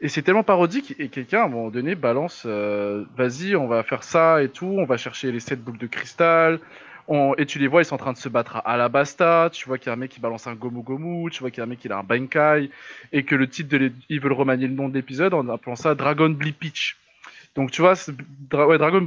Et 0.00 0.08
c'est 0.08 0.22
tellement 0.22 0.44
parodique, 0.44 0.94
et 1.00 1.08
quelqu'un, 1.08 1.42
à 1.42 1.44
un 1.46 1.48
moment 1.48 1.70
donné, 1.70 1.94
balance 1.96 2.44
euh, 2.46 3.04
Vas-y, 3.16 3.56
on 3.56 3.66
va 3.66 3.82
faire 3.82 4.04
ça 4.04 4.42
et 4.42 4.48
tout, 4.48 4.66
on 4.78 4.84
va 4.84 4.96
chercher 4.96 5.32
les 5.32 5.40
sept 5.40 5.60
boucles 5.62 5.78
de 5.80 5.86
cristal. 5.88 6.60
On- 7.08 7.34
Et 7.36 7.46
tu 7.46 7.58
les 7.58 7.66
vois, 7.66 7.82
ils 7.82 7.84
sont 7.84 7.94
en 7.96 7.98
train 7.98 8.12
de 8.12 8.18
se 8.18 8.28
battre 8.28 8.56
à 8.56 8.60
Alabasta. 8.60 9.48
Tu 9.52 9.66
vois 9.66 9.78
qu'il 9.78 9.86
y 9.86 9.90
a 9.90 9.94
un 9.94 9.96
mec 9.96 10.10
qui 10.10 10.20
balance 10.20 10.46
un 10.46 10.54
Gomu 10.54 10.82
Gomu. 10.82 11.30
Tu 11.30 11.40
vois 11.40 11.50
qu'il 11.50 11.58
y 11.58 11.60
a 11.62 11.64
un 11.64 11.66
mec 11.66 11.80
qui 11.80 11.88
a 11.88 11.98
un 11.98 12.02
Bankai 12.04 12.70
et 13.12 13.22
que 13.24 13.34
le 13.34 13.48
titre 13.48 13.70
de 13.76 13.90
ils 14.10 14.20
veulent 14.20 14.32
remanier 14.34 14.68
le 14.68 14.74
nom 14.74 14.88
de 14.88 14.94
l'épisode 14.94 15.32
en 15.34 15.48
appelant 15.48 15.74
ça 15.74 15.94
Dragon 15.94 16.28
Bleepitch. 16.28 16.96
Donc 17.56 17.70
tu 17.70 17.80
vois, 17.80 17.94
Dra- 18.50 18.66
ouais, 18.68 18.76
Dragon 18.78 19.00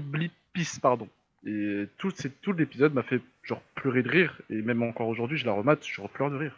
pardon. 0.82 1.08
Et 1.46 1.88
tout, 2.00 2.12
tout 2.42 2.54
l'épisode 2.54 2.94
m'a 2.94 3.04
fait 3.04 3.22
genre 3.44 3.62
pleurer 3.76 4.04
de 4.04 4.10
rire 4.10 4.36
et 4.50 4.62
même 4.62 4.84
encore 4.84 5.08
aujourd'hui, 5.08 5.38
je 5.38 5.46
la 5.46 5.54
remate, 5.54 5.86
je 5.86 5.94
pleure 6.10 6.32
de 6.32 6.38
rire. 6.38 6.56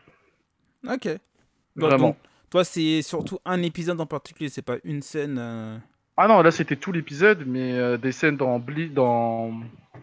Ok. 0.89 1.07
Bon, 1.75 1.87
Vraiment. 1.87 2.07
donc, 2.07 2.17
toi, 2.53 2.63
c'est 2.63 3.01
surtout 3.01 3.39
un 3.45 3.63
épisode 3.63 3.99
en 3.99 4.05
particulier, 4.05 4.47
c'est 4.47 4.61
pas 4.61 4.75
une 4.83 5.01
scène. 5.01 5.37
euh, 5.39 5.75
Ah 6.17 6.27
non, 6.27 6.43
là 6.43 6.51
c'était 6.51 6.75
tout 6.75 6.91
l'épisode, 6.91 7.45
mais 7.47 7.71
euh, 7.73 7.97
des 7.97 8.11
scènes 8.11 8.37
dans 8.37 8.59
Ble 8.59 8.93
dans 8.93 9.51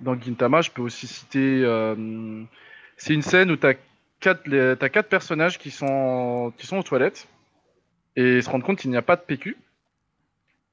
dans 0.01 0.21
Gintama, 0.21 0.61
je 0.61 0.73
peux 0.73 0.83
aussi 0.83 1.07
citer 1.07 1.63
euh, 1.65 2.43
C'est 2.97 3.15
une 3.15 3.23
scène 3.23 3.53
où 3.53 3.57
quatre, 4.19 4.49
les- 4.49 4.75
t'as 4.77 4.89
quatre 4.89 5.09
personnages 5.09 5.59
qui 5.61 5.71
sont, 5.71 6.53
qui 6.59 6.67
sont 6.67 6.79
aux 6.79 6.83
toilettes 6.83 7.29
et 8.17 8.43
se 8.43 8.51
rendent 8.51 8.65
compte 8.65 8.79
qu'il 8.81 8.91
n'y 8.91 8.97
a 8.97 9.03
pas 9.03 9.15
de 9.15 9.23
PQ. 9.23 9.57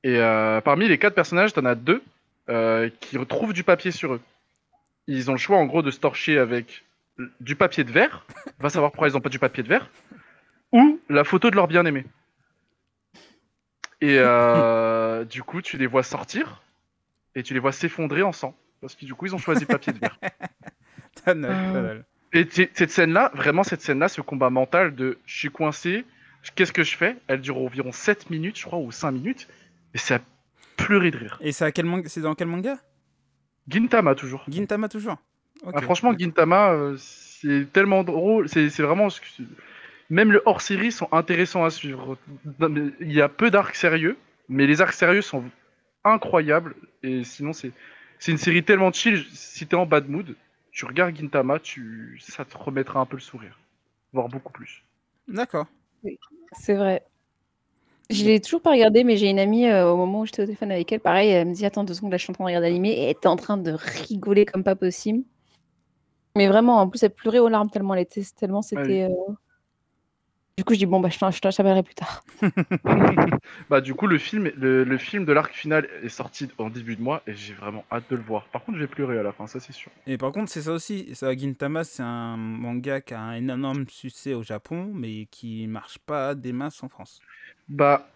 Et 0.03 0.17
parmi 0.65 0.87
les 0.87 0.97
quatre 0.97 1.13
personnages, 1.13 1.53
t'en 1.53 1.65
as 1.65 1.75
deux 1.75 2.01
qui 3.01 3.17
retrouvent 3.19 3.53
du 3.53 3.63
papier 3.63 3.91
sur 3.91 4.13
eux. 4.15 4.21
Ils 5.05 5.29
ont 5.29 5.33
le 5.33 5.39
choix 5.39 5.57
en 5.57 5.65
gros 5.65 5.83
de 5.83 5.91
se 5.91 5.99
torcher 5.99 6.39
avec 6.39 6.83
du 7.39 7.55
papier 7.55 7.83
de 7.83 7.91
verre, 7.91 8.25
va 8.59 8.69
savoir 8.69 8.91
pourquoi 8.91 9.09
ils 9.09 9.13
n'ont 9.13 9.21
pas 9.21 9.29
du 9.29 9.39
papier 9.39 9.63
de 9.63 9.67
verre, 9.67 9.89
ou 10.71 10.99
la 11.09 11.23
photo 11.23 11.49
de 11.49 11.55
leur 11.55 11.67
bien-aimé. 11.67 12.05
Et 14.01 14.17
euh, 14.19 15.23
du 15.29 15.43
coup, 15.43 15.61
tu 15.61 15.77
les 15.77 15.87
vois 15.87 16.03
sortir 16.03 16.61
et 17.35 17.43
tu 17.43 17.53
les 17.53 17.59
vois 17.59 17.71
s'effondrer 17.71 18.21
en 18.23 18.31
sang. 18.31 18.55
Parce 18.81 18.95
que 18.95 19.05
du 19.05 19.13
coup, 19.15 19.25
ils 19.25 19.33
ont 19.35 19.39
choisi 19.39 19.65
papier 19.65 19.93
de 19.93 19.99
verre. 19.99 20.19
Pas 21.25 21.33
mal, 21.33 21.51
Ah. 21.51 21.73
pas 21.73 21.81
mal. 21.81 22.05
Et 22.33 22.47
cette 22.51 22.91
scène-là, 22.91 23.31
vraiment 23.33 23.63
cette 23.63 23.81
scène-là, 23.81 24.07
ce 24.09 24.21
combat 24.21 24.49
mental 24.49 24.93
de 24.93 25.17
je 25.25 25.37
suis 25.37 25.49
coincé, 25.49 26.05
qu'est-ce 26.55 26.73
que 26.73 26.83
je 26.83 26.95
fais? 26.95 27.15
Elle 27.27 27.41
dure 27.41 27.57
environ 27.57 27.91
7 27.91 28.29
minutes, 28.29 28.59
je 28.59 28.65
crois, 28.65 28.79
ou 28.79 28.91
5 28.91 29.11
minutes, 29.11 29.47
et 29.93 29.97
c'est 29.97 30.15
à 30.15 30.21
pleurer 30.75 31.09
de 31.09 31.17
rire. 31.17 31.39
Et 31.41 31.51
c'est 31.53 31.71
dans 32.21 32.35
quel 32.35 32.47
manga? 32.47 32.77
Gintama, 33.69 34.13
toujours. 34.13 34.45
Gintama 34.49 34.89
toujours. 34.89 35.17
Ah, 35.65 35.81
franchement, 35.81 36.13
Gintama, 36.17 36.71
euh, 36.73 36.95
c'est 36.97 37.71
tellement 37.71 38.03
drôle, 38.03 38.47
c'est 38.49 38.67
vraiment... 38.79 39.07
Même 40.09 40.31
le 40.31 40.41
hors-série 40.45 40.91
sont 40.91 41.09
intéressants 41.11 41.65
à 41.65 41.69
suivre. 41.69 42.17
Il 43.01 43.11
y 43.11 43.21
a 43.21 43.29
peu 43.29 43.51
d'arcs 43.51 43.75
sérieux, 43.75 44.17
mais 44.47 44.65
les 44.65 44.81
arcs 44.81 44.93
sérieux 44.93 45.21
sont 45.21 45.43
incroyables, 46.03 46.75
et 47.03 47.23
sinon 47.23 47.51
c'est 47.53 47.71
c'est 48.19 48.31
une 48.31 48.37
série 48.37 48.63
tellement 48.63 48.91
chill, 48.91 49.23
si 49.31 49.67
t'es 49.67 49.75
en 49.75 49.85
bad 49.85 50.09
mood, 50.09 50.35
tu 50.71 50.85
regardes 50.85 51.15
Gintama, 51.15 51.59
tu... 51.59 52.19
ça 52.21 52.45
te 52.45 52.57
remettra 52.57 52.99
un 52.99 53.05
peu 53.05 53.17
le 53.17 53.21
sourire. 53.21 53.59
Voire 54.13 54.27
beaucoup 54.27 54.51
plus. 54.51 54.83
D'accord. 55.27 55.67
C'est 56.53 56.75
vrai. 56.75 57.03
Je 58.09 58.23
l'ai 58.23 58.39
toujours 58.39 58.61
pas 58.61 58.71
regardé, 58.71 59.03
mais 59.03 59.17
j'ai 59.17 59.29
une 59.29 59.39
amie 59.39 59.67
euh, 59.67 59.91
au 59.91 59.97
moment 59.97 60.21
où 60.21 60.25
j'étais 60.25 60.41
au 60.41 60.45
téléphone 60.45 60.71
avec 60.71 60.91
elle, 60.91 61.01
pareil, 61.01 61.29
elle 61.29 61.47
me 61.47 61.53
dit 61.53 61.65
Attends 61.65 61.83
deux 61.83 61.93
secondes, 61.93 62.11
là 62.11 62.17
je 62.17 62.23
suis 62.23 62.31
en 62.31 62.33
train 62.33 62.45
de 62.45 62.47
regarder 62.47 62.69
l'animé 62.69 62.89
et 62.89 63.03
elle 63.03 63.09
était 63.11 63.27
en 63.27 63.35
train 63.35 63.57
de 63.57 63.71
rigoler 63.71 64.45
comme 64.45 64.63
pas 64.63 64.75
possible. 64.75 65.23
Mais 66.35 66.47
vraiment, 66.47 66.79
en 66.79 66.87
plus, 66.87 67.03
elle 67.03 67.13
pleurait 67.13 67.39
aux 67.39 67.49
larmes 67.49 67.69
tellement 67.69 67.95
elle 67.95 68.01
était, 68.01 68.23
tellement 68.35 68.61
c'était. 68.61 69.03
euh, 69.03 69.33
Du 70.57 70.63
coup, 70.63 70.73
je 70.73 70.79
dis 70.79 70.85
Bon, 70.87 70.99
bah 70.99 71.09
je 71.09 71.39
t'appellerai 71.39 71.83
plus 71.83 71.93
tard. 71.93 72.23
Bah 73.69 73.81
du 73.81 73.93
coup 73.93 74.07
le 74.07 74.17
film, 74.17 74.51
le, 74.57 74.83
le 74.83 74.97
film 74.97 75.25
de 75.25 75.31
l'arc 75.33 75.53
final 75.53 75.87
est 76.03 76.09
sorti 76.09 76.47
en 76.57 76.69
début 76.69 76.95
de 76.95 77.01
mois 77.01 77.21
et 77.27 77.33
j'ai 77.33 77.53
vraiment 77.53 77.85
hâte 77.91 78.05
de 78.09 78.15
le 78.15 78.21
voir. 78.21 78.45
Par 78.45 78.63
contre 78.63 78.77
je 78.77 78.83
vais 78.83 78.87
pleurer 78.87 79.19
à 79.19 79.23
la 79.23 79.31
fin, 79.31 79.45
ça 79.45 79.59
c'est 79.59 79.73
sûr. 79.73 79.91
Et 80.07 80.17
par 80.17 80.31
contre, 80.31 80.51
c'est 80.51 80.63
ça 80.63 80.71
aussi. 80.71 81.13
Ça, 81.13 81.35
Gintama, 81.35 81.83
c'est 81.83 82.03
un 82.03 82.37
manga 82.37 83.01
qui 83.01 83.13
a 83.13 83.19
un 83.19 83.35
énorme 83.35 83.85
succès 83.89 84.33
au 84.33 84.43
Japon, 84.43 84.89
mais 84.93 85.27
qui 85.29 85.67
marche 85.67 85.99
pas 85.99 86.33
des 86.33 86.53
masses 86.53 86.81
en 86.83 86.89
France. 86.89 87.19
Bah 87.69 88.07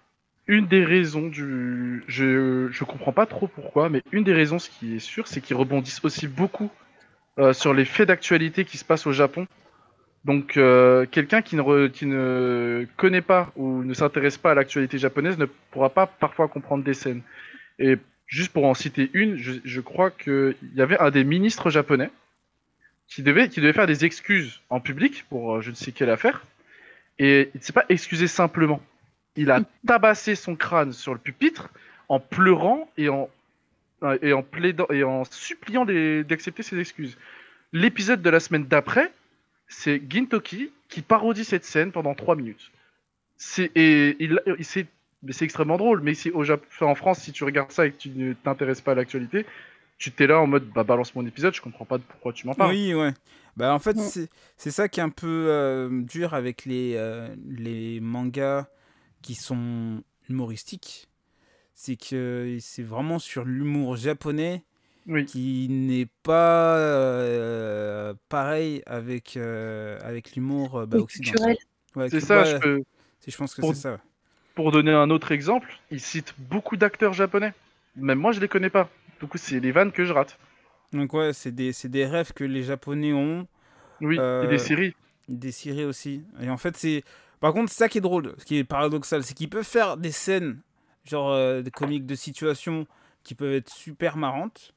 une 0.47 0.65
des 0.65 0.83
raisons 0.83 1.27
du, 1.27 2.03
je 2.07 2.69
je 2.71 2.83
comprends 2.83 3.13
pas 3.13 3.25
trop 3.25 3.47
pourquoi, 3.47 3.89
mais 3.89 4.01
une 4.11 4.23
des 4.23 4.33
raisons 4.33 4.57
ce 4.59 4.69
qui 4.69 4.95
est 4.95 4.99
sûr, 4.99 5.27
c'est 5.27 5.41
qu'ils 5.41 5.55
rebondissent 5.55 6.03
aussi 6.03 6.27
beaucoup 6.27 6.69
euh, 7.39 7.53
sur 7.53 7.73
les 7.73 7.85
faits 7.85 8.07
d'actualité 8.07 8.65
qui 8.65 8.77
se 8.77 8.85
passent 8.85 9.07
au 9.07 9.13
Japon. 9.13 9.47
Donc 10.23 10.55
euh, 10.57 11.05
quelqu'un 11.09 11.41
qui 11.41 11.55
ne 11.55 11.61
re- 11.61 11.89
qui 11.89 12.05
ne 12.05 12.85
connaît 12.95 13.21
pas 13.21 13.51
ou 13.55 13.83
ne 13.83 13.93
s'intéresse 13.93 14.37
pas 14.37 14.51
à 14.51 14.53
l'actualité 14.53 14.97
japonaise 14.99 15.37
ne 15.37 15.45
pourra 15.71 15.89
pas 15.89 16.05
parfois 16.05 16.47
comprendre 16.47 16.83
des 16.83 16.93
scènes. 16.93 17.21
Et 17.79 17.97
juste 18.27 18.53
pour 18.53 18.65
en 18.65 18.75
citer 18.75 19.09
une, 19.13 19.35
je, 19.37 19.53
je 19.63 19.81
crois 19.81 20.11
qu'il 20.11 20.55
y 20.75 20.81
avait 20.81 20.99
un 20.99 21.09
des 21.09 21.23
ministres 21.23 21.69
japonais 21.71 22.11
qui 23.07 23.23
devait, 23.23 23.49
qui 23.49 23.61
devait 23.61 23.73
faire 23.73 23.87
des 23.87 24.05
excuses 24.05 24.61
en 24.69 24.79
public 24.79 25.25
pour 25.29 25.55
euh, 25.55 25.61
je 25.61 25.71
ne 25.71 25.75
sais 25.75 25.91
quelle 25.91 26.11
affaire. 26.11 26.43
Et 27.17 27.49
il 27.53 27.57
ne 27.57 27.63
s'est 27.63 27.73
pas 27.73 27.85
excusé 27.89 28.27
simplement. 28.27 28.81
Il 29.35 29.49
a 29.49 29.61
tabassé 29.87 30.35
son 30.35 30.55
crâne 30.55 30.93
sur 30.93 31.13
le 31.13 31.19
pupitre 31.19 31.69
en 32.09 32.19
pleurant 32.19 32.89
et 32.97 33.09
en, 33.09 33.27
euh, 34.03 34.17
et 34.21 34.33
en, 34.33 34.43
plaidant, 34.43 34.87
et 34.91 35.03
en 35.03 35.23
suppliant 35.25 35.85
d'accepter 35.85 36.61
ses 36.61 36.79
excuses. 36.79 37.17
L'épisode 37.73 38.21
de 38.21 38.29
la 38.29 38.39
semaine 38.39 38.65
d'après, 38.65 39.11
c'est 39.71 40.01
Gintoki 40.09 40.71
qui 40.89 41.01
parodie 41.01 41.45
cette 41.45 41.65
scène 41.65 41.91
pendant 41.91 42.13
3 42.13 42.35
minutes. 42.35 42.71
C'est 43.37 43.71
et 43.75 44.15
il, 44.23 44.39
il- 44.59 44.65
c'est 44.65 44.85
mais 45.23 45.33
c'est 45.33 45.45
extrêmement 45.45 45.77
drôle. 45.77 46.01
Mais 46.01 46.13
si 46.13 46.29
au 46.31 46.43
Jap- 46.43 46.61
enfin, 46.67 46.87
en 46.87 46.95
France, 46.95 47.19
si 47.19 47.31
tu 47.31 47.43
regardes 47.43 47.71
ça 47.71 47.85
et 47.85 47.91
que 47.91 47.97
tu 47.97 48.09
ne 48.09 48.33
t'intéresses 48.33 48.81
pas 48.81 48.91
à 48.93 48.95
l'actualité, 48.95 49.45
tu 49.97 50.11
t'es 50.11 50.27
là 50.27 50.39
en 50.39 50.47
mode 50.47 50.65
bah 50.73 50.83
balance 50.83 51.13
mon 51.15 51.25
épisode, 51.25 51.53
je 51.53 51.61
comprends 51.61 51.85
pas 51.85 51.99
pourquoi 51.99 52.33
tu 52.33 52.47
m'en 52.47 52.55
parles. 52.55 52.71
Oui, 52.71 52.93
ouais. 52.93 53.13
Bah, 53.57 53.73
en 53.73 53.79
fait, 53.79 53.97
Ouais. 53.97 54.03
c'est 54.03 54.29
c'est 54.57 54.71
ça 54.71 54.89
qui 54.89 54.99
est 54.99 55.03
un 55.03 55.09
peu 55.09 55.45
euh, 55.49 56.01
dur 56.03 56.33
avec 56.33 56.65
les, 56.65 56.95
euh, 56.95 57.27
les 57.47 57.99
mangas 57.99 58.67
qui 59.21 59.35
sont 59.35 60.03
humoristiques. 60.29 61.07
C'est 61.75 61.95
que 61.97 62.57
c'est 62.59 62.83
vraiment 62.83 63.19
sur 63.19 63.43
l'humour 63.45 63.95
japonais 63.95 64.63
Oui. 65.07 65.25
qui 65.25 65.67
n'est 65.69 66.07
pas 66.23 66.77
euh, 66.77 68.13
pareil 68.29 68.83
avec, 68.85 69.35
euh, 69.37 69.97
avec 70.03 70.35
l'humour 70.35 70.77
euh, 70.77 70.85
bah, 70.85 70.97
occidental. 70.99 71.55
Ouais, 71.95 72.09
C'est 72.09 72.19
ça. 72.19 72.43
Je 72.43 72.57
peux, 72.57 72.83
c'est- 73.19 73.31
je 73.31 73.37
pense 73.37 73.53
que 73.55 73.61
pour- 73.61 73.73
c'est 73.75 73.81
ça. 73.81 73.99
pour 74.55 74.71
donner 74.71 74.91
un 74.91 75.09
autre 75.09 75.31
exemple, 75.31 75.73
il 75.89 75.99
cite 75.99 76.33
beaucoup 76.37 76.77
d'acteurs 76.77 77.13
japonais. 77.13 77.53
Même 77.95 78.19
moi, 78.19 78.31
je 78.31 78.39
les 78.39 78.47
connais 78.47 78.69
pas. 78.69 78.89
Du 79.19 79.27
coup, 79.27 79.37
c'est 79.37 79.59
les 79.59 79.71
vannes 79.71 79.91
que 79.91 80.05
je 80.05 80.13
rate. 80.13 80.37
Donc 80.93 81.13
ouais, 81.13 81.33
c'est 81.33 81.51
des, 81.51 81.73
c'est 81.73 81.89
des 81.89 82.05
rêves 82.05 82.33
que 82.33 82.43
les 82.43 82.63
Japonais 82.63 83.13
ont, 83.13 83.47
Oui. 84.01 84.17
Euh, 84.19 84.43
Et 84.43 84.47
des 84.47 84.57
séries. 84.57 84.93
des 85.29 85.51
séries 85.51 85.85
aussi. 85.85 86.23
Et 86.41 86.49
en 86.49 86.57
fait, 86.57 86.75
c'est... 86.75 87.03
Par 87.39 87.53
contre, 87.53 87.71
c'est 87.71 87.77
ça 87.77 87.89
qui 87.89 87.97
est 87.99 88.01
drôle, 88.01 88.33
ce 88.37 88.45
qui 88.45 88.57
est 88.57 88.63
paradoxal, 88.63 89.23
c'est 89.23 89.33
qu'ils 89.33 89.49
peuvent 89.49 89.63
faire 89.67 89.95
des 89.97 90.11
scènes, 90.11 90.59
genre 91.05 91.31
euh, 91.31 91.61
des 91.61 91.71
comiques 91.71 92.05
de 92.05 92.13
situation, 92.15 92.85
qui 93.23 93.35
peuvent 93.35 93.53
être 93.53 93.69
super 93.69 94.17
marrantes. 94.17 94.73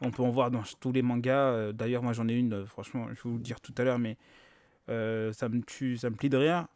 On 0.00 0.10
peut 0.10 0.22
en 0.22 0.30
voir 0.30 0.50
dans 0.50 0.62
tous 0.80 0.92
les 0.92 1.02
mangas. 1.02 1.52
euh, 1.52 1.72
D'ailleurs, 1.72 2.02
moi 2.02 2.12
j'en 2.12 2.28
ai 2.28 2.34
une, 2.34 2.52
euh, 2.54 2.66
franchement, 2.66 3.06
je 3.08 3.14
vais 3.14 3.30
vous 3.30 3.36
le 3.36 3.42
dire 3.42 3.60
tout 3.60 3.74
à 3.78 3.84
l'heure, 3.84 3.98
mais 3.98 4.16
euh, 4.88 5.32
ça 5.32 5.48
me 5.48 5.60
tue, 5.62 5.96
ça 5.96 6.08
me 6.10 6.16
plie 6.16 6.28
de 6.28 6.36
rire. 6.36 6.66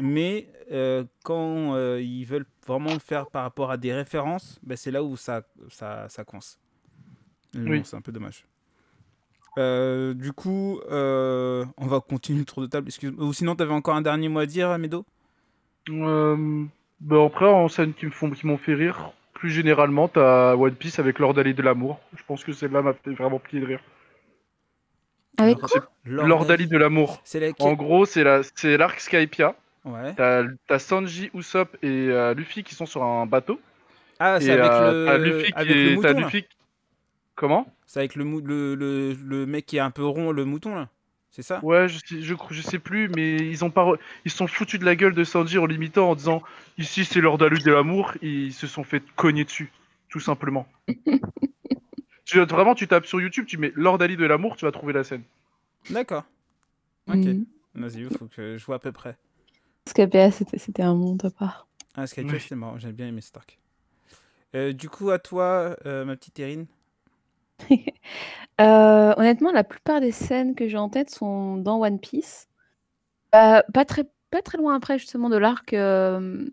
Mais 0.00 0.48
euh, 0.70 1.04
quand 1.24 1.74
euh, 1.74 2.00
ils 2.00 2.24
veulent 2.24 2.46
vraiment 2.66 2.92
le 2.92 2.98
faire 3.00 3.26
par 3.26 3.42
rapport 3.42 3.70
à 3.70 3.76
des 3.76 3.92
références, 3.92 4.58
ben, 4.62 4.76
c'est 4.76 4.90
là 4.90 5.02
où 5.02 5.16
ça, 5.16 5.42
ça, 5.68 6.08
ça 6.08 6.24
coince. 6.24 6.58
Oui. 7.54 7.82
C'est 7.84 7.96
un 7.96 8.00
peu 8.00 8.12
dommage. 8.12 8.46
Du 9.56 10.32
coup, 10.32 10.80
on 10.88 11.86
va 11.86 12.00
continuer 12.00 12.40
le 12.40 12.44
tour 12.44 12.62
de 12.62 12.66
table. 12.66 12.88
Excuse 12.88 13.12
Ou 13.18 13.32
sinon, 13.32 13.56
tu 13.56 13.62
avais 13.62 13.74
encore 13.74 13.96
un 13.96 14.02
dernier 14.02 14.28
mot 14.28 14.38
à 14.40 14.46
dire, 14.46 14.78
Medo? 14.78 15.04
Bah 17.00 17.24
après, 17.24 17.46
en 17.46 17.68
font, 17.68 18.30
qui 18.30 18.46
m'ont 18.46 18.58
fait 18.58 18.74
rire, 18.74 19.12
plus 19.40 19.50
généralement, 19.50 20.06
t'as 20.06 20.54
One 20.54 20.74
Piece 20.74 20.98
avec 20.98 21.18
Lord 21.18 21.38
Ali 21.38 21.54
de 21.54 21.62
l'amour. 21.62 21.98
Je 22.14 22.22
pense 22.26 22.44
que 22.44 22.52
celle-là 22.52 22.82
m'a 22.82 22.92
fait 22.92 23.12
vraiment 23.12 23.38
plier 23.38 23.62
de 23.62 23.66
rire. 23.66 23.80
Avec 25.38 25.56
Lord- 25.58 25.70
quoi 25.70 25.88
Lord 26.04 26.50
Ali 26.50 26.66
de 26.66 26.76
l'amour. 26.76 27.22
La... 27.34 27.48
En 27.60 27.72
gros, 27.72 28.04
c'est 28.04 28.22
la, 28.22 28.42
c'est 28.54 28.76
l'arc 28.76 29.00
Skypia. 29.00 29.54
Ouais. 29.86 30.14
T'as, 30.14 30.44
t'as 30.66 30.78
Sanji, 30.78 31.30
Usopp 31.32 31.74
et 31.82 31.88
euh, 32.10 32.34
Luffy 32.34 32.62
qui 32.62 32.74
sont 32.74 32.84
sur 32.84 33.02
un 33.02 33.24
bateau. 33.24 33.58
Ah, 34.18 34.38
c'est 34.38 34.50
avec, 34.50 34.70
euh, 34.70 35.16
le... 35.16 35.24
Luffy 35.24 35.52
qui 35.52 35.58
avec 35.58 35.70
est- 35.74 35.94
le 35.96 36.02
t'as 36.02 36.12
mouton. 36.12 36.26
Luffy- 36.26 36.48
Comment? 37.34 37.66
C'est 37.86 38.00
avec 38.00 38.16
le, 38.16 38.24
mou... 38.24 38.42
le, 38.42 38.74
le, 38.74 39.14
le 39.14 39.46
mec 39.46 39.64
qui 39.64 39.78
est 39.78 39.80
un 39.80 39.90
peu 39.90 40.04
rond, 40.04 40.32
le 40.32 40.44
mouton, 40.44 40.74
là. 40.74 40.90
C'est 41.30 41.42
ça? 41.42 41.64
Ouais, 41.64 41.88
je 41.88 41.98
sais, 41.98 42.22
je, 42.22 42.34
je 42.50 42.60
sais 42.62 42.78
plus, 42.80 43.08
mais 43.08 43.36
ils 43.36 43.64
ont 43.64 43.70
pas, 43.70 43.84
re- 43.84 43.98
ils 44.24 44.30
se 44.30 44.36
sont 44.36 44.48
foutus 44.48 44.80
de 44.80 44.84
la 44.84 44.96
gueule 44.96 45.14
de 45.14 45.22
Sanji 45.24 45.58
en 45.58 45.66
l'imitant 45.66 46.10
en 46.10 46.14
disant 46.16 46.42
ici 46.76 47.04
c'est 47.04 47.20
Ali 47.20 47.62
de 47.62 47.70
l'amour. 47.70 48.12
Ils 48.20 48.52
se 48.52 48.66
sont 48.66 48.82
fait 48.82 49.02
cogner 49.14 49.44
dessus, 49.44 49.70
tout 50.08 50.18
simplement. 50.20 50.66
tu, 52.24 52.40
vraiment, 52.40 52.74
tu 52.74 52.88
tapes 52.88 53.06
sur 53.06 53.20
YouTube, 53.20 53.46
tu 53.46 53.58
mets 53.58 53.72
Lord 53.76 54.02
Ali 54.02 54.16
de 54.16 54.24
l'amour, 54.24 54.56
tu 54.56 54.64
vas 54.64 54.72
trouver 54.72 54.92
la 54.92 55.04
scène. 55.04 55.22
D'accord. 55.90 56.24
Ok. 57.08 57.16
Mhm. 57.16 57.46
Vas-y, 57.74 58.00
il 58.00 58.16
faut 58.16 58.26
que 58.26 58.58
je 58.58 58.66
vois 58.66 58.76
à 58.76 58.80
peu 58.80 58.90
près. 58.92 59.16
Scapia, 59.86 60.30
c'était 60.32 60.58
c'était 60.58 60.82
un 60.82 60.94
monde 60.94 61.24
à 61.24 61.30
part. 61.30 61.68
Ah, 61.94 62.06
Skype, 62.06 62.30
Oui. 62.30 62.40
c'est 62.40 62.56
marrant. 62.56 62.78
J'aime 62.78 62.92
bien 62.92 63.06
aimer 63.06 63.20
Stark. 63.20 63.58
Euh, 64.56 64.72
du 64.72 64.88
coup, 64.88 65.10
à 65.10 65.18
toi, 65.20 65.76
euh, 65.86 66.04
ma 66.04 66.16
petite 66.16 66.38
Erin. 66.40 66.64
Euh, 68.60 69.14
honnêtement, 69.16 69.52
la 69.52 69.64
plupart 69.64 70.00
des 70.02 70.10
scènes 70.12 70.54
que 70.54 70.68
j'ai 70.68 70.76
en 70.76 70.90
tête 70.90 71.08
sont 71.08 71.56
dans 71.56 71.80
One 71.80 71.98
Piece. 71.98 72.46
Euh, 73.34 73.62
pas, 73.72 73.86
très, 73.86 74.04
pas 74.30 74.42
très 74.42 74.58
loin 74.58 74.74
après, 74.76 74.98
justement, 74.98 75.30
de 75.30 75.38
l'arc. 75.38 75.72
euh, 75.72 76.44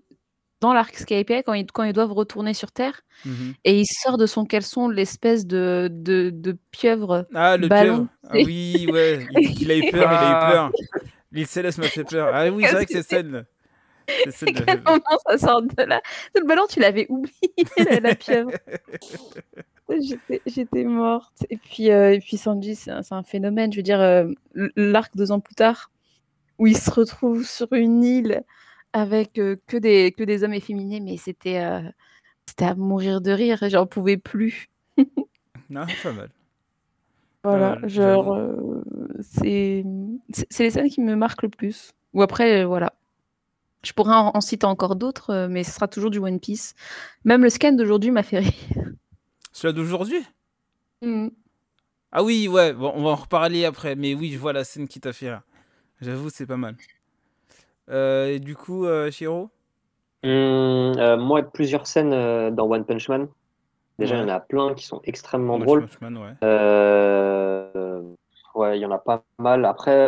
dans 0.62 0.72
l'arc 0.74 0.96
Skypiea, 0.96 1.44
quand 1.44 1.52
ils, 1.54 1.70
quand 1.70 1.84
ils 1.84 1.92
doivent 1.92 2.14
retourner 2.14 2.54
sur 2.54 2.72
Terre, 2.72 3.02
Mhm. 3.26 3.56
et 3.66 3.82
il 3.82 3.86
sort 3.86 4.18
de 4.18 4.26
son 4.26 4.46
caleçon 4.46 4.88
l'espèce 4.88 5.46
de, 5.46 5.90
de, 5.92 6.30
de 6.30 6.58
pieuvre. 6.72 7.28
Ah, 7.36 7.58
le 7.58 7.68
Ballon. 7.68 8.08
pieuvre. 8.24 8.42
Ah 8.42 8.46
oui, 8.46 8.88
ouais. 8.90 9.28
Il 9.60 9.70
a 9.70 9.76
eu 9.78 9.92
peur, 9.92 10.10
il 10.10 10.18
a 10.18 10.30
eu 10.32 10.52
peur. 10.54 10.72
L'île 11.34 11.46
Céleste 11.46 11.78
m'a 11.80 11.90
fait 11.90 12.06
peur. 12.06 12.30
Ah 12.34 12.48
oui, 12.50 12.64
c'est 12.66 12.72
vrai 12.74 12.86
que 12.86 12.94
c'est 12.94 13.04
scène. 13.04 13.46
C'est 14.24 14.32
scène 14.32 14.54
de- 14.54 14.62
Quel 14.62 14.82
moment 14.82 15.02
ça 15.28 15.38
sort 15.38 15.62
de 15.62 15.84
là 15.84 16.02
Le 16.36 16.46
ballon, 16.48 16.64
tu 16.70 16.80
l'avais 16.80 17.06
oublié, 17.10 17.36
la, 17.78 18.00
la 18.00 18.16
pieuvre. 18.16 18.52
J'étais- 20.46 20.84
morte. 20.84 21.46
Et 21.50 21.58
puis, 21.58 21.92
euh, 21.92 22.14
et 22.14 22.20
puis 22.20 22.38
Sanji, 22.38 22.76
c'est 22.76 22.92
un, 22.92 23.24
phénomène. 23.24 23.72
Je 23.72 23.78
veux 23.78 23.84
dire, 23.84 24.02
euh, 24.02 24.28
l'arc 24.76 25.16
deux 25.16 25.32
ans 25.32 25.40
plus 25.40 25.56
tard, 25.56 25.92
où 26.58 26.68
il 26.68 26.78
se 26.78 26.92
retrouve 26.92 27.46
sur 27.46 27.72
une 27.74 28.04
île 28.04 28.44
avec 28.94 29.38
euh, 29.40 29.56
que, 29.68 29.78
des, 29.78 30.12
que 30.12 30.24
des 30.24 30.44
hommes 30.44 30.54
efféminés, 30.54 31.00
mais 31.00 31.18
c'était 31.18 31.60
euh, 31.60 31.82
à 32.60 32.76
mourir 32.76 33.22
de 33.22 33.32
rire. 33.32 33.60
J'en 33.70 33.86
pouvais 33.86 34.18
plus. 34.18 34.70
Non, 35.70 35.86
pas 36.04 36.14
mal. 36.14 36.30
Voilà, 37.44 37.76
mal, 37.76 37.90
genre, 37.90 38.38
c'est 39.22 39.86
les 40.60 40.70
scènes 40.70 40.90
qui 40.90 41.02
me 41.02 41.16
marquent 41.16 41.44
le 41.44 41.50
plus. 41.50 41.92
Ou 42.14 42.22
après, 42.22 42.66
voilà. 42.66 42.94
Je 43.84 43.94
pourrais 43.94 44.16
en, 44.16 44.32
en 44.34 44.42
citer 44.42 44.66
encore 44.66 44.96
d'autres, 44.96 45.48
mais 45.50 45.64
ce 45.64 45.72
sera 45.72 45.88
toujours 45.88 46.10
du 46.10 46.18
One 46.20 46.40
Piece. 46.40 46.74
Même 47.24 47.44
le 47.44 47.50
scan 47.50 47.74
d'aujourd'hui 47.74 48.12
m'a 48.12 48.24
fait 48.24 48.40
rire. 48.40 48.54
Celui 49.58 49.74
d'aujourd'hui? 49.74 50.24
Mm. 51.02 51.30
Ah 52.12 52.22
oui, 52.22 52.48
ouais, 52.48 52.74
bon, 52.74 52.92
on 52.94 53.02
va 53.02 53.10
en 53.10 53.16
reparler 53.16 53.66
après, 53.66 53.96
mais 53.96 54.14
oui, 54.14 54.30
je 54.32 54.38
vois 54.38 54.54
la 54.54 54.64
scène 54.64 54.88
qui 54.88 55.00
t'a 55.00 55.14
fait 55.14 55.30
rire. 55.32 55.42
J'avoue, 56.00 56.30
c'est 56.30 56.46
pas 56.46 56.58
mal. 56.58 56.76
Euh, 57.90 58.28
et 58.28 58.40
du 58.40 58.56
coup, 58.56 58.86
euh, 58.86 59.10
Shiro 59.10 59.50
Hum, 60.24 60.30
euh, 61.00 61.18
moi, 61.18 61.42
plusieurs 61.42 61.88
scènes 61.88 62.14
euh, 62.14 62.52
dans 62.52 62.70
One 62.70 62.86
Punch 62.86 63.10
Man. 63.10 63.30
Déjà, 63.98 64.18
il 64.18 64.20
y 64.20 64.24
en 64.26 64.30
a 64.30 64.40
plein 64.40 64.76
qui 64.76 64.86
sont 64.86 65.02
extrêmement 65.06 65.56
One 65.56 65.64
drôles. 65.64 65.88
Punch 65.88 66.02
Man, 66.02 66.18
ouais. 66.20 66.34
Euh, 66.44 68.02
ouais, 68.54 68.78
il 68.78 68.82
y 68.82 68.86
en 68.86 68.92
a 68.92 69.00
pas 69.00 69.24
mal. 69.40 69.66
Après, 69.66 70.08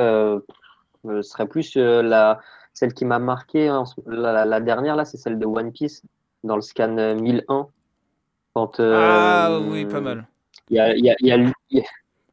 ce 1.06 1.22
serait 1.24 1.48
plus 1.48 1.76
euh, 1.76 2.04
la, 2.04 2.40
celle 2.76 2.94
qui 2.94 3.04
m'a 3.04 3.18
marqué. 3.18 3.68
hein, 3.68 3.84
la, 4.06 4.46
la- 4.46 4.60
dernière, 4.60 4.96
là, 4.96 5.06
c'est 5.06 5.18
celle 5.18 5.40
de 5.40 5.48
One 5.48 5.72
Piece, 5.72 6.04
dans 6.44 6.56
le 6.56 6.62
scan 6.62 6.96
euh, 7.00 7.16
1001. 7.16 7.68
Quand, 8.54 8.80
euh, 8.80 8.94
Ah 8.98 9.60
oui, 9.62 9.86
pas 9.86 10.02
mal. 10.02 10.28
Il 10.70 10.78
y 10.78 10.80
a, 10.80 10.96
y 10.96 11.10
a, 11.10 11.16
il 11.20 11.28
y 11.28 11.32
a, 11.32 11.38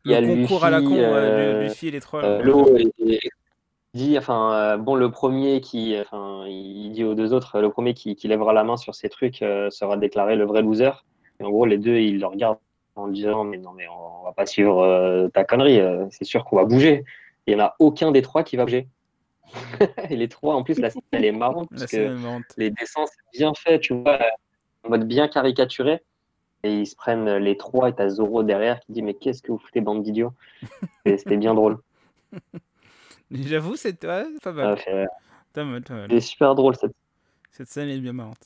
il 0.06 0.12
y 0.12 0.14
a 0.14 0.20
Le 0.20 0.28
concours 0.28 0.64
à 0.64 0.70
la 0.70 0.78
Luffy, 0.80 0.90
con, 0.94 1.00
euh, 1.00 1.62
Luffy 1.64 1.88
et 1.88 1.90
les 1.90 2.00
trolls. 2.00 2.24
euh, 2.24 2.42
l'eau 2.42 2.78
dit, 3.94 4.18
enfin, 4.18 4.52
euh, 4.52 4.76
bon, 4.76 4.94
le 4.94 5.10
premier 5.10 5.60
qui, 5.60 5.96
enfin, 5.98 6.44
il 6.46 6.92
dit 6.92 7.02
aux 7.02 7.14
deux 7.14 7.32
autres, 7.32 7.60
le 7.60 7.70
premier 7.70 7.94
qui, 7.94 8.14
qui 8.14 8.28
lèvera 8.28 8.52
la 8.52 8.62
main 8.62 8.76
sur 8.76 8.94
ces 8.94 9.08
trucs 9.08 9.42
euh, 9.42 9.70
sera 9.70 9.96
déclaré 9.96 10.36
le 10.36 10.44
vrai 10.44 10.62
loser. 10.62 10.90
Et 11.40 11.44
en 11.44 11.50
gros, 11.50 11.64
les 11.66 11.78
deux, 11.78 11.96
ils 11.96 12.20
le 12.20 12.26
regardent 12.26 12.58
en 12.94 13.08
disant, 13.08 13.44
mais 13.44 13.58
non, 13.58 13.72
mais 13.72 13.86
on 13.88 14.24
va 14.24 14.32
pas 14.32 14.46
suivre 14.46 15.28
ta 15.34 15.44
connerie, 15.44 15.80
c'est 16.10 16.24
sûr 16.24 16.44
qu'on 16.44 16.56
va 16.56 16.64
bouger. 16.64 17.04
Il 17.46 17.54
y 17.54 17.56
en 17.56 17.64
a 17.64 17.74
aucun 17.78 18.10
des 18.10 18.22
trois 18.22 18.42
qui 18.42 18.56
va 18.56 18.64
bouger. 18.64 18.88
et 20.10 20.16
les 20.16 20.28
trois, 20.28 20.54
en 20.54 20.62
plus, 20.62 20.78
la 20.78 20.90
scène, 20.90 21.02
elle 21.12 21.24
est 21.24 21.32
marrante 21.32 21.68
parce 21.70 21.86
que 21.86 22.14
marrante. 22.14 22.44
les 22.56 22.70
dessins, 22.70 23.04
c'est 23.06 23.38
bien 23.38 23.52
fait, 23.54 23.80
tu 23.80 23.94
vois, 23.94 24.18
mode 24.88 25.06
bien 25.06 25.28
caricaturé. 25.28 26.02
Et 26.62 26.80
ils 26.80 26.86
se 26.86 26.96
prennent 26.96 27.36
les 27.36 27.56
trois 27.56 27.90
et 27.90 27.94
t'as 27.94 28.08
Zoro 28.08 28.42
derrière 28.42 28.80
qui 28.80 28.92
dit, 28.92 29.02
mais 29.02 29.14
qu'est-ce 29.14 29.42
que 29.42 29.52
vous 29.52 29.58
foutez, 29.58 29.80
bande 29.80 30.02
d'idiots? 30.02 30.32
Et 31.04 31.16
C'était 31.16 31.36
bien 31.36 31.54
drôle. 31.54 31.78
J'avoue, 33.30 33.76
c'est 33.76 34.04
ouais, 34.04 34.24
pas 34.42 34.52
mal. 34.52 34.78
C'était 35.54 36.20
super 36.20 36.54
drôle 36.54 36.76
cette 36.76 36.92
Cette 37.50 37.68
scène 37.68 37.88
est 37.88 37.98
bien 37.98 38.12
marrante. 38.12 38.38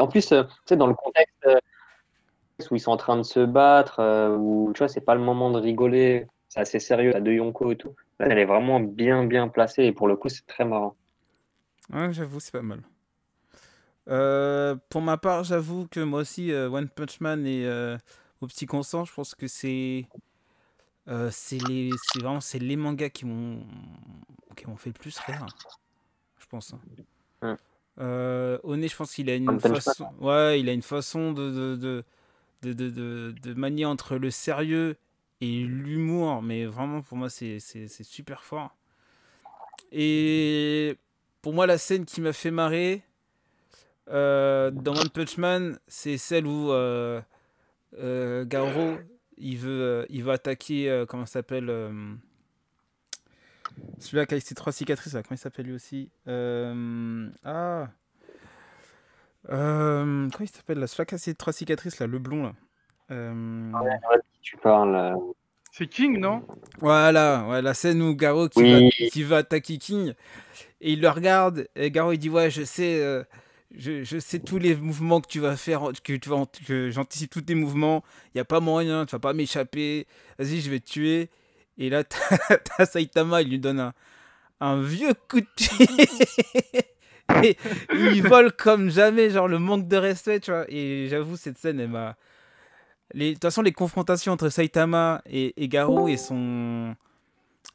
En 0.00 0.06
plus, 0.06 0.32
euh, 0.32 0.44
tu 0.44 0.50
sais, 0.66 0.76
dans 0.76 0.86
le 0.86 0.94
contexte 0.94 1.46
euh, 1.46 1.58
où 2.70 2.76
ils 2.76 2.80
sont 2.80 2.92
en 2.92 2.96
train 2.96 3.16
de 3.16 3.22
se 3.22 3.40
battre, 3.40 4.00
euh, 4.00 4.36
où 4.36 4.72
tu 4.74 4.78
vois, 4.78 4.88
c'est 4.88 5.00
pas 5.00 5.14
le 5.14 5.20
moment 5.20 5.50
de 5.50 5.58
rigoler, 5.58 6.26
c'est 6.48 6.60
assez 6.60 6.78
sérieux, 6.78 7.12
t'as 7.12 7.20
deux 7.20 7.34
Yonko 7.34 7.72
et 7.72 7.76
tout. 7.76 7.94
Là, 8.18 8.28
elle 8.30 8.38
est 8.38 8.44
vraiment 8.44 8.80
bien, 8.80 9.24
bien 9.24 9.48
placée 9.48 9.84
et 9.84 9.92
pour 9.92 10.08
le 10.08 10.16
coup, 10.16 10.28
c'est 10.28 10.46
très 10.46 10.64
marrant. 10.64 10.96
Ouais, 11.92 12.12
j'avoue, 12.12 12.40
c'est 12.40 12.52
pas 12.52 12.62
mal. 12.62 12.82
Euh, 14.08 14.76
pour 14.88 15.02
ma 15.02 15.16
part, 15.16 15.44
j'avoue 15.44 15.86
que 15.88 16.00
moi 16.00 16.20
aussi, 16.20 16.52
euh, 16.52 16.68
One 16.70 16.88
Punch 16.88 17.20
Man 17.20 17.46
et 17.46 17.66
euh, 17.66 17.98
Au 18.40 18.46
Petit 18.46 18.66
Consent, 18.66 19.04
je 19.04 19.12
pense 19.12 19.34
que 19.34 19.48
c'est 19.48 20.06
euh, 21.08 21.30
c'est 21.32 21.60
les 21.60 21.96
c'est 21.98 22.20
vraiment 22.20 22.40
c'est 22.40 22.58
les 22.58 22.76
mangas 22.76 23.10
qui 23.10 23.26
m'ont 23.26 23.64
qui 24.56 24.66
m'ont 24.66 24.76
fait 24.76 24.90
le 24.90 24.94
plus 24.98 25.18
rire, 25.18 25.52
je 26.38 26.46
pense. 26.46 26.74
hein. 26.74 26.80
Oné, 28.64 28.88
je 28.88 28.96
pense 28.96 29.14
qu'il 29.14 29.30
a 29.30 29.34
une 29.34 29.48
One 29.50 29.60
façon, 29.60 30.08
ouais, 30.20 30.60
il 30.60 30.68
a 30.68 30.72
une 30.72 30.82
façon 30.82 31.32
de 31.32 31.50
de, 31.50 31.76
de, 31.76 32.04
de, 32.62 32.72
de, 32.72 32.90
de- 32.90 33.34
de 33.42 33.54
manier 33.54 33.84
entre 33.86 34.16
le 34.16 34.30
sérieux 34.30 34.96
et 35.40 35.60
l'humour, 35.60 36.42
mais 36.42 36.66
vraiment 36.66 37.02
pour 37.02 37.16
moi 37.18 37.30
c'est 37.30 37.58
super 38.04 38.44
fort. 38.44 38.76
Et 39.92 40.96
pour 41.42 41.52
moi, 41.54 41.66
la 41.66 41.78
scène 41.78 42.04
qui 42.04 42.20
m'a 42.20 42.32
fait 42.32 42.50
marrer 42.50 43.02
euh, 44.08 44.70
dans 44.70 44.98
One 44.98 45.10
Punch 45.10 45.36
Man, 45.38 45.78
c'est 45.88 46.16
celle 46.18 46.46
où 46.46 46.70
euh, 46.72 47.20
euh, 47.98 48.44
Garo 48.44 48.98
il 49.38 49.58
veut, 49.58 49.82
euh, 49.82 50.06
il 50.08 50.22
veut 50.24 50.32
attaquer, 50.32 50.88
euh, 50.90 51.04
comment 51.06 51.26
ça 51.26 51.34
s'appelle 51.34 51.68
euh, 51.68 51.92
Celui-là 53.98 54.26
qui 54.26 54.34
a 54.34 54.40
ses 54.40 54.54
trois 54.54 54.72
cicatrices, 54.72 55.12
là, 55.12 55.22
comment 55.22 55.34
il 55.36 55.38
s'appelle 55.38 55.66
lui 55.66 55.74
aussi 55.74 56.10
Euh, 56.26 57.28
Ah 57.44 57.88
Euh, 59.50 60.28
Comment 60.30 60.30
il 60.40 60.48
s'appelle 60.48 60.78
là 60.78 60.86
Celui-là 60.86 61.04
qui 61.06 61.14
a 61.14 61.18
ses 61.18 61.34
trois 61.34 61.52
cicatrices, 61.52 61.98
là, 62.00 62.06
le 62.06 62.18
blond, 62.18 62.42
là. 62.44 62.52
Euh, 63.12 63.72
Tu 64.42 64.56
parles. 64.56 64.94
euh, 64.96 65.14
C'est 65.70 65.86
King, 65.86 66.18
non? 66.18 66.42
Voilà, 66.78 67.46
ouais, 67.48 67.62
la 67.62 67.74
scène 67.74 68.00
où 68.02 68.14
Garo 68.16 68.48
qui, 68.48 68.60
Oui. 68.62 68.72
va, 68.72 69.08
qui 69.10 69.22
va 69.22 69.36
attaquer 69.38 69.76
King 69.78 70.14
et 70.80 70.92
il 70.92 71.00
le 71.02 71.08
regarde 71.10 71.68
et 71.76 71.90
Garo 71.90 72.12
il 72.12 72.18
dit 72.18 72.28
ouais 72.30 72.50
je 72.50 72.62
sais 72.64 73.02
euh, 73.02 73.22
je, 73.76 74.18
sais 74.18 74.38
tous 74.38 74.58
les 74.58 74.74
mouvements 74.74 75.20
que 75.20 75.28
tu 75.28 75.40
vas 75.40 75.56
faire 75.56 75.90
que 76.02 76.14
que 76.66 76.90
j'anticipe 76.90 77.30
tous 77.30 77.42
tes 77.42 77.54
mouvements 77.54 78.02
il 78.34 78.38
y 78.38 78.40
a 78.40 78.44
pas 78.44 78.60
moyen 78.60 79.06
tu 79.06 79.12
vas 79.12 79.18
pas 79.18 79.32
m'échapper 79.32 80.06
vas-y 80.38 80.60
je 80.60 80.70
vais 80.70 80.80
te 80.80 80.90
tuer 80.90 81.30
et 81.78 81.90
là 81.90 82.04
t'as 82.04 82.86
Saitama 82.86 83.42
il 83.42 83.50
lui 83.50 83.58
donne 83.58 83.80
un, 83.80 83.92
un 84.60 84.80
vieux 84.80 85.14
coup 85.28 85.40
de 85.40 85.46
pied 85.56 85.86
et 87.42 87.56
il 87.92 88.22
vole 88.22 88.52
comme 88.52 88.90
jamais 88.90 89.30
genre 89.30 89.48
le 89.48 89.58
manque 89.58 89.88
de 89.88 89.96
respect 89.96 90.40
tu 90.40 90.50
vois 90.50 90.64
et 90.68 91.08
j'avoue 91.10 91.36
cette 91.36 91.58
scène 91.58 91.80
elle 91.80 91.90
m'a 91.90 92.16
de 93.14 93.32
toute 93.32 93.42
façon, 93.42 93.62
les 93.62 93.72
confrontations 93.72 94.32
entre 94.32 94.48
Saitama 94.48 95.22
et, 95.26 95.54
et 95.62 95.68
Garo, 95.68 96.08
elles 96.08 96.18
sont, 96.18 96.94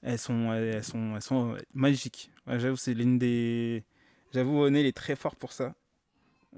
elles 0.04 0.20
sont, 0.20 0.54
elles 0.54 0.84
sont, 0.84 1.16
elles 1.16 1.22
sont 1.22 1.58
magiques. 1.74 2.32
Ouais, 2.48 2.60
j'avoue, 2.60 2.76
c'est 2.76 2.94
l'une 2.94 3.18
des. 3.18 3.84
J'avoue, 4.34 4.68
il 4.68 4.86
est 4.86 4.96
très 4.96 5.16
fort 5.16 5.36
pour 5.36 5.52
ça. 5.52 5.74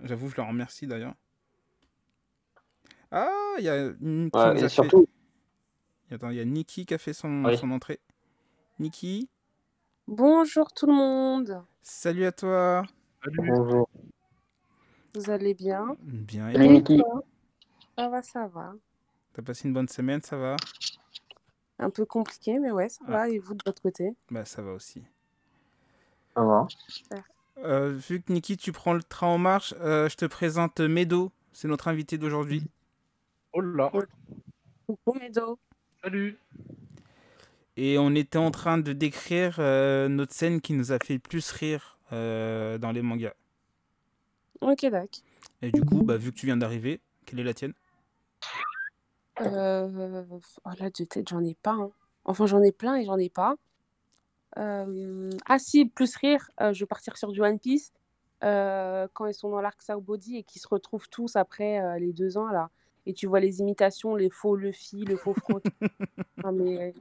J'avoue, 0.01 0.29
je 0.29 0.35
le 0.37 0.43
remercie 0.43 0.87
d'ailleurs. 0.87 1.13
Ah, 3.11 3.53
il 3.59 3.63
y 3.63 3.69
a 3.69 3.91
une 4.01 4.31
qui 4.31 4.37
ouais, 4.39 4.53
nous 4.53 4.59
et 4.61 4.63
a 4.63 4.69
surtout, 4.69 5.05
fait. 6.09 6.15
Attends, 6.15 6.29
il 6.31 6.37
y 6.37 6.39
a 6.41 6.45
Nikki 6.45 6.85
qui 6.85 6.93
a 6.93 6.97
fait 6.97 7.13
son, 7.13 7.45
Oui. 7.45 7.57
son 7.57 7.69
entrée. 7.71 7.99
Nikki, 8.79 9.29
Bonjour 10.07 10.73
tout 10.73 10.85
le 10.87 10.93
monde, 10.93 11.63
salut 11.81 12.25
à 12.25 12.31
toi. 12.33 12.83
Salut. 13.23 13.37
bonjour. 13.47 13.87
vous 15.15 15.29
allez 15.29 15.53
bien? 15.53 15.95
Bien, 16.01 16.49
et 16.49 16.57
Niki. 16.57 17.01
Ça 17.97 18.09
va, 18.09 18.21
ça 18.21 18.47
va. 18.47 18.73
T'as 19.31 19.41
passé 19.43 19.67
une 19.67 19.73
bonne 19.73 19.87
semaine, 19.87 20.21
ça 20.21 20.35
va? 20.35 20.57
Un 21.79 21.89
peu 21.89 22.05
compliqué, 22.05 22.59
mais 22.59 22.71
ouais, 22.71 22.89
ça 22.89 23.05
Ah. 23.07 23.11
va. 23.11 23.29
Et 23.29 23.39
vous 23.39 23.53
de 23.53 23.63
votre 23.65 23.81
côté? 23.81 24.13
Bah, 24.29 24.43
ça 24.43 24.61
va 24.61 24.73
aussi. 24.73 25.03
Ça 26.35 26.43
va 26.43 26.67
Euh, 27.63 27.91
vu 27.91 28.21
que 28.21 28.31
Niki, 28.31 28.57
tu 28.57 28.71
prends 28.71 28.93
le 28.93 29.03
train 29.03 29.27
en 29.27 29.37
marche, 29.37 29.73
euh, 29.79 30.09
je 30.09 30.15
te 30.17 30.25
présente 30.25 30.79
Medo. 30.81 31.31
C'est 31.53 31.67
notre 31.67 31.87
invité 31.87 32.17
d'aujourd'hui. 32.17 32.63
Oh 33.53 33.61
là. 33.61 33.91
Coucou 34.87 35.17
Medo. 35.19 35.57
Salut. 36.03 36.37
Et 37.77 37.97
on 37.97 38.13
était 38.15 38.37
en 38.37 38.51
train 38.51 38.77
de 38.77 38.91
décrire 38.93 39.55
euh, 39.59 40.07
notre 40.09 40.33
scène 40.33 40.61
qui 40.61 40.73
nous 40.73 40.91
a 40.91 40.99
fait 40.99 41.13
le 41.13 41.19
plus 41.19 41.51
rire 41.51 41.97
euh, 42.11 42.77
dans 42.77 42.91
les 42.91 43.01
mangas. 43.01 43.33
Ok, 44.61 44.85
d'accord. 44.85 45.07
Et 45.61 45.71
du 45.71 45.81
coup, 45.83 46.03
bah, 46.03 46.17
vu 46.17 46.31
que 46.31 46.37
tu 46.37 46.45
viens 46.45 46.57
d'arriver, 46.57 46.99
quelle 47.25 47.39
est 47.39 47.43
la 47.43 47.53
tienne? 47.53 47.73
Euh... 49.41 50.23
Oh 50.65 50.69
là, 50.79 50.89
de 50.89 51.03
tête, 51.05 51.29
j'en 51.29 51.43
ai 51.43 51.55
pas. 51.55 51.73
hein. 51.73 51.91
Enfin, 52.25 52.45
j'en 52.45 52.61
ai 52.61 52.71
plein 52.71 52.95
et 52.97 53.05
j'en 53.05 53.17
ai 53.17 53.29
pas. 53.29 53.55
Euh, 54.57 55.31
Ah 55.47 55.59
si, 55.59 55.85
plus 55.85 56.15
rire, 56.15 56.49
euh, 56.61 56.73
je 56.73 56.79
vais 56.81 56.87
partir 56.87 57.17
sur 57.17 57.31
du 57.31 57.41
One 57.41 57.59
Piece. 57.59 57.91
Euh, 58.43 59.07
quand 59.13 59.25
ils 59.25 59.33
sont 59.33 59.49
dans 59.49 59.61
l'arc 59.61 59.81
Sao 59.81 60.01
Body 60.01 60.37
et 60.37 60.43
qu'ils 60.43 60.61
se 60.61 60.67
retrouvent 60.67 61.07
tous 61.09 61.35
après 61.37 61.79
euh, 61.79 61.97
les 61.97 62.11
deux 62.11 62.37
ans 62.37 62.47
là. 62.47 62.69
Et 63.05 63.13
tu 63.13 63.25
vois 63.27 63.39
les 63.39 63.59
imitations, 63.59 64.15
les 64.15 64.29
faux 64.29 64.55
Luffy, 64.55 65.05
le 65.05 65.15
faux 65.15 65.33
Franky. 65.33 65.69
Ah, 66.43 66.51
mais 66.53 66.81
euh, 66.81 66.91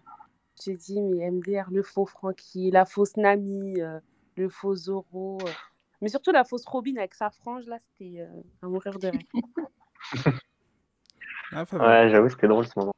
j'ai 0.65 0.77
dit, 0.77 1.01
mais 1.01 1.31
MDR, 1.31 1.71
le 1.71 1.83
faux 1.83 2.07
Franky, 2.07 2.71
la 2.71 2.85
fausse 2.85 3.17
Nami, 3.17 3.81
euh, 3.81 3.99
le 4.37 4.49
faux 4.49 4.75
Zoro. 4.77 5.39
euh. 5.43 5.51
Mais 6.01 6.09
surtout 6.09 6.33
la 6.33 6.45
fausse 6.45 6.65
Robin 6.67 6.97
avec 6.97 7.15
sa 7.15 7.31
frange 7.31 7.67
là, 7.67 7.79
c'était 7.79 8.21
euh, 8.21 8.27
à 8.63 8.67
mourir 8.67 8.99
de 8.99 9.09
rire. 9.09 9.23
Ah. 11.55 11.65
Ouais, 11.73 12.09
j'avoue, 12.09 12.31
c'était 12.31 12.49
drôle 12.49 12.67
ce 12.67 12.73
moment. 12.79 12.95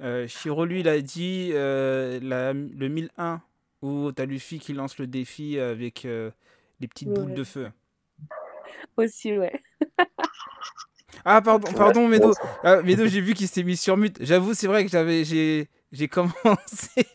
Euh, 0.00 0.28
Shiro, 0.28 0.64
lui, 0.64 0.80
il 0.80 0.88
a 0.88 1.00
dit 1.00 1.50
euh, 1.54 2.20
la- 2.22 2.52
le 2.52 2.88
1001 2.88 3.42
où 3.84 4.12
t'as 4.12 4.24
Luffy 4.24 4.58
qui 4.58 4.72
lance 4.72 4.98
le 4.98 5.06
défi 5.06 5.58
avec 5.58 6.06
euh, 6.06 6.30
les 6.80 6.88
petites 6.88 7.10
boules 7.10 7.34
de 7.34 7.44
feu. 7.44 7.70
Aussi, 8.96 9.36
ouais. 9.36 9.60
Ah, 11.24 11.42
pardon, 11.42 11.70
pardon, 11.72 12.08
Medo. 12.08 12.32
Ah, 12.62 12.80
Medo, 12.82 13.06
j'ai 13.06 13.20
vu 13.20 13.34
qu'il 13.34 13.46
s'est 13.46 13.62
mis 13.62 13.76
sur 13.76 13.96
mute. 13.96 14.16
J'avoue, 14.20 14.54
c'est 14.54 14.66
vrai 14.66 14.84
que 14.84 14.90
j'avais, 14.90 15.24
j'ai, 15.24 15.68
j'ai 15.92 16.08
commencé 16.08 17.06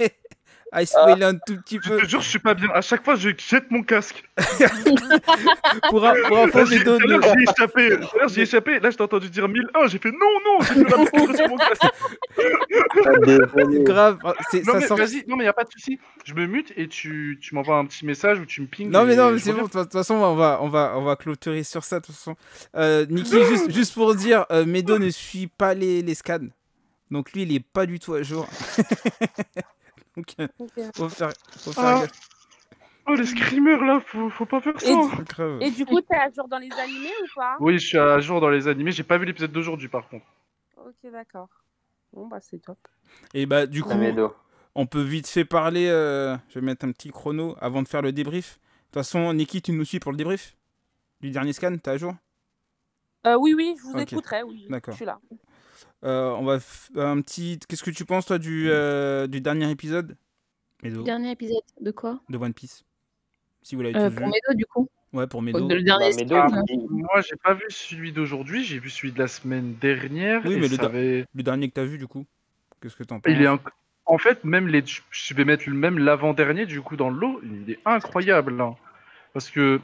à 0.71 0.85
spoiler 0.85 1.25
un 1.25 1.35
tout 1.35 1.57
petit 1.61 1.79
Je 1.83 1.89
peu. 1.89 1.97
te 2.01 2.05
jure, 2.07 2.21
je 2.21 2.29
suis 2.29 2.39
pas 2.39 2.53
bien. 2.53 2.69
À 2.73 2.81
chaque 2.81 3.03
fois, 3.03 3.15
je 3.15 3.29
jette 3.37 3.69
mon 3.71 3.81
casque. 3.83 4.23
Pour, 5.89 6.05
un- 6.05 6.13
pour 6.27 6.37
info, 6.39 6.65
j'ai- 6.65 6.79
ne- 6.83 7.21
j'ai 7.21 7.43
échappé. 7.51 7.97
J'ai 8.27 8.41
échappé. 8.41 8.79
Là, 8.79 8.89
je 8.89 8.97
t'ai 8.97 9.03
entendu 9.03 9.29
dire 9.29 9.47
1001. 9.47 9.87
J'ai 9.87 9.97
fait 9.99 10.11
non, 10.11 10.17
non. 10.45 10.61
J'ai 10.61 10.73
fait 10.73 11.29
la 11.29 11.35
sur 11.37 11.49
mon 11.49 11.57
casque. 11.57 11.81
Ah, 13.05 13.11
grave, 13.83 14.17
c'est, 14.51 14.65
Non, 14.65 14.73
ça 14.73 14.79
mais 14.79 14.87
sort. 14.87 14.97
vas-y. 14.97 15.23
Non, 15.27 15.35
mais 15.35 15.45
y 15.45 15.47
a 15.47 15.53
pas 15.53 15.63
de 15.63 15.71
souci. 15.71 15.99
Je 16.25 16.33
me 16.33 16.45
mute 16.47 16.73
et 16.75 16.87
tu, 16.87 17.37
tu 17.41 17.55
m'envoies 17.55 17.77
un 17.77 17.85
petit 17.85 18.05
message 18.05 18.39
ou 18.39 18.45
tu 18.45 18.61
me 18.61 18.67
pinges. 18.67 18.87
Non 18.89 19.05
mais 19.05 19.15
non 19.15 19.31
mais 19.31 19.37
je 19.37 19.43
c'est 19.45 19.53
bon, 19.53 19.63
de 19.63 19.67
toute 19.71 19.91
façon 19.91 20.15
on 20.15 20.35
va, 20.35 20.59
on 20.61 20.69
va, 20.69 20.93
on 20.95 21.03
va 21.03 21.15
clôturer 21.15 21.63
sur 21.63 21.83
ça 21.83 21.99
de 21.99 22.05
toute 22.05 22.15
façon. 22.15 22.35
Euh, 22.75 23.05
Niki, 23.09 23.31
juste, 23.49 23.71
juste 23.73 23.93
pour 23.93 24.13
dire, 24.15 24.45
euh, 24.51 24.65
Medo 24.65 24.99
ne 24.99 25.09
suit 25.09 25.47
pas 25.47 25.73
les, 25.73 26.01
les 26.01 26.13
scans. 26.15 26.39
Donc 27.11 27.31
lui 27.33 27.43
il 27.43 27.55
est 27.55 27.63
pas 27.65 27.85
du 27.85 27.99
tout 27.99 28.13
à 28.13 28.21
jour. 28.23 28.47
Donc 30.19 30.69
euh, 30.77 30.89
faut 30.95 31.09
faire, 31.09 31.31
faut 31.59 31.71
faire 31.71 31.83
Ah. 31.85 31.99
gaffe. 32.01 32.19
Oh, 33.07 33.15
les 33.15 33.25
screamers 33.25 33.83
là, 33.83 33.99
faut, 34.05 34.29
faut 34.29 34.45
pas 34.45 34.61
faire 34.61 34.79
ça. 34.79 34.87
Et 34.87 34.95
Grave. 35.25 35.61
Et 35.61 35.71
du 35.71 35.85
coup, 35.85 35.99
t'es 36.01 36.15
à 36.15 36.29
jour 36.29 36.47
dans 36.47 36.59
les 36.59 36.71
animés 36.71 37.09
ou 37.23 37.27
pas? 37.35 37.57
Oui, 37.59 37.79
je 37.79 37.87
suis 37.87 37.97
à 37.97 38.19
jour 38.19 38.39
dans 38.39 38.49
les 38.49 38.67
animés. 38.67 38.91
J'ai 38.91 39.03
pas 39.03 39.17
vu 39.17 39.25
l'épisode 39.25 39.51
d'aujourd'hui 39.51 39.87
par 39.87 40.07
contre. 40.07 40.25
Ok, 40.77 41.11
d'accord. 41.11 41.49
Bon, 42.13 42.27
bah, 42.27 42.39
c'est 42.39 42.59
top. 42.59 42.77
Et 43.33 43.45
bah 43.45 43.65
du 43.65 43.81
coup, 43.83 43.89
on 44.75 44.85
peut 44.85 45.01
vite 45.01 45.27
fait 45.27 45.45
parler, 45.45 45.87
euh, 45.87 46.37
je 46.49 46.59
vais 46.59 46.65
mettre 46.65 46.85
un 46.85 46.91
petit 46.91 47.09
chrono 47.09 47.55
avant 47.59 47.81
de 47.81 47.87
faire 47.87 48.01
le 48.01 48.11
débrief. 48.11 48.59
De 48.59 48.85
toute 48.85 48.93
façon, 48.93 49.33
Niki, 49.33 49.61
tu 49.61 49.71
nous 49.71 49.85
suis 49.85 49.99
pour 49.99 50.11
le 50.11 50.17
débrief? 50.17 50.55
Du 51.21 51.31
dernier 51.31 51.53
scan, 51.53 51.75
t'es 51.77 51.91
à 51.91 51.97
jour? 51.97 52.13
Euh, 53.27 53.35
oui, 53.35 53.53
oui, 53.53 53.75
je 53.77 53.83
vous 53.83 53.97
écouterai, 53.97 54.43
oui. 54.43 54.67
D'accord. 54.69 54.93
Je 54.93 54.97
suis 54.97 55.05
là. 55.05 55.19
Euh, 56.03 56.29
On 56.31 56.43
va 56.43 56.57
f- 56.57 56.89
un 56.99 57.21
petit... 57.21 57.59
Qu'est-ce 57.67 57.83
que 57.83 57.91
tu 57.91 58.05
penses 58.05 58.25
toi 58.25 58.37
du, 58.39 58.69
euh, 58.69 59.27
du 59.27 59.41
dernier 59.41 59.69
épisode? 59.69 60.15
Medo, 60.83 61.03
Dernier 61.03 61.31
épisode 61.31 61.61
de 61.81 61.91
quoi? 61.91 62.21
De 62.29 62.37
One 62.37 62.53
Piece 62.53 62.85
Si 63.61 63.75
vous 63.75 63.81
l'avez 63.81 63.97
Euh, 63.97 64.09
tous 64.09 64.15
Pour 64.15 64.25
vu. 64.27 64.31
Medo, 64.31 64.57
du 64.57 64.65
coup. 64.65 64.89
Ouais, 65.11 65.27
pour 65.27 65.41
Medo. 65.41 65.67
Le 65.67 65.81
dernier 65.81 66.11
Bah, 66.25 66.47
scan. 66.47 66.63
il- 66.69 66.87
Moi, 66.89 67.21
j'ai 67.27 67.35
pas 67.43 67.53
vu 67.53 67.65
celui 67.69 68.11
d'aujourd'hui. 68.13 68.63
J'ai 68.63 68.79
vu 68.79 68.89
celui 68.89 69.11
de 69.11 69.19
la 69.19 69.27
semaine 69.27 69.75
dernière. 69.75 70.41
Oui, 70.45 70.55
mais 70.55 70.67
le 70.69 70.75
ça 70.75 70.83
da- 70.83 70.87
avait- 70.87 71.25
Le 71.33 71.43
dernier 71.43 71.67
que 71.67 71.73
t'as 71.73 71.83
vu, 71.83 71.97
du 71.97 72.07
coup 72.07 72.25
Qu'est-ce 72.81 72.95
que 72.95 73.03
t'en 73.03 73.19
penses 73.19 73.33
Il 73.33 73.41
est 73.41 73.45
inc- 73.47 73.59
En 74.05 74.17
fait, 74.17 74.43
même 74.45 74.67
les, 74.69 74.83
je 75.11 75.33
vais 75.33 75.43
mettre 75.45 75.67
le 75.69 75.75
même 75.75 75.99
l'avant-dernier 75.99 76.65
du 76.65 76.81
coup 76.81 76.95
dans 76.95 77.09
le 77.09 77.19
lot. 77.19 77.41
Il 77.43 77.69
est 77.71 77.79
incroyable 77.85 78.55
là, 78.55 78.73
parce 79.33 79.49
que 79.51 79.81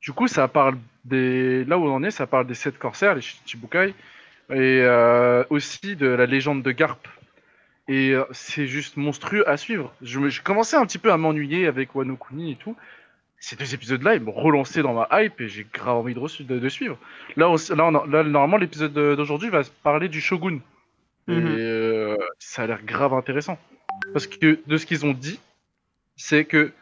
du 0.00 0.12
coup, 0.12 0.28
ça 0.28 0.46
parle 0.48 0.78
des 1.04 1.64
là 1.64 1.76
où 1.76 1.84
on 1.84 1.92
en 1.96 2.02
est, 2.04 2.10
ça 2.12 2.26
parle 2.28 2.46
des 2.46 2.54
sept 2.54 2.78
corsaires, 2.78 3.14
les 3.16 3.20
Shichibukai, 3.20 3.94
et 4.50 4.80
euh, 4.82 5.44
aussi 5.50 5.96
de 5.96 6.06
la 6.06 6.26
légende 6.26 6.62
de 6.62 6.70
Garp. 6.72 7.06
Et 7.88 8.10
euh, 8.12 8.24
c'est 8.30 8.66
juste 8.66 8.96
monstrueux 8.96 9.48
à 9.48 9.56
suivre. 9.56 9.92
Je, 10.02 10.18
me- 10.18 10.30
je 10.30 10.42
commençais 10.42 10.76
un 10.76 10.86
petit 10.86 10.98
peu 10.98 11.12
à 11.12 11.16
m'ennuyer 11.18 11.66
avec 11.66 11.94
Wano 11.94 12.16
Kuni 12.16 12.52
et 12.52 12.56
tout. 12.56 12.76
Ces 13.38 13.56
deux 13.56 13.74
épisodes-là, 13.74 14.14
ils 14.14 14.22
m'ont 14.22 14.32
relancé 14.32 14.80
dans 14.80 14.94
ma 14.94 15.06
hype 15.22 15.38
et 15.42 15.48
j'ai 15.48 15.66
grave 15.70 15.96
envie 15.96 16.14
de, 16.14 16.42
de, 16.44 16.58
de 16.58 16.68
suivre. 16.70 16.96
Là, 17.36 17.50
on 17.50 17.56
s- 17.56 17.70
là, 17.70 17.84
on 17.84 17.94
a- 17.94 18.06
là, 18.06 18.22
normalement, 18.24 18.56
l'épisode 18.56 18.92
de- 18.94 19.14
d'aujourd'hui 19.14 19.50
va 19.50 19.60
parler 19.82 20.08
du 20.08 20.20
Shogun. 20.22 20.60
Mhm. 21.26 21.46
Et 21.48 21.60
euh, 21.60 22.16
ça 22.38 22.62
a 22.62 22.66
l'air 22.66 22.82
grave 22.84 23.12
intéressant. 23.12 23.58
Parce 24.12 24.26
que 24.26 24.58
de 24.66 24.76
ce 24.78 24.86
qu'ils 24.86 25.04
ont 25.04 25.12
dit, 25.12 25.38
c'est 26.16 26.44
que 26.46 26.72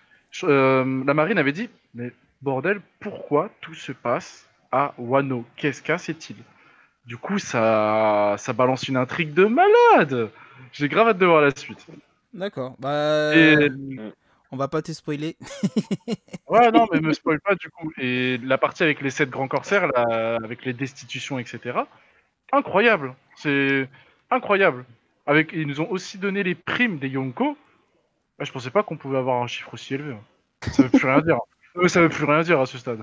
la 0.43 0.85
marine 1.15 1.39
avait 1.39 1.53
dit 1.53 1.69
Mais 1.95 2.13
bordel, 2.43 2.81
pourquoi 3.01 3.51
tout 3.61 3.75
se 3.75 3.93
passe 3.93 4.49
à 4.71 4.95
Wano? 4.99 5.45
Qu'est-ce 5.57 5.83
qu'est-il 5.83 6.37
Du 7.07 7.17
coup, 7.17 7.39
ça, 7.39 8.37
ça 8.39 8.53
balance 8.53 8.89
une 8.89 8.97
intrigue 8.97 9.35
de 9.35 9.45
malade 9.47 10.31
J'ai 10.73 10.89
grave 10.89 11.09
hâte 11.09 11.19
de 11.19 11.27
voir 11.27 11.41
la 11.43 11.51
suite. 11.55 11.85
D'accord. 12.33 12.77
Bah, 12.79 13.33
Et- 13.37 13.69
on 14.51 14.57
va 14.57 14.69
pas 14.69 14.83
te 14.83 14.93
spoiler. 14.93 15.37
Ouais, 16.47 16.71
non, 16.71 16.87
mais 16.93 17.01
me 17.01 17.15
spoil 17.15 17.41
pas 17.41 17.55
du 17.55 17.71
coup. 17.71 17.91
Et 17.97 18.37
la 18.45 18.59
partie 18.59 18.83
avec 18.83 19.01
les 19.01 19.09
sept 19.09 19.31
grands 19.31 19.49
corsaires, 19.49 19.87
là, 19.89 20.37
avec 20.45 20.67
les 20.67 20.75
destitutions, 20.75 21.39
etc. 21.39 21.79
Incroyable. 22.53 23.15
C'est 23.37 23.89
incroyable. 24.31 24.85
Avec, 25.25 25.53
ils 25.55 25.67
nous 25.67 25.81
ont 25.81 25.91
aussi 25.91 26.19
donné 26.19 26.43
les 26.43 26.55
primes 26.55 26.99
des 26.99 27.09
Yonko. 27.09 27.57
Ah, 28.39 28.45
je 28.45 28.53
pensais 28.53 28.71
pas 28.71 28.83
qu'on 28.83 28.99
pouvait 28.99 29.17
avoir 29.17 29.43
un 29.43 29.47
chiffre 29.47 29.73
aussi 29.73 29.95
élevé. 29.95 30.13
hein. 30.13 30.21
Ça 30.73 30.83
veut 30.83 30.91
plus 30.91 31.07
rien 31.07 31.23
dire. 31.23 31.39
Ça 31.89 32.03
veut 32.03 32.11
plus 32.11 32.25
rien 32.27 32.43
dire 32.43 32.61
à 32.61 32.67
ce 32.67 32.77
stade. 32.77 33.03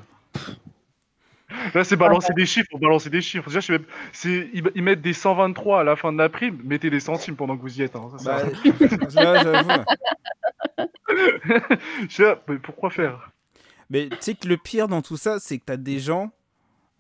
Là, 1.74 1.84
c'est 1.84 1.96
balancer 1.96 2.34
des 2.36 2.46
chiffres, 2.46 2.78
balancer 2.80 3.10
des 3.10 3.22
chiffres. 3.22 3.48
Déjà, 3.48 3.60
je 3.60 3.66
sais 3.66 3.74
même- 3.74 3.86
c'est- 4.14 4.50
ils, 4.54 4.84
mettent 4.84 5.02
des 5.02 5.14
123 5.14 5.82
à 5.82 5.84
la 5.84 5.96
fin 5.96 6.12
de 6.14 6.18
la 6.18 6.30
prime. 6.30 6.60
Mettez 6.64 6.90
des 6.90 7.00
centimes 7.00 7.36
pendant 7.36 7.58
que 7.58 7.62
vous 7.62 7.80
y 7.80 7.82
êtes. 7.84 7.96
hein. 7.96 8.10
Ça, 8.18 8.40
ça- 8.40 8.46
Bah, 8.46 8.54
là, 9.16 9.44
j'avoue. 9.44 9.70
Je 12.08 12.08
sais 12.10 12.24
pas, 12.24 12.42
mais 12.48 12.58
pourquoi 12.60 12.90
faire? 12.90 13.32
Mais 13.90 14.10
tu 14.10 14.18
sais 14.20 14.36
que 14.36 14.48
le 14.48 14.58
pire 14.58 14.88
dans 14.88 15.02
tout 15.02 15.18
ça, 15.18 15.40
c'est 15.40 15.58
que 15.58 15.66
t'as 15.66 15.78
des 15.78 16.00
gens, 16.00 16.32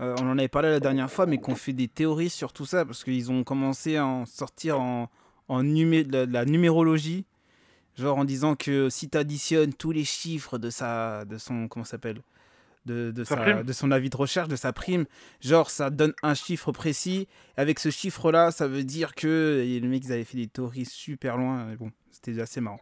euh, 0.01 0.15
on 0.19 0.29
en 0.29 0.37
avait 0.37 0.47
parlé 0.47 0.69
la 0.69 0.79
dernière 0.79 1.11
fois, 1.11 1.25
mais 1.27 1.37
qui 1.39 1.49
ont 1.51 1.55
fait 1.55 1.73
des 1.73 1.87
théories 1.87 2.29
sur 2.31 2.51
tout 2.51 2.65
ça, 2.65 2.85
parce 2.85 3.03
qu'ils 3.03 3.31
ont 3.31 3.43
commencé 3.43 3.97
à 3.97 4.05
en 4.05 4.25
sortir 4.25 4.79
en, 4.79 5.09
en 5.47 5.63
numé- 5.63 6.03
la, 6.09 6.45
numérologie, 6.45 7.25
genre 7.97 8.17
en 8.17 8.25
disant 8.25 8.55
que 8.55 8.89
si 8.89 9.09
t'additionnes 9.09 9.73
tous 9.73 9.91
les 9.91 10.03
chiffres 10.05 10.57
de 10.57 10.69
sa, 10.71 11.25
de 11.25 11.37
son, 11.37 11.67
comment 11.67 11.85
ça 11.85 11.91
s'appelle? 11.91 12.21
De, 12.85 13.11
de, 13.11 13.23
Sa 13.23 13.63
de 13.63 13.73
son 13.73 13.91
avis 13.91 14.09
de 14.09 14.17
recherche, 14.17 14.47
de 14.47 14.55
sa 14.55 14.73
prime, 14.73 15.05
genre 15.41 15.69
ça 15.69 15.89
donne 15.89 16.13
un 16.23 16.33
chiffre 16.33 16.71
précis. 16.71 17.27
Avec 17.57 17.79
ce 17.79 17.89
chiffre-là, 17.89 18.51
ça 18.51 18.67
veut 18.67 18.83
dire 18.83 19.13
que 19.15 19.63
et 19.65 19.79
les 19.79 19.87
mecs 19.87 20.05
ils 20.05 20.13
avaient 20.13 20.23
fait 20.23 20.37
des 20.37 20.47
théories 20.47 20.85
super 20.85 21.37
loin. 21.37 21.71
et 21.71 21.75
bon, 21.75 21.91
c'était 22.11 22.39
assez 22.41 22.61
marrant. 22.61 22.79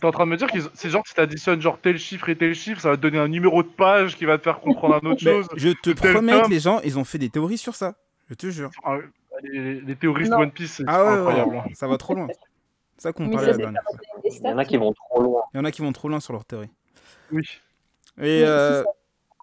T'es 0.00 0.04
en 0.04 0.10
train 0.10 0.26
de 0.26 0.30
me 0.32 0.36
dire 0.36 0.50
que 0.50 0.58
c'est 0.74 0.90
genre 0.90 1.06
si 1.06 1.14
t'additionnes 1.14 1.60
genre 1.62 1.78
tel 1.80 1.96
chiffre 1.98 2.28
et 2.28 2.36
tel 2.36 2.54
chiffre, 2.54 2.80
ça 2.80 2.90
va 2.90 2.96
te 2.96 3.02
donner 3.02 3.18
un 3.18 3.28
numéro 3.28 3.62
de 3.62 3.68
page 3.68 4.16
qui 4.16 4.24
va 4.24 4.36
te 4.36 4.42
faire 4.42 4.60
comprendre 4.60 4.96
un 4.96 5.10
autre 5.10 5.22
Mais 5.24 5.30
chose. 5.42 5.48
je 5.56 5.68
te 5.70 5.90
promets 5.90 6.42
que 6.42 6.50
les 6.50 6.60
gens, 6.60 6.80
ils 6.80 6.98
ont 6.98 7.04
fait 7.04 7.18
des 7.18 7.30
théories 7.30 7.56
sur 7.58 7.74
ça. 7.74 7.94
Je 8.28 8.34
te 8.34 8.50
jure. 8.50 8.70
Ah, 8.84 8.98
Les, 9.44 9.80
les 9.80 9.96
théoristes 9.96 10.32
Non. 10.32 10.38
One 10.38 10.50
Piece, 10.50 10.72
c'est 10.72 10.84
Ah 10.88 11.04
ouais, 11.04 11.10
ouais, 11.10 11.16
incroyable. 11.18 11.50
ouais, 11.52 11.58
hein. 11.58 11.74
ça 11.74 11.86
va 11.86 11.96
trop 11.96 12.14
loin. 12.14 12.26
Ça 12.98 13.12
qu'on 13.12 13.30
parlait 13.30 13.52
la 13.52 13.56
dernière 13.56 13.82
fois. 13.82 13.98
Il 14.24 14.44
y 14.44 14.48
en 14.48 14.58
a 14.58 14.64
qui 14.64 14.76
vont 14.76 14.92
trop 14.92 15.22
loin. 15.22 15.42
Il 15.54 15.58
y 15.58 15.60
en 15.60 15.64
a 15.64 15.70
qui 15.70 15.82
vont 15.82 15.92
trop 15.92 16.08
loin 16.08 16.18
sur 16.18 16.32
leur 16.32 16.44
théorie. 16.44 16.70
Oui. 17.30 17.42
Et 18.18 18.42
euh, 18.44 18.82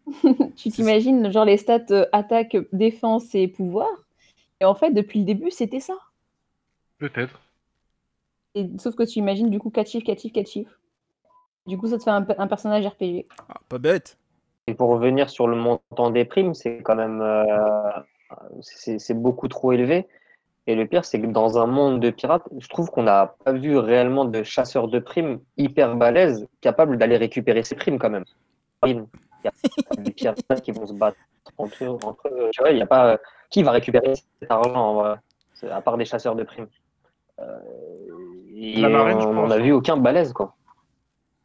Tu 0.57 0.71
t'imagines, 0.71 1.31
genre 1.31 1.45
les 1.45 1.57
stats 1.57 1.81
euh, 1.91 2.07
attaque, 2.13 2.57
défense 2.73 3.35
et 3.35 3.49
pouvoir. 3.49 3.89
Et 4.61 4.65
en 4.65 4.75
fait, 4.75 4.91
depuis 4.91 5.21
le 5.21 5.25
début, 5.25 5.51
c'était 5.51 5.81
ça. 5.81 5.95
Peut-être. 6.99 7.41
Et, 8.55 8.69
sauf 8.79 8.95
que 8.95 9.05
tu 9.05 9.19
imagines 9.19 9.51
du 9.51 9.59
coup 9.59 9.71
4 9.71 9.89
chiffres, 9.89 10.07
4 10.07 10.21
chiffres, 10.21 10.35
4 10.35 10.51
chiffres. 10.51 10.79
Du 11.67 11.79
coup, 11.79 11.87
ça 11.89 11.99
te 11.99 12.03
fait 12.03 12.11
un, 12.11 12.23
pe- 12.23 12.35
un 12.39 12.47
personnage 12.47 12.87
RPG. 12.87 13.27
ah, 13.49 13.61
pas 13.69 13.79
bête. 13.79 14.19
Et 14.67 14.75
pour 14.75 14.91
revenir 14.91 15.31
sur 15.31 15.47
le 15.49 15.57
montant 15.57 16.11
des 16.11 16.25
primes, 16.25 16.55
c'est 16.55 16.83
quand 16.83 16.95
même 16.97 17.21
euh, 17.21 17.91
c'est 18.61 18.99
c'est 18.99 19.15
beaucoup 19.15 19.49
trop 19.49 19.73
élevé. 19.73 20.07
Et 20.69 20.75
le 20.75 20.87
pire, 20.87 21.07
c'est 21.07 21.19
que 21.19 21.27
dans 21.27 21.57
un 21.59 21.65
monde 21.67 21.99
de 21.99 22.11
pirates, 22.11 22.43
je 22.59 22.69
trouve 22.69 22.91
qu'on 22.91 23.05
n'a 23.05 23.35
pas 23.43 23.53
vu 23.53 23.79
réellement 23.79 24.27
de 24.27 24.43
chasseurs 24.43 24.87
de 24.89 24.99
primes 24.99 25.41
hyper 25.57 25.97
balèzes 25.97 26.47
capables 26.61 26.99
d'aller 26.99 27.17
récupérer 27.17 27.63
ces 27.63 27.75
primes 27.75 27.99
quand 27.99 28.11
même. 28.11 28.27
Il 28.85 29.03
y 29.45 29.49
a 29.49 29.53
des 29.97 30.11
pirates 30.11 30.61
qui 30.63 30.73
vont 30.73 30.87
se 30.87 30.93
battre 30.93 31.17
entre 31.57 31.83
eux. 31.85 31.89
entre 32.05 32.29
eux. 32.29 32.51
Tu 32.53 32.61
vois, 32.61 32.71
il 32.71 32.77
y 32.77 32.83
a 32.83 32.87
pas 32.87 33.19
qui 33.49 33.63
va 33.63 33.71
récupérer 33.71 34.15
cet 34.15 34.51
argent 34.51 34.75
en 34.77 34.95
vrai, 34.97 35.15
C'est- 35.55 35.71
à 35.71 35.81
part 35.81 35.97
des 35.97 36.05
chasseurs 36.05 36.37
de 36.37 36.43
primes? 36.45 36.69
Euh, 37.41 37.59
et 38.55 38.83
marine, 38.83 39.17
on 39.17 39.25
pense, 39.25 39.35
n'en 39.35 39.51
a 39.51 39.57
hein. 39.57 39.61
vu 39.61 39.73
aucun 39.73 39.97
balèze 39.97 40.35
quoi. 40.35 40.55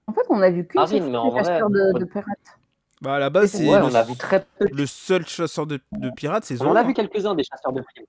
En 0.08 0.12
fait, 0.12 0.26
on 0.30 0.42
a 0.42 0.50
vu 0.50 0.68
qu'une 0.68 0.86
seule 0.86 1.02
chasseurs 1.38 1.70
de, 1.70 1.80
on- 1.94 1.98
de 1.98 2.04
pirates. 2.04 2.60
Bah 3.02 3.14
à 3.16 3.20
la 3.20 3.30
base, 3.30 3.52
c'est 3.52 3.70
Ouais, 3.70 3.80
le, 3.80 3.86
on 3.86 3.96
a 3.96 4.04
vu 4.04 4.18
très 4.18 4.46
peu. 4.60 4.68
le 4.70 4.86
seul 4.86 5.26
chasseur 5.26 5.66
de, 5.66 5.80
de 5.94 6.10
pirates, 6.10 6.44
c'est 6.44 6.62
On 6.62 6.76
a 6.76 6.84
vu 6.84 6.94
quelques-uns 6.94 7.36
des 7.36 7.44
chasseurs 7.46 7.72
de 7.72 7.80
primes. 7.82 8.06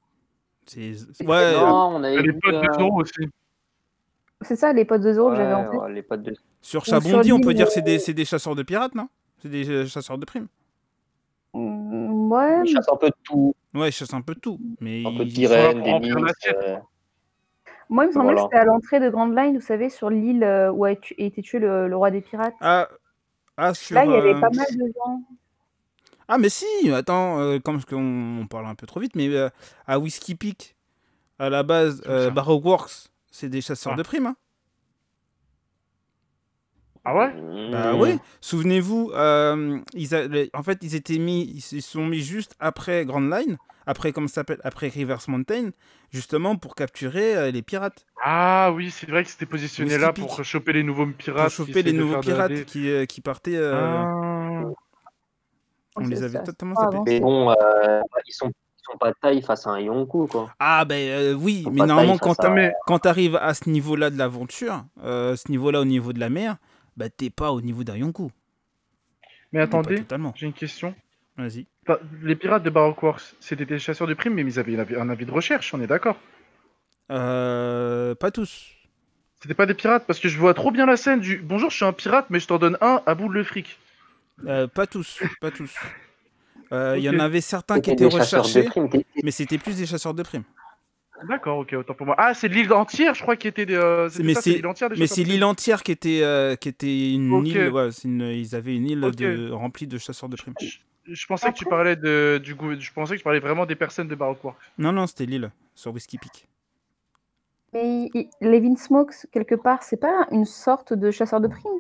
C'est- 0.67 1.27
Ouais, 1.27 1.53
non, 1.55 1.97
on 1.97 2.03
avait 2.03 2.17
les 2.23 2.33
vu, 2.33 2.39
potes 2.41 2.53
de 2.55 2.59
euh, 2.59 2.73
Zoro 2.79 3.01
aussi. 3.03 3.29
C'est 4.43 4.57
ça, 4.57 4.73
les 4.73 4.85
potes 4.85 5.03
de 5.03 5.13
Zoro 5.13 5.31
que 5.31 5.37
j'avais 5.37 5.55
en 5.55 5.71
tête. 5.71 5.81
ouais, 5.81 5.93
les 5.93 6.03
potes 6.03 6.23
de 6.23 6.35
sur 6.61 6.85
Chabondi, 6.85 7.33
on 7.33 7.41
peut 7.41 7.55
dire 7.55 7.67
que 7.67 7.73
c'est 7.73 7.83
des, 7.83 7.97
euh, 7.97 7.99
c'est 7.99 8.15
des 8.15 8.25
chasseurs 8.25 8.55
de 8.55 8.63
pirates, 8.63 8.95
non? 8.95 9.09
C'est 9.39 9.49
des 9.51 9.69
euh, 9.69 9.87
chasseurs 9.87 10.19
de 10.19 10.25
primes. 10.25 10.49
Mm, 11.53 12.31
Ouais, 12.33 12.63
Ils 12.65 12.73
chassent 12.73 12.89
un 12.91 12.97
peu 12.97 13.09
de 13.09 13.15
tout, 13.23 13.55
Ouais, 13.75 13.89
ils 13.91 13.93
chassent 13.93 14.15
un 14.15 14.23
peu 14.23 14.35
de 14.35 14.41
tout. 14.41 14.59
Mais 14.81 15.05
un 15.07 15.17
peu 15.17 15.25
de 15.25 15.31
des 15.31 15.47
moi, 17.91 18.05
il 18.05 18.09
me 18.09 18.13
semblait 18.13 18.33
Voilà. 18.33 18.35
que 18.37 18.43
c'était 18.45 18.57
à 18.57 18.65
l'entrée 18.65 18.99
de 18.99 19.11
Grand 19.11 19.27
Line, 19.27 19.55
vous 19.57 19.61
savez, 19.65 19.91
sur 19.91 20.09
l'île 20.09 20.43
où 20.73 20.85
a 20.87 20.93
été 20.93 21.43
tué 21.43 21.59
le, 21.59 21.87
le 21.87 21.97
roi 21.97 22.11
des 22.11 22.23
pirates. 22.23 22.55
Ah, 22.61 22.89
ah, 23.59 23.75
sur. 23.75 23.95
Là, 23.95 24.05
il 24.07 24.11
y 24.11 24.15
avait 24.15 24.35
euh, 24.35 24.41
pas 24.41 24.49
mal 24.51 24.67
de 24.71 24.93
gens. 24.95 25.21
Ah, 26.29 26.39
mais 26.39 26.49
si, 26.49 26.65
attends, 26.93 27.41
euh, 27.41 27.59
comme 27.59 27.81
on, 27.93 28.41
on 28.43 28.47
parle 28.47 28.67
un 28.67 28.75
peu 28.75 28.87
trop 28.87 29.01
vite, 29.01 29.15
mais 29.17 29.29
euh, 29.29 29.49
à 29.87 29.99
Whiskey 29.99 30.35
Peak, 30.35 30.75
à 31.39 31.51
la 31.51 31.63
base, 31.63 32.01
Comme 32.03 32.13
euh. 32.13 32.31
Baroque 32.31 32.65
Works, 32.65 33.09
c'est 33.31 33.49
des 33.49 33.61
chasseurs 33.61 33.93
Ah. 33.95 33.97
de 33.97 34.03
primes. 34.03 34.27
hein. 34.27 34.37
Ah 37.07 37.15
ouais? 37.15 37.35
Bah 37.71 37.93
Hmm. 37.93 38.01
oui, 38.01 38.19
souvenez-vous, 38.41 39.11
euh, 39.15 39.79
ils 39.93 40.15
a- 40.15 40.27
les- 40.27 40.49
en 40.55 40.63
fait, 40.63 40.79
ils 40.81 40.95
étaient 40.95 41.19
mis, 41.19 41.43
ils 41.55 41.61
se 41.61 41.79
sont 41.81 42.07
mis 42.07 42.21
juste 42.23 42.55
après 42.61 43.05
Grand 43.05 43.21
Line, 43.21 43.59
après 43.87 44.13
comment 44.13 44.27
ça 44.27 44.37
s'appelle, 44.37 44.59
après 44.65 44.89
Rivers 44.89 45.21
Mountain, 45.29 45.73
justement 46.11 46.57
pour 46.57 46.75
capturer 46.75 47.37
euh, 47.37 47.51
les 47.51 47.61
pirates, 47.61 48.07
Ah 48.25 48.73
oui, 48.75 48.91
c'est 48.91 49.07
vrai 49.11 49.23
que 49.23 49.29
c'était 49.29 49.45
positionné 49.45 49.91
Whiskey 49.91 50.01
là 50.07 50.13
Peak. 50.15 50.25
pour 50.25 50.43
choper 50.43 50.73
les 50.73 50.83
nouveaux 50.83 51.07
pirates. 51.09 51.55
pour 51.55 51.67
qui 51.67 51.73
choper 51.73 51.83
les 51.83 51.93
nouveaux 51.93 52.21
pirates 52.21 52.65
qui, 52.65 52.89
euh, 52.89 53.05
qui 53.05 53.21
partaient. 53.21 53.55
euh, 53.55 53.75
Ah. 54.03 54.34
On 55.97 56.07
les 56.07 56.23
avait 56.23 56.43
totalement 56.43 56.75
avance. 56.77 57.07
Mais 57.07 57.21
bon, 57.21 57.51
euh, 57.51 58.01
ils 58.27 58.33
sont 58.33 58.49
ils 58.49 58.93
sont 58.93 58.99
pas 58.99 59.11
de 59.13 59.17
taille 59.21 59.41
face 59.43 59.67
à 59.67 59.71
un 59.71 59.81
Yonkou, 59.81 60.27
quoi. 60.27 60.53
Ah 60.59 60.85
ben 60.85 61.09
euh, 61.09 61.33
oui, 61.33 61.65
mais 61.73 61.87
normalement 61.87 62.19
quand 62.19 62.35
face 62.35 62.41
à- 62.47 62.55
t'as- 62.55 62.73
quand 62.87 62.99
t'arrives 62.99 63.37
à 63.37 63.55
ce 63.55 63.71
niveau-là 63.71 64.11
de 64.11 64.19
l'aventure, 64.19 64.85
euh, 65.03 65.37
ce 65.37 65.51
niveau-là 65.51 65.81
au 65.81 65.85
niveau 65.87 66.13
de 66.13 66.21
la 66.21 66.29
mer, 66.29 66.57
bah 66.97 67.09
t'es 67.09 67.31
pas 67.31 67.53
au 67.53 67.63
niveau 67.63 67.83
d'un 67.85 67.97
Yonkou. 67.97 68.31
Mais 69.53 69.61
attendez, 69.61 70.05
j'ai 70.35 70.47
une 70.47 70.53
question. 70.53 70.95
Vas-y. 71.37 71.67
Enfin, 71.89 71.99
Les 72.23 72.37
pirates 72.37 72.63
de 72.63 72.71
Baroque 72.71 73.03
Wars, 73.03 73.21
c'était 73.41 73.65
des 73.65 73.79
chasseurs 73.79 74.07
de 74.07 74.15
primes, 74.15 74.35
mais 74.35 74.43
ils 74.43 74.59
avaient 74.59 74.77
un 74.77 74.81
avis- 74.81 74.97
un 74.97 75.09
avis 75.09 75.27
de 75.27 75.31
recherche, 75.33 75.73
on 75.75 75.81
est 75.81 75.87
d'accord 75.87 76.17
Euh, 77.11 78.15
pas 78.15 78.31
tous. 78.31 78.71
C'était 79.43 79.55
pas 79.55 79.67
des 79.67 79.75
pirates, 79.75 80.05
parce 80.07 80.19
que 80.21 80.29
je 80.29 80.39
vois 80.39 80.55
trop 80.55 80.71
bien 80.71 80.87
la 80.87 80.97
scène 80.97 81.21
du 81.21 81.39
Bonjour, 81.39 81.71
je 81.71 81.77
suis 81.77 81.85
un 81.85 81.93
pirate, 81.93 82.27
mais 82.31 82.41
je 82.41 82.47
t'en 82.47 82.59
donne 82.59 82.79
un 82.81 83.03
à 83.07 83.15
bout 83.15 83.29
de 83.29 83.35
le 83.35 83.45
fric. 83.45 83.79
Euh, 84.47 84.67
pas 84.67 84.87
tous, 84.87 85.23
pas 85.41 85.51
tous. 85.51 85.75
Euh, 86.73 86.95
Il 86.99 87.05
y 87.05 87.09
en 87.09 87.19
avait 87.19 87.41
certains 87.41 87.81
qui 87.81 87.91
étaient 87.91 88.05
recherchés, 88.07 88.65
primes. 88.65 88.89
Mais 89.23 89.31
c'était 89.31 89.59
plus 89.59 89.77
des 89.77 89.87
chasseurs 89.87 90.15
de 90.15 90.23
primes. 90.23 90.45
D'accord, 91.29 91.59
ok, 91.59 91.73
autant 91.79 91.95
pour 91.95 92.07
moi. 92.07 92.17
Ah, 92.19 92.35
c'est 92.35 92.49
l'île 92.49 92.73
entière, 92.73 93.15
je 93.15 93.23
crois, 93.23 93.37
qui 93.37 93.49
était 93.49 93.65
des. 93.65 93.77
euh, 93.77 94.11
Mais 94.21 94.35
c'est- 94.35 94.55
l'île 94.55 94.67
entière 94.67 94.91
des 94.91 94.97
Mais 94.97 95.03
chasseurs 95.03 95.17
c'est 95.17 95.25
de 95.25 95.29
l'île 95.29 95.45
entière 95.45 95.83
qui 95.83 95.93
était, 95.93 96.21
euh, 96.23 96.57
qui 96.57 96.69
était 96.69 97.13
une 97.15 97.47
île. 97.47 97.69
Ouais, 97.71 97.93
c'est 97.93 98.09
une- 98.09 98.23
ils 98.23 98.55
avaient 98.55 98.75
une 98.75 98.89
île 98.91 99.01
de, 99.01 99.51
remplie 99.51 99.87
de 99.87 99.97
chasseurs 99.97 100.29
de 100.29 100.37
primes. 100.37 100.55
Je, 100.61 100.79
je 101.15 101.27
pensais 101.27 101.51
que 101.53 101.57
tu 101.57 101.65
parlais 101.65 101.97
de, 101.97 102.39
du 102.43 102.55
goût. 102.55 102.79
Je 102.79 102.93
pensais 102.93 103.15
que 103.15 103.19
tu 103.19 103.25
parlais 103.25 103.39
vraiment 103.41 103.65
des 103.65 103.77
personnes 103.77 104.09
de 104.09 104.15
Baroque. 104.15 104.41
Non, 104.77 104.93
non, 104.93 105.07
c'était 105.07 105.25
l'île 105.27 105.51
sur 105.75 105.93
Whiskey 105.95 106.19
Peak. 106.19 106.47
Mais 107.73 108.11
Levin 108.41 108.77
Smokes, 108.77 109.27
quelque 109.33 109.55
part, 109.55 109.83
c'est 109.83 109.97
pas 109.97 110.27
une 110.31 110.45
sorte 110.45 110.93
de 110.93 111.11
chasseur 111.11 111.41
de 111.41 111.49
primes 111.49 111.73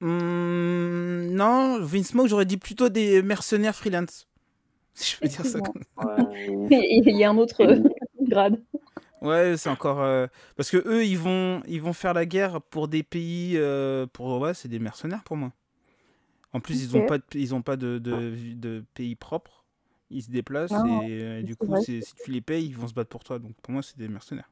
Hmm, 0.00 1.26
non, 1.34 1.80
Vince 1.82 2.08
Smoke, 2.08 2.28
j'aurais 2.28 2.46
dit 2.46 2.56
plutôt 2.56 2.88
des 2.88 3.22
mercenaires 3.22 3.74
freelance. 3.74 4.28
Si 4.94 5.12
je 5.14 5.20
peux 5.20 5.28
dire 5.28 5.44
ça. 5.44 5.60
Comme- 5.60 5.82
Ouais, 5.98 6.68
Il 7.06 7.16
y 7.16 7.24
a 7.24 7.30
un 7.30 7.38
autre 7.38 7.62
euh, 7.64 7.82
grade. 8.22 8.62
Ouais, 9.20 9.56
c'est 9.56 9.68
encore 9.68 10.00
euh, 10.00 10.26
parce 10.56 10.70
que 10.70 10.76
eux, 10.86 11.04
ils 11.04 11.18
vont, 11.18 11.62
ils 11.66 11.82
vont 11.82 11.92
faire 11.92 12.14
la 12.14 12.24
guerre 12.24 12.62
pour 12.62 12.86
des 12.86 13.02
pays, 13.02 13.54
euh, 13.56 14.06
pour 14.06 14.38
ouais, 14.40 14.54
c'est 14.54 14.68
des 14.68 14.78
mercenaires 14.78 15.24
pour 15.24 15.36
moi. 15.36 15.52
En 16.52 16.60
plus, 16.60 16.82
ils 16.82 16.96
ont 16.96 17.00
Ok. 17.00 17.08
pas, 17.08 17.18
de, 17.18 17.24
ils 17.34 17.54
ont 17.54 17.62
pas 17.62 17.76
de, 17.76 17.98
de, 17.98 18.34
de 18.54 18.84
pays 18.94 19.14
propre. 19.16 19.64
Ils 20.10 20.22
se 20.22 20.30
déplacent 20.30 20.72
Non, 20.72 21.02
et 21.02 21.20
euh, 21.22 21.42
du 21.42 21.56
coup, 21.56 21.76
si 21.76 22.02
tu 22.24 22.30
les 22.32 22.40
payes, 22.40 22.66
ils 22.66 22.76
vont 22.76 22.88
se 22.88 22.94
battre 22.94 23.10
pour 23.10 23.24
toi. 23.24 23.38
Donc 23.38 23.54
pour 23.62 23.72
moi, 23.72 23.82
c'est 23.82 23.98
des 23.98 24.08
mercenaires. 24.08 24.50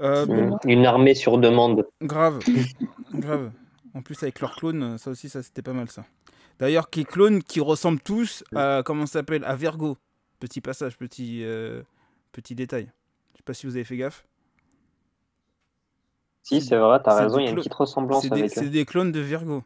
Euh, 0.00 0.26
bon. 0.26 0.58
Une 0.64 0.86
armée 0.86 1.14
sur 1.14 1.38
demande. 1.38 1.86
grave, 2.02 2.40
grave. 3.14 3.52
En 3.94 4.02
plus 4.02 4.20
avec 4.22 4.40
leurs 4.40 4.56
clones, 4.56 4.98
ça 4.98 5.10
aussi, 5.10 5.28
ça 5.28 5.42
c'était 5.42 5.62
pas 5.62 5.72
mal 5.72 5.88
ça. 5.88 6.04
D'ailleurs, 6.58 6.90
qui 6.90 7.04
clones 7.04 7.42
qui 7.42 7.60
ressemblent 7.60 8.00
tous 8.00 8.44
à 8.54 8.82
comment 8.84 9.06
s'appelle 9.06 9.44
à 9.44 9.54
Vergo. 9.54 9.96
Petit 10.40 10.60
passage, 10.60 10.96
petit, 10.96 11.42
euh, 11.44 11.82
petit 12.32 12.54
détail. 12.54 12.90
Je 13.32 13.38
sais 13.38 13.42
pas 13.44 13.54
si 13.54 13.66
vous 13.66 13.76
avez 13.76 13.84
fait 13.84 13.96
gaffe. 13.96 14.26
Si, 16.42 16.60
c'est 16.60 16.76
vrai, 16.76 17.00
t'as 17.02 17.14
raison, 17.14 17.38
il 17.38 17.44
y 17.44 17.46
a 17.46 17.50
une 17.50 17.56
petite 17.56 17.74
ressemblance 17.74 18.26
C'est 18.48 18.68
des, 18.70 18.84
clones 18.84 19.12
de 19.12 19.20
Virgo. 19.20 19.62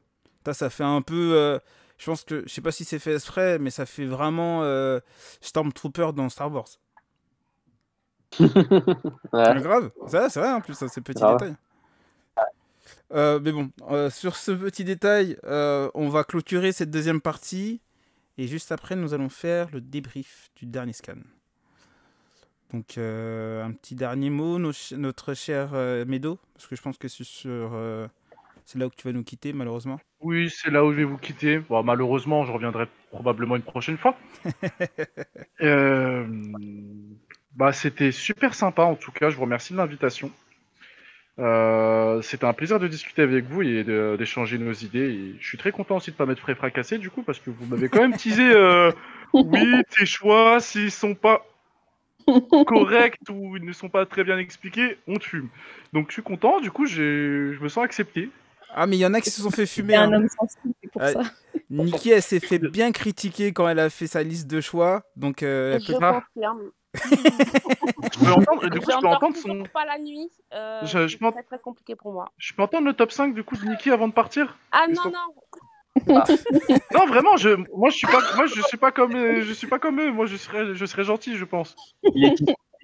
Ça, 0.47 0.55
ça 0.55 0.71
fait 0.71 0.85
un 0.85 1.03
peu. 1.03 1.33
euh, 1.35 1.59
je 1.97 2.07
pense 2.07 2.23
que. 2.23 2.43
Je 2.47 2.53
sais 2.53 2.61
pas 2.61 2.71
si 2.71 2.85
c'est 2.85 2.99
fait 2.99 3.15
exprès, 3.15 3.59
mais 3.59 3.71
ça 3.71 3.87
fait 3.87 4.07
vraiment 4.07 4.63
Stormtrooper 5.41 6.11
dans 6.15 6.29
Star 6.29 6.53
Wars. 6.53 6.69
Ouais. 8.41 9.55
Mais 9.55 9.61
grave. 9.63 9.91
Ça, 10.07 10.29
c'est 10.31 10.41
vrai 10.41 10.53
en 10.53 10.61
plus, 10.61 10.75
ça, 10.75 10.89
ces 10.89 11.01
petits 11.01 11.21
Grave. 11.21 11.39
détails. 11.39 11.57
Euh, 13.13 13.41
mais 13.43 13.53
bon, 13.53 13.71
euh, 13.91 14.11
sur 14.11 14.37
ce 14.37 14.53
petit 14.53 14.85
détail, 14.85 15.39
euh, 15.45 15.91
on 15.95 16.09
va 16.09 16.25
clôturer 16.25 16.73
cette 16.73 16.91
deuxième 16.91 17.21
partie. 17.21 17.81
Et 18.37 18.47
juste 18.47 18.71
après, 18.71 18.97
nous 18.97 19.15
allons 19.15 19.29
faire 19.31 19.69
le 19.73 19.81
débrief 19.81 20.51
du 20.57 20.67
dernier 20.67 20.93
scan. 20.93 21.17
Donc, 22.73 22.99
euh, 22.99 23.65
un 23.65 23.73
petit 23.73 23.95
dernier 23.95 24.29
mot, 24.31 24.59
nos 24.59 24.73
ch- 24.73 24.93
notre 24.99 25.33
cher 25.35 25.71
euh, 25.73 26.05
Medo, 26.05 26.39
parce 26.55 26.67
que 26.67 26.77
je 26.77 26.83
pense 26.83 26.99
que 26.99 27.09
c'est 27.09 27.25
sur. 27.25 27.71
euh, 27.75 28.07
c'est 28.67 28.79
là 28.79 28.87
où 28.87 28.91
tu 28.95 29.09
vas 29.09 29.13
nous 29.15 29.25
quitter, 29.25 29.55
malheureusement. 29.55 29.99
Oui, 30.21 30.51
c'est 30.51 30.71
là 30.71 30.85
où 30.85 30.93
je 30.93 30.99
vais 30.99 31.05
vous 31.05 31.17
quitter. 31.17 31.59
Bon, 31.61 31.83
malheureusement, 31.83 32.45
je 32.45 32.53
reviendrai 32.53 32.87
probablement 33.11 33.57
une 33.57 33.63
prochaine 33.63 33.97
fois. 33.97 34.15
Bah, 37.57 37.73
c'était 37.73 38.13
super 38.13 38.55
sympa 38.55 38.83
en 38.83 38.95
tout 38.95 39.11
cas. 39.13 39.31
Je 39.31 39.37
vous 39.37 39.43
remercie 39.43 39.73
de 39.73 39.79
l'invitation. 39.79 40.31
Euh, 41.39 42.21
C'était 42.23 42.47
un 42.47 42.53
plaisir 42.53 42.81
de 42.81 42.89
discuter 42.89 43.23
avec 43.23 43.45
vous 43.47 43.63
et 43.63 43.85
d'échanger 44.17 44.59
nos 44.59 44.73
idées. 44.73 45.11
Et 45.11 45.37
je 45.41 45.47
suis 45.47 45.59
très 45.59 45.71
content 45.73 45.97
aussi 45.97 46.11
de 46.11 46.17
pas 46.17 46.27
m'être 46.27 46.45
fait 46.45 46.55
fracasser 46.55 46.99
du 46.99 47.11
coup 47.11 47.23
parce 47.23 47.39
que 47.39 47.51
vous 47.51 47.67
m'avez 47.67 47.89
quand 47.89 48.01
même 48.01 48.17
teasé. 48.17 48.43
euh, 48.51 48.91
oui, 49.33 49.83
tes 49.97 50.07
choix, 50.07 50.61
s'ils 50.61 50.91
sont 50.91 51.15
pas 51.15 51.45
corrects 52.67 53.19
ou 53.31 53.57
ils 53.57 53.65
ne 53.65 53.73
sont 53.73 53.89
pas 53.89 54.05
très 54.05 54.25
bien 54.25 54.39
expliqués, 54.39 54.99
on 55.07 55.15
te 55.17 55.25
fume. 55.25 55.49
Donc 55.93 56.09
je 56.09 56.15
suis 56.15 56.23
content. 56.23 56.61
Du 56.61 56.71
coup, 56.71 56.87
j'ai- 56.87 57.53
je 57.55 57.59
me 57.61 57.69
sens 57.69 57.85
accepté. 57.85 58.31
Ah, 58.75 58.87
mais 58.87 58.97
il 58.97 59.01
y 59.01 59.07
en 59.07 59.15
a 59.15 59.21
qui 59.21 59.31
se 59.31 59.41
sont 59.41 59.51
fait 59.51 59.65
fumer. 59.67 59.95
Un 59.97 60.13
hein. 60.13 60.17
homme 60.17 60.29
sensible, 60.29 60.75
pour 60.93 61.01
Ouais. 61.03 61.13
ça. 61.15 61.23
Nikki, 61.71 62.11
elle 62.11 62.23
s'est 62.23 62.41
fait 62.41 62.59
bien 62.59 62.93
critiquer 62.93 63.53
quand 63.53 63.67
elle 63.69 63.79
a 63.79 63.89
fait 63.91 64.07
sa 64.07 64.23
liste 64.23 64.47
de 64.47 64.61
choix. 64.61 65.03
Donc, 65.17 65.43
euh, 65.43 65.75
elle 65.77 65.83
Je 65.83 65.93
peut- 65.93 65.99
Ah. 66.03 66.23
confirme. 66.35 66.71
Je 68.13 68.19
peux 68.25 68.33
entendre, 68.33 68.69
du 68.69 68.81
coup, 68.81 68.91
Je 68.91 69.01
peux 69.01 69.07
entendre 69.07 69.37
son. 69.37 69.63
pas 69.73 69.85
la 69.85 69.99
nuit. 69.99 70.31
euh, 70.55 70.81
Je- 70.85 71.07
je 71.09 71.17
c'est 71.19 71.31
très 71.33 71.43
très 71.43 71.59
compliqué 71.59 71.95
pour 71.97 72.13
moi. 72.13 72.31
Je 72.39 72.53
peux 72.55 72.63
entendre 72.63 72.87
le 72.87 72.93
top 72.95 73.13
5 73.13 73.35
du 73.35 73.45
coup 73.45 73.57
de 73.57 73.65
Nikki 73.67 73.91
avant 73.91 74.09
de 74.09 74.13
partir? 74.13 74.57
Ah 74.73 74.85
Ils 74.89 74.95
non, 74.95 75.03
sont- 75.03 75.11
non. 75.11 75.19
Non, 76.95 77.07
vraiment, 77.07 77.37
je, 77.37 77.51
moi 77.77 77.91
je 77.91 77.97
suis 77.97 78.07
pas, 78.07 78.21
moi 78.37 78.47
je 78.47 78.61
suis 78.63 78.77
pas 78.77 78.93
comme, 78.93 79.15
euh, 79.17 79.41
je 79.43 79.53
suis 79.53 79.67
pas 79.67 79.79
comme 79.81 80.01
eux. 80.01 80.13
Moi 80.13 80.27
je 80.27 80.37
serais, 80.37 80.75
je 80.75 80.85
serais 80.87 81.03
gentil, 81.05 81.37
je 81.37 81.45
pense. 81.45 81.75
Il, 82.15 82.25
est 82.25 82.35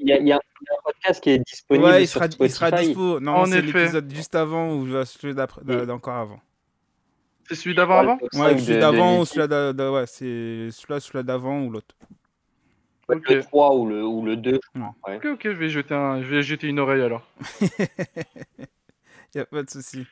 il 0.00 0.08
y 0.08 0.12
a, 0.12 0.18
il 0.18 0.26
y 0.26 0.32
a 0.32 0.36
un 0.36 0.40
podcast 0.84 1.22
qui 1.22 1.30
est 1.30 1.38
disponible 1.38 1.84
ouais, 1.86 2.02
il 2.02 2.08
sur 2.08 2.20
sera, 2.20 2.28
il 2.40 2.50
sera 2.50 2.70
dispo. 2.72 3.20
Non, 3.20 3.32
En 3.36 3.46
c'est 3.46 3.58
effet. 3.58 3.66
l'épisode 3.78 4.10
juste 4.12 4.34
avant 4.34 4.72
ou 4.74 4.86
euh, 4.92 5.04
celui 5.04 5.32
d'après, 5.34 5.62
d'encore 5.86 6.14
avant. 6.14 6.40
C'est 7.48 7.54
celui 7.54 7.74
d'avant 7.76 7.98
avant. 7.98 8.18
Ouais, 8.20 8.28
5 8.32 8.58
celui 8.60 8.80
d'avant 8.80 9.20
ou 9.20 9.24
celui 9.24 9.46
d'a- 9.46 9.72
d'a- 9.72 9.92
ouais, 9.92 10.06
c'est 10.06 10.70
celui-là, 10.72 10.98
celui 10.98 11.22
d'avant 11.24 11.60
ou 11.60 11.70
l'autre. 11.70 11.94
Le 13.08 13.40
3 13.42 13.74
ou 13.76 13.86
le, 13.88 14.02
ou 14.04 14.24
le 14.24 14.36
2. 14.36 14.52
je 14.74 14.80
crois, 14.80 14.94
ouais. 15.08 15.16
Ok, 15.16 15.24
ok, 15.26 15.40
je 15.44 15.48
vais 15.50 15.68
jeter 15.68 15.94
un, 15.94 16.22
je 16.22 16.26
vais 16.28 16.42
jeter 16.42 16.66
une 16.68 16.78
oreille 16.78 17.02
alors. 17.02 17.22
y 19.34 19.38
a 19.38 19.44
pas 19.46 19.62
de 19.62 19.70
souci. 19.70 20.06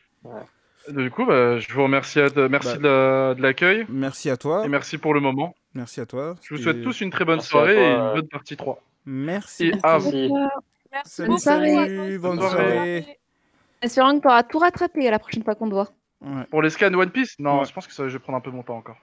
Du 0.88 1.11
coup, 1.11 1.24
bah, 1.24 1.59
je 1.59 1.72
vous 1.72 1.82
remercie, 1.84 2.20
à 2.20 2.28
de- 2.28 2.49
merci 2.49 2.74
Bah. 2.74 2.78
de 2.78 2.82
la- 2.88 3.34
de 3.34 3.43
l'accueil 3.43 3.86
Merci 3.88 4.30
à 4.30 4.36
toi. 4.36 4.64
et 4.64 4.68
merci 4.68 4.99
pour 4.99 5.14
le 5.14 5.20
moment. 5.20 5.55
Merci 5.74 6.01
à 6.01 6.07
toi. 6.07 6.34
Je 6.43 6.55
vous 6.55 6.61
souhaite 6.62 6.82
tous 6.82 7.01
une 7.01 7.11
très 7.11 7.24
bonne 7.24 7.36
Merci 7.36 7.49
soirée 7.51 7.74
toi, 7.74 7.82
et 7.82 7.86
euh. 7.93 8.09
une 8.09 8.20
bonne 8.20 8.28
partie 8.28 8.57
3. 8.57 8.82
Merci. 9.07 9.68
Et 9.68 9.74
à 9.82 9.99
vous. 9.99 10.11
Merci. 10.93 11.24
Toi 11.24 11.34
aussi. 11.34 12.18
bonne 12.18 12.38
soirée. 12.40 13.18
Espérons 13.80 14.16
que 14.16 14.22
tu 14.22 14.28
auras 14.28 14.43
tout 14.43 14.59
rattrapé 14.59 15.09
à 15.09 15.11
la 15.11 15.18
prochaine 15.18 15.43
fois 15.43 15.55
qu'on 15.55 15.68
te 15.68 15.74
voit. 15.74 15.88
Ouais. 16.20 16.45
Pour 16.51 16.62
les 16.62 16.70
scans 16.70 16.93
One 16.93 17.11
Piece, 17.11 17.36
non, 17.38 17.61
Ouais. 17.61 17.64
je 17.64 17.72
pense 17.72 17.86
que 17.86 17.93
ça, 17.93 18.07
je 18.07 18.12
vais 18.12 18.18
prendre 18.22 18.38
un 18.38 18.40
peu 18.40 18.51
mon 18.51 18.62
temps 18.62 18.76
encore. 18.76 18.99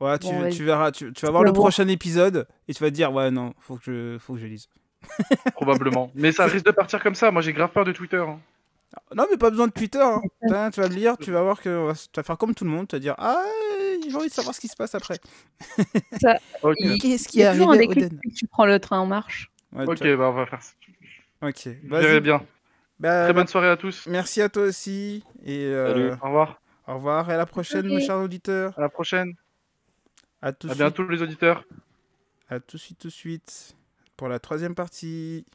Ouais, 0.00 0.18
tu, 0.18 0.26
Bon, 0.26 0.50
tu 0.50 0.64
verras, 0.64 0.90
tu, 0.90 1.12
tu 1.12 1.24
vas 1.24 1.30
voir 1.30 1.44
le 1.44 1.52
prochain 1.52 1.86
épisode 1.88 2.46
et 2.68 2.74
tu 2.74 2.82
vas 2.82 2.90
te 2.90 2.94
dire 2.94 3.12
ouais 3.12 3.30
non, 3.30 3.54
faut 3.60 3.76
que 3.76 3.82
je, 3.84 4.18
faut 4.18 4.34
que 4.34 4.40
je 4.40 4.46
lise. 4.46 4.68
Probablement. 5.54 6.10
Mais 6.14 6.32
ça 6.32 6.46
risque 6.46 6.64
de 6.66 6.70
partir 6.72 7.02
comme 7.02 7.14
ça. 7.14 7.30
Moi, 7.30 7.42
j'ai 7.42 7.52
grave 7.52 7.70
peur 7.70 7.84
de 7.84 7.92
Twitter. 7.92 8.16
hein. 8.26 8.40
Non 9.14 9.26
mais 9.30 9.36
pas 9.36 9.50
besoin 9.50 9.66
de 9.66 9.72
Twitter. 9.72 10.00
hein. 10.02 10.20
Putain, 10.42 10.70
tu 10.70 10.80
vas 10.80 10.88
le 10.88 10.94
lire, 10.94 11.16
tu 11.18 11.30
vas 11.32 11.42
voir 11.42 11.60
que 11.60 11.92
tu 11.92 12.08
vas 12.16 12.22
faire 12.22 12.38
comme 12.38 12.54
tout 12.54 12.64
le 12.64 12.70
monde, 12.70 12.86
tu 12.88 12.96
vas 12.96 13.00
dire 13.00 13.14
ah 13.18 13.42
j'ai 14.08 14.14
envie 14.16 14.28
de 14.28 14.32
savoir 14.32 14.54
ce 14.54 14.60
qui 14.60 14.68
se 14.68 14.76
passe 14.76 14.94
après. 14.94 15.18
Qu'est-ce 17.00 17.28
qui 17.28 17.38
y 17.38 17.42
est 17.42 17.46
un 17.46 17.50
arrivé 17.50 17.64
à 17.64 17.76
déclic 17.76 18.04
Oden 18.06 18.20
tu 18.36 18.46
prends 18.46 18.66
le 18.66 18.78
train 18.78 18.98
en 18.98 19.06
marche. 19.06 19.50
Ouais, 19.72 19.84
ok, 19.86 20.00
bah 20.16 20.28
on 20.30 20.32
va 20.32 20.46
faire 20.46 20.62
ça. 20.62 20.72
Ok. 21.42 21.68
Vas-y. 21.84 22.20
bien. 22.20 22.42
Bah, 23.00 23.24
Très 23.24 23.32
bonne 23.32 23.46
soirée 23.46 23.68
à 23.68 23.76
tous. 23.76 24.06
Merci 24.06 24.40
à 24.42 24.48
toi 24.48 24.64
aussi 24.64 25.24
et 25.44 25.64
euh, 25.64 25.88
Salut. 25.92 26.10
Au 26.22 26.26
revoir. 26.26 26.60
au 26.86 26.94
revoir 26.94 27.30
et 27.30 27.34
à 27.34 27.36
la 27.36 27.46
prochaine 27.46 27.86
Ok. 27.86 27.92
mes 27.92 28.00
chers 28.00 28.18
auditeurs. 28.18 28.72
À 28.78 28.80
la 28.80 28.88
prochaine. 28.88 29.34
À 30.44 30.52
tout 30.52 30.68
À 30.70 30.74
bientôt 30.74 31.08
les 31.08 31.22
auditeurs. 31.22 31.64
À 32.50 32.60
tout 32.60 32.76
de 32.76 32.82
suite 32.82 32.98
tout 32.98 33.08
de 33.08 33.12
suite 33.12 33.74
pour 34.14 34.28
la 34.28 34.38
troisième 34.38 34.74
partie. 34.74 35.46